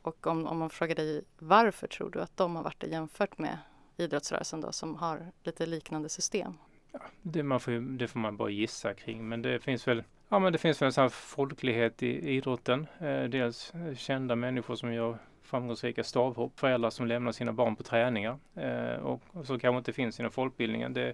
Och 0.01 0.27
om, 0.27 0.47
om 0.47 0.57
man 0.57 0.69
frågar 0.69 0.95
dig 0.95 1.23
varför 1.37 1.87
tror 1.87 2.09
du 2.09 2.21
att 2.21 2.37
de 2.37 2.55
har 2.55 2.63
varit 2.63 2.79
det 2.79 2.87
jämfört 2.87 3.37
med 3.37 3.57
idrottsrörelsen 3.97 4.61
då 4.61 4.71
som 4.71 4.95
har 4.95 5.31
lite 5.43 5.65
liknande 5.65 6.09
system? 6.09 6.53
Ja, 6.91 6.99
det, 7.21 7.43
man 7.43 7.59
får, 7.59 7.97
det 7.97 8.07
får 8.07 8.19
man 8.19 8.37
bara 8.37 8.49
gissa 8.49 8.93
kring 8.93 9.29
men 9.29 9.41
det 9.41 9.59
finns 9.59 9.87
väl 9.87 10.03
Ja 10.29 10.39
men 10.39 10.53
det 10.53 10.59
finns 10.59 10.81
väl 10.81 10.91
en 10.97 11.09
folklighet 11.09 12.03
i 12.03 12.29
idrotten. 12.29 12.87
Eh, 12.99 13.23
dels 13.23 13.73
kända 13.97 14.35
människor 14.35 14.75
som 14.75 14.93
gör 14.93 15.17
framgångsrika 15.45 16.03
stavhopp, 16.03 16.59
föräldrar 16.59 16.89
som 16.89 17.07
lämnar 17.07 17.31
sina 17.31 17.53
barn 17.53 17.75
på 17.75 17.83
träningar 17.83 18.37
eh, 18.55 18.95
och, 18.95 19.21
och 19.31 19.47
kanske 19.47 19.77
inte 19.77 19.93
finns 19.93 20.19
inom 20.19 20.31
folkbildningen. 20.31 20.93
Det, 20.93 21.13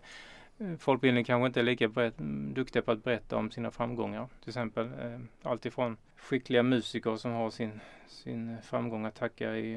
eh, 0.57 0.77
folkbildningen 0.79 1.25
kanske 1.25 1.47
inte 1.47 1.59
är 1.59 1.63
lika 1.63 1.87
berätt, 1.87 2.17
duktiga 2.55 2.81
på 2.81 2.91
att 2.91 3.03
berätta 3.03 3.37
om 3.37 3.51
sina 3.51 3.71
framgångar. 3.71 4.27
Till 4.39 4.49
exempel 4.49 4.85
eh, 4.85 5.19
alltifrån 5.43 5.97
skickliga 6.15 6.63
musiker 6.63 7.15
som 7.15 7.31
har 7.31 7.49
sin, 7.49 7.79
sin 8.07 8.57
framgång 8.63 9.05
att 9.05 9.15
tacka 9.15 9.55
i 9.55 9.73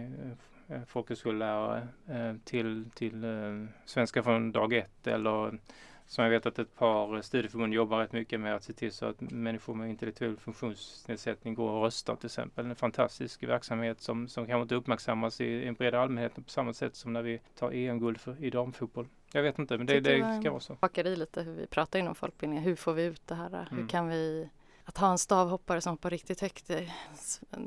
eh, 0.68 0.80
folkhögskolelärare 0.86 1.88
eh, 2.08 2.34
till, 2.44 2.90
till 2.94 3.24
eh, 3.24 3.66
svenska 3.84 4.22
från 4.22 4.52
dag 4.52 4.72
ett 4.72 5.06
eller 5.06 5.58
som 6.06 6.24
jag 6.24 6.30
vet 6.30 6.46
att 6.46 6.58
ett 6.58 6.74
par 6.74 7.22
studieförbund 7.22 7.74
jobbar 7.74 7.98
rätt 7.98 8.12
mycket 8.12 8.40
med 8.40 8.54
att 8.54 8.64
se 8.64 8.72
till 8.72 8.92
så 8.92 9.06
att 9.06 9.20
människor 9.20 9.74
med 9.74 9.90
intellektuell 9.90 10.36
funktionsnedsättning 10.36 11.54
går 11.54 11.70
och 11.70 11.82
röstar 11.82 12.16
till 12.16 12.26
exempel. 12.26 12.66
En 12.66 12.76
fantastisk 12.76 13.42
verksamhet 13.42 14.00
som, 14.00 14.28
som 14.28 14.46
kanske 14.46 14.62
inte 14.62 14.74
uppmärksammas 14.74 15.40
i 15.40 15.66
en 15.66 15.74
bred 15.74 15.94
allmänhet 15.94 16.34
på 16.34 16.42
samma 16.46 16.72
sätt 16.72 16.96
som 16.96 17.12
när 17.12 17.22
vi 17.22 17.40
tar 17.58 17.72
EM-guld 17.72 18.18
i 18.38 18.50
damfotboll. 18.50 19.08
Jag 19.32 19.42
vet 19.42 19.58
inte, 19.58 19.78
men 19.78 19.86
det, 19.86 20.00
det, 20.00 20.18
det 20.18 20.40
ska 20.40 20.50
vara 20.50 20.60
så. 20.60 20.76
Hakar 20.80 21.06
i 21.06 21.16
lite 21.16 21.42
hur 21.42 21.54
vi 21.54 21.66
pratar 21.66 21.98
inom 21.98 22.14
folkbildningen. 22.14 22.64
Hur 22.64 22.76
får 22.76 22.92
vi 22.92 23.04
ut 23.04 23.26
det 23.26 23.34
här? 23.34 23.46
Mm. 23.46 23.66
Hur 23.70 23.88
kan 23.88 24.08
vi 24.08 24.48
att 24.84 24.98
ha 24.98 25.10
en 25.10 25.18
stavhoppare 25.18 25.80
som 25.80 25.90
hoppar 25.90 26.10
riktigt 26.10 26.40
högt, 26.40 26.70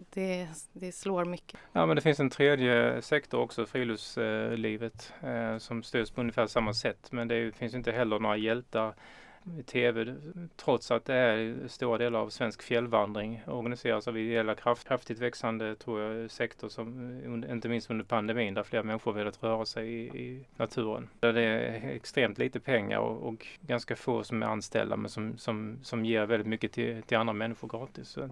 det, 0.09 0.47
det, 0.73 0.91
slår 0.91 1.25
mycket. 1.25 1.59
Ja, 1.73 1.85
men 1.85 1.95
det 1.95 2.01
finns 2.01 2.19
en 2.19 2.29
tredje 2.29 3.01
sektor 3.01 3.39
också, 3.39 3.65
friluftslivet, 3.65 5.13
eh, 5.21 5.57
som 5.57 5.83
stöds 5.83 6.11
på 6.11 6.21
ungefär 6.21 6.47
samma 6.47 6.73
sätt. 6.73 7.11
Men 7.11 7.27
det 7.27 7.55
finns 7.55 7.73
inte 7.73 7.91
heller 7.91 8.19
några 8.19 8.37
hjältar 8.37 8.93
tv 9.65 10.15
trots 10.55 10.91
att 10.91 11.05
det 11.05 11.13
är 11.13 11.67
stora 11.67 11.97
delar 11.97 12.19
av 12.19 12.29
svensk 12.29 12.61
fjällvandring 12.61 13.41
organiseras 13.45 14.07
av 14.07 14.17
ideella 14.17 14.55
kraft, 14.55 14.87
kraftigt 14.87 15.19
växande 15.19 15.75
tror 15.75 16.01
jag, 16.01 16.31
sektor 16.31 16.69
som 16.69 17.43
inte 17.49 17.69
minst 17.69 17.89
under 17.89 18.05
pandemin 18.05 18.53
där 18.53 18.63
fler 18.63 18.83
människor 18.83 19.13
velat 19.13 19.43
röra 19.43 19.65
sig 19.65 19.89
i, 19.89 19.99
i 20.03 20.45
naturen. 20.55 21.09
Där 21.19 21.33
det 21.33 21.41
är 21.41 21.89
extremt 21.89 22.37
lite 22.37 22.59
pengar 22.59 22.99
och, 22.99 23.27
och, 23.27 23.47
ganska 23.61 23.95
få 23.95 24.23
som 24.23 24.43
är 24.43 24.47
anställda 24.47 24.97
men 24.97 25.09
som, 25.09 25.37
som, 25.37 25.79
som 25.83 26.05
ger 26.05 26.25
väldigt 26.25 26.47
mycket 26.47 26.71
till, 26.71 27.03
till 27.03 27.17
andra 27.17 27.33
människor 27.33 27.67
gratis. 27.67 28.09
Så 28.09 28.29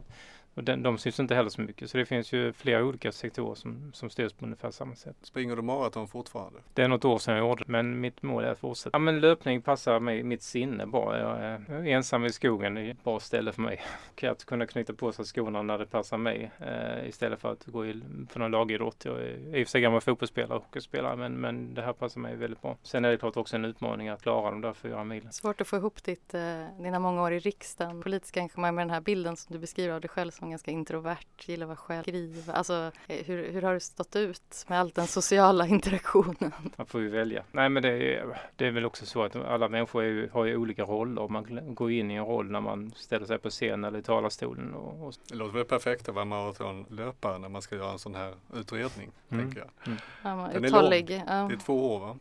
och 0.55 0.63
den, 0.63 0.83
de 0.83 0.97
syns 0.97 1.19
inte 1.19 1.35
heller 1.35 1.49
så 1.49 1.61
mycket. 1.61 1.89
Så 1.89 1.97
det 1.97 2.05
finns 2.05 2.33
ju 2.33 2.53
flera 2.53 2.83
olika 2.83 3.11
sektorer 3.11 3.55
som, 3.55 3.91
som 3.93 4.09
stöds 4.09 4.33
på 4.33 4.45
ungefär 4.45 4.71
samma 4.71 4.95
sätt. 4.95 5.15
Springer 5.21 5.55
du 5.55 5.61
maraton 5.61 6.07
fortfarande? 6.07 6.59
Det 6.73 6.81
är 6.81 6.87
något 6.87 7.05
år 7.05 7.17
sedan 7.17 7.35
jag 7.35 7.47
gjorde 7.47 7.63
men 7.67 7.99
mitt 7.99 8.21
mål 8.21 8.43
är 8.43 8.47
att 8.47 8.59
fortsätta. 8.59 8.89
Ja 8.93 8.99
men 8.99 9.19
löpning 9.19 9.61
passar 9.61 9.99
mig, 9.99 10.23
mitt 10.23 10.41
sinne 10.41 10.85
bra. 10.85 11.17
Jag 11.17 11.39
är 11.39 11.85
ensam 11.87 12.25
i 12.25 12.29
skogen, 12.29 12.73
det 12.73 12.81
är 12.81 12.91
ett 12.91 13.03
bra 13.03 13.19
ställe 13.19 13.51
för 13.51 13.61
mig. 13.61 13.81
Och 14.15 14.23
att 14.23 14.45
kunna 14.45 14.65
knyta 14.65 14.93
på 14.93 15.11
sig 15.11 15.25
skorna 15.25 15.61
när 15.61 15.77
det 15.77 15.85
passar 15.85 16.17
mig 16.17 16.51
eh, 16.59 17.09
istället 17.09 17.39
för 17.39 17.51
att 17.51 17.65
gå 17.65 17.85
i, 17.85 18.01
på 18.33 18.39
någon 18.39 18.51
lagidrott. 18.51 19.05
Jag 19.05 19.21
är 19.21 19.57
i 19.57 19.63
och 19.63 19.67
för 19.67 19.71
sig 19.71 19.81
gammal 19.81 20.01
fotbollsspelare 20.01 20.57
och 20.57 20.63
hockeyspelare 20.63 21.15
men, 21.15 21.33
men 21.33 21.73
det 21.73 21.81
här 21.81 21.93
passar 21.93 22.21
mig 22.21 22.35
väldigt 22.35 22.61
bra. 22.61 22.77
Sen 22.83 23.05
är 23.05 23.11
det 23.11 23.17
klart 23.17 23.37
också 23.37 23.55
en 23.55 23.65
utmaning 23.65 24.09
att 24.09 24.21
klara 24.21 24.51
de 24.51 24.61
där 24.61 24.73
fyra 24.73 25.03
milen. 25.03 25.33
Svårt 25.33 25.61
att 25.61 25.67
få 25.67 25.75
ihop 25.75 26.03
ditt, 26.03 26.33
eh, 26.33 26.41
dina 26.79 26.99
många 26.99 27.23
år 27.23 27.33
i 27.33 27.39
riksdagen, 27.39 28.01
politiska 28.01 28.39
engagemang 28.39 28.75
med 28.75 28.81
den 28.81 28.93
här 28.93 29.01
bilden 29.01 29.37
som 29.37 29.53
du 29.53 29.59
beskriver 29.59 29.93
av 29.93 30.01
dig 30.01 30.09
själv 30.09 30.31
som 30.31 30.44
ganska 30.49 30.71
introvert, 30.71 31.25
gillar 31.45 31.63
att 31.63 31.67
vara 31.67 31.77
själv, 31.77 32.03
skriva. 32.03 32.53
Alltså, 32.53 32.91
eh, 33.07 33.25
hur, 33.25 33.51
hur 33.51 33.61
har 33.61 33.73
du 33.73 33.79
stått 33.79 34.15
ut 34.15 34.65
med 34.67 34.79
all 34.79 34.89
den 34.89 35.07
sociala 35.07 35.67
interaktionen? 35.75 36.51
Man 36.75 36.87
får 36.87 37.01
ju 37.01 37.09
välja. 37.09 37.43
Nej, 37.51 37.69
men 37.69 37.83
det 37.83 37.89
är, 37.89 38.41
det 38.55 38.67
är 38.67 38.71
väl 38.71 38.85
också 38.85 39.05
så 39.05 39.23
att 39.23 39.35
alla 39.35 39.69
människor 39.69 40.03
ju, 40.03 40.29
har 40.29 40.45
ju 40.45 40.57
olika 40.57 40.83
roller. 40.83 41.27
Man 41.27 41.75
går 41.75 41.91
in 41.91 42.11
i 42.11 42.15
en 42.15 42.25
roll 42.25 42.51
när 42.51 42.61
man 42.61 42.93
ställer 42.95 43.25
sig 43.25 43.37
på 43.37 43.49
scen 43.49 43.83
eller 43.83 43.99
i 43.99 44.03
talarstolen. 44.03 44.73
Och, 44.73 45.07
och... 45.07 45.13
Det 45.29 45.35
låter 45.35 45.53
väl 45.53 45.65
perfekt 45.65 46.09
att 46.09 46.15
vara 46.15 46.25
maratonlöpare 46.25 47.37
när 47.37 47.49
man 47.49 47.61
ska 47.61 47.75
göra 47.75 47.91
en 47.91 47.99
sån 47.99 48.15
här 48.15 48.33
utredning, 48.53 49.11
mm. 49.29 49.45
tänker 49.45 49.59
jag. 49.59 49.69
Mm. 49.87 49.99
Ja, 50.23 50.49
den 50.53 50.65
är 50.65 50.69
lång. 50.69 51.23
Ja. 51.27 51.47
Det 51.49 51.55
är 51.55 51.65
två 51.65 51.95
år, 51.95 51.99
va? 51.99 52.17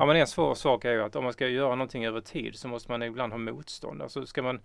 Ja 0.00 0.06
men 0.06 0.16
en 0.16 0.26
svår 0.26 0.54
sak 0.54 0.84
är 0.84 0.92
ju 0.92 1.02
att 1.02 1.16
om 1.16 1.24
man 1.24 1.32
ska 1.32 1.48
göra 1.48 1.74
någonting 1.74 2.06
över 2.06 2.20
tid 2.20 2.58
så 2.58 2.68
måste 2.68 2.90
man 2.90 3.02
ibland 3.02 3.32
ha 3.32 3.38
motstånd. 3.38 4.02
Alltså 4.02 4.26
ska 4.26 4.42
man, 4.42 4.60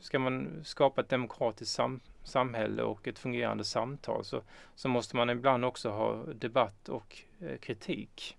ska 0.00 0.18
man 0.18 0.60
skapa 0.64 1.00
ett 1.00 1.08
demokratiskt 1.08 1.74
sam 1.74 2.00
samhälle 2.24 2.82
och 2.82 3.08
ett 3.08 3.18
fungerande 3.18 3.64
samtal 3.64 4.24
så, 4.24 4.42
så 4.74 4.88
måste 4.88 5.16
man 5.16 5.30
ibland 5.30 5.64
också 5.64 5.90
ha 5.90 6.24
debatt 6.34 6.88
och 6.88 7.16
eh, 7.40 7.58
kritik. 7.58 8.36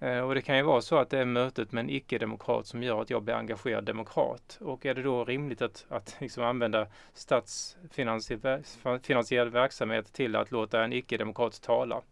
Eh, 0.00 0.18
och 0.18 0.34
det 0.34 0.42
kan 0.42 0.56
ju 0.56 0.62
vara 0.62 0.80
så 0.80 0.96
att 0.96 1.10
det 1.10 1.18
är 1.18 1.24
mötet 1.24 1.72
med 1.72 1.80
en 1.80 1.90
icke-demokrat 1.90 2.66
som 2.66 2.82
gör 2.82 3.02
att 3.02 3.10
jag 3.10 3.22
blir 3.22 3.34
engagerad 3.34 3.84
demokrat. 3.84 4.58
Och 4.60 4.86
är 4.86 4.94
det 4.94 5.02
då 5.02 5.24
rimligt 5.24 5.62
att, 5.62 5.86
att 5.88 6.16
liksom 6.20 6.44
använda 6.44 6.86
statsfinansierad 7.14 9.48
verksamhet 9.48 10.12
till 10.12 10.36
att 10.36 10.50
låta 10.50 10.84
en 10.84 10.92
icke-demokrat 10.92 11.62
tala? 11.62 12.02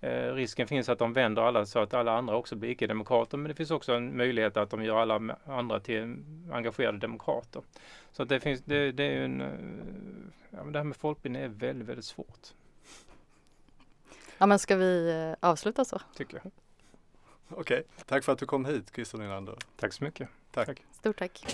Eh, 0.00 0.34
risken 0.34 0.66
finns 0.66 0.88
att 0.88 0.98
de 0.98 1.12
vänder 1.12 1.42
alla 1.42 1.66
så 1.66 1.78
att 1.78 1.94
alla 1.94 2.18
andra 2.18 2.36
också 2.36 2.56
blir 2.56 2.70
icke-demokrater 2.70 3.36
men 3.38 3.48
det 3.48 3.54
finns 3.54 3.70
också 3.70 3.92
en 3.92 4.16
möjlighet 4.16 4.56
att 4.56 4.70
de 4.70 4.84
gör 4.84 4.96
alla 4.96 5.36
andra 5.44 5.80
till 5.80 6.24
engagerade 6.52 6.98
demokrater. 6.98 7.62
Så 8.12 8.22
att 8.22 8.28
det 8.28 8.40
finns, 8.40 8.62
det, 8.64 8.92
det 8.92 9.04
är 9.04 9.22
en, 9.22 9.40
eh, 9.40 9.48
ja, 10.50 10.64
men 10.64 10.72
det 10.72 10.78
här 10.78 10.84
med 10.84 10.96
folkbildning 10.96 11.42
är 11.42 11.48
väldigt, 11.48 11.88
väldigt 11.88 12.04
svårt. 12.04 12.48
Ja 14.38 14.46
men 14.46 14.58
ska 14.58 14.76
vi 14.76 15.10
eh, 15.10 15.48
avsluta 15.48 15.84
så? 15.84 16.00
Tycker 16.16 16.40
jag. 16.42 16.52
Okej, 17.48 17.60
okay. 17.60 17.82
tack 18.06 18.24
för 18.24 18.32
att 18.32 18.38
du 18.38 18.46
kom 18.46 18.64
hit 18.64 18.90
Christer 18.94 19.18
Nylander. 19.18 19.56
Tack 19.76 19.92
så 19.92 20.04
mycket. 20.04 20.28
Tack. 20.50 20.66
tack. 20.66 20.84
Stort 20.92 21.18
tack. 21.18 21.44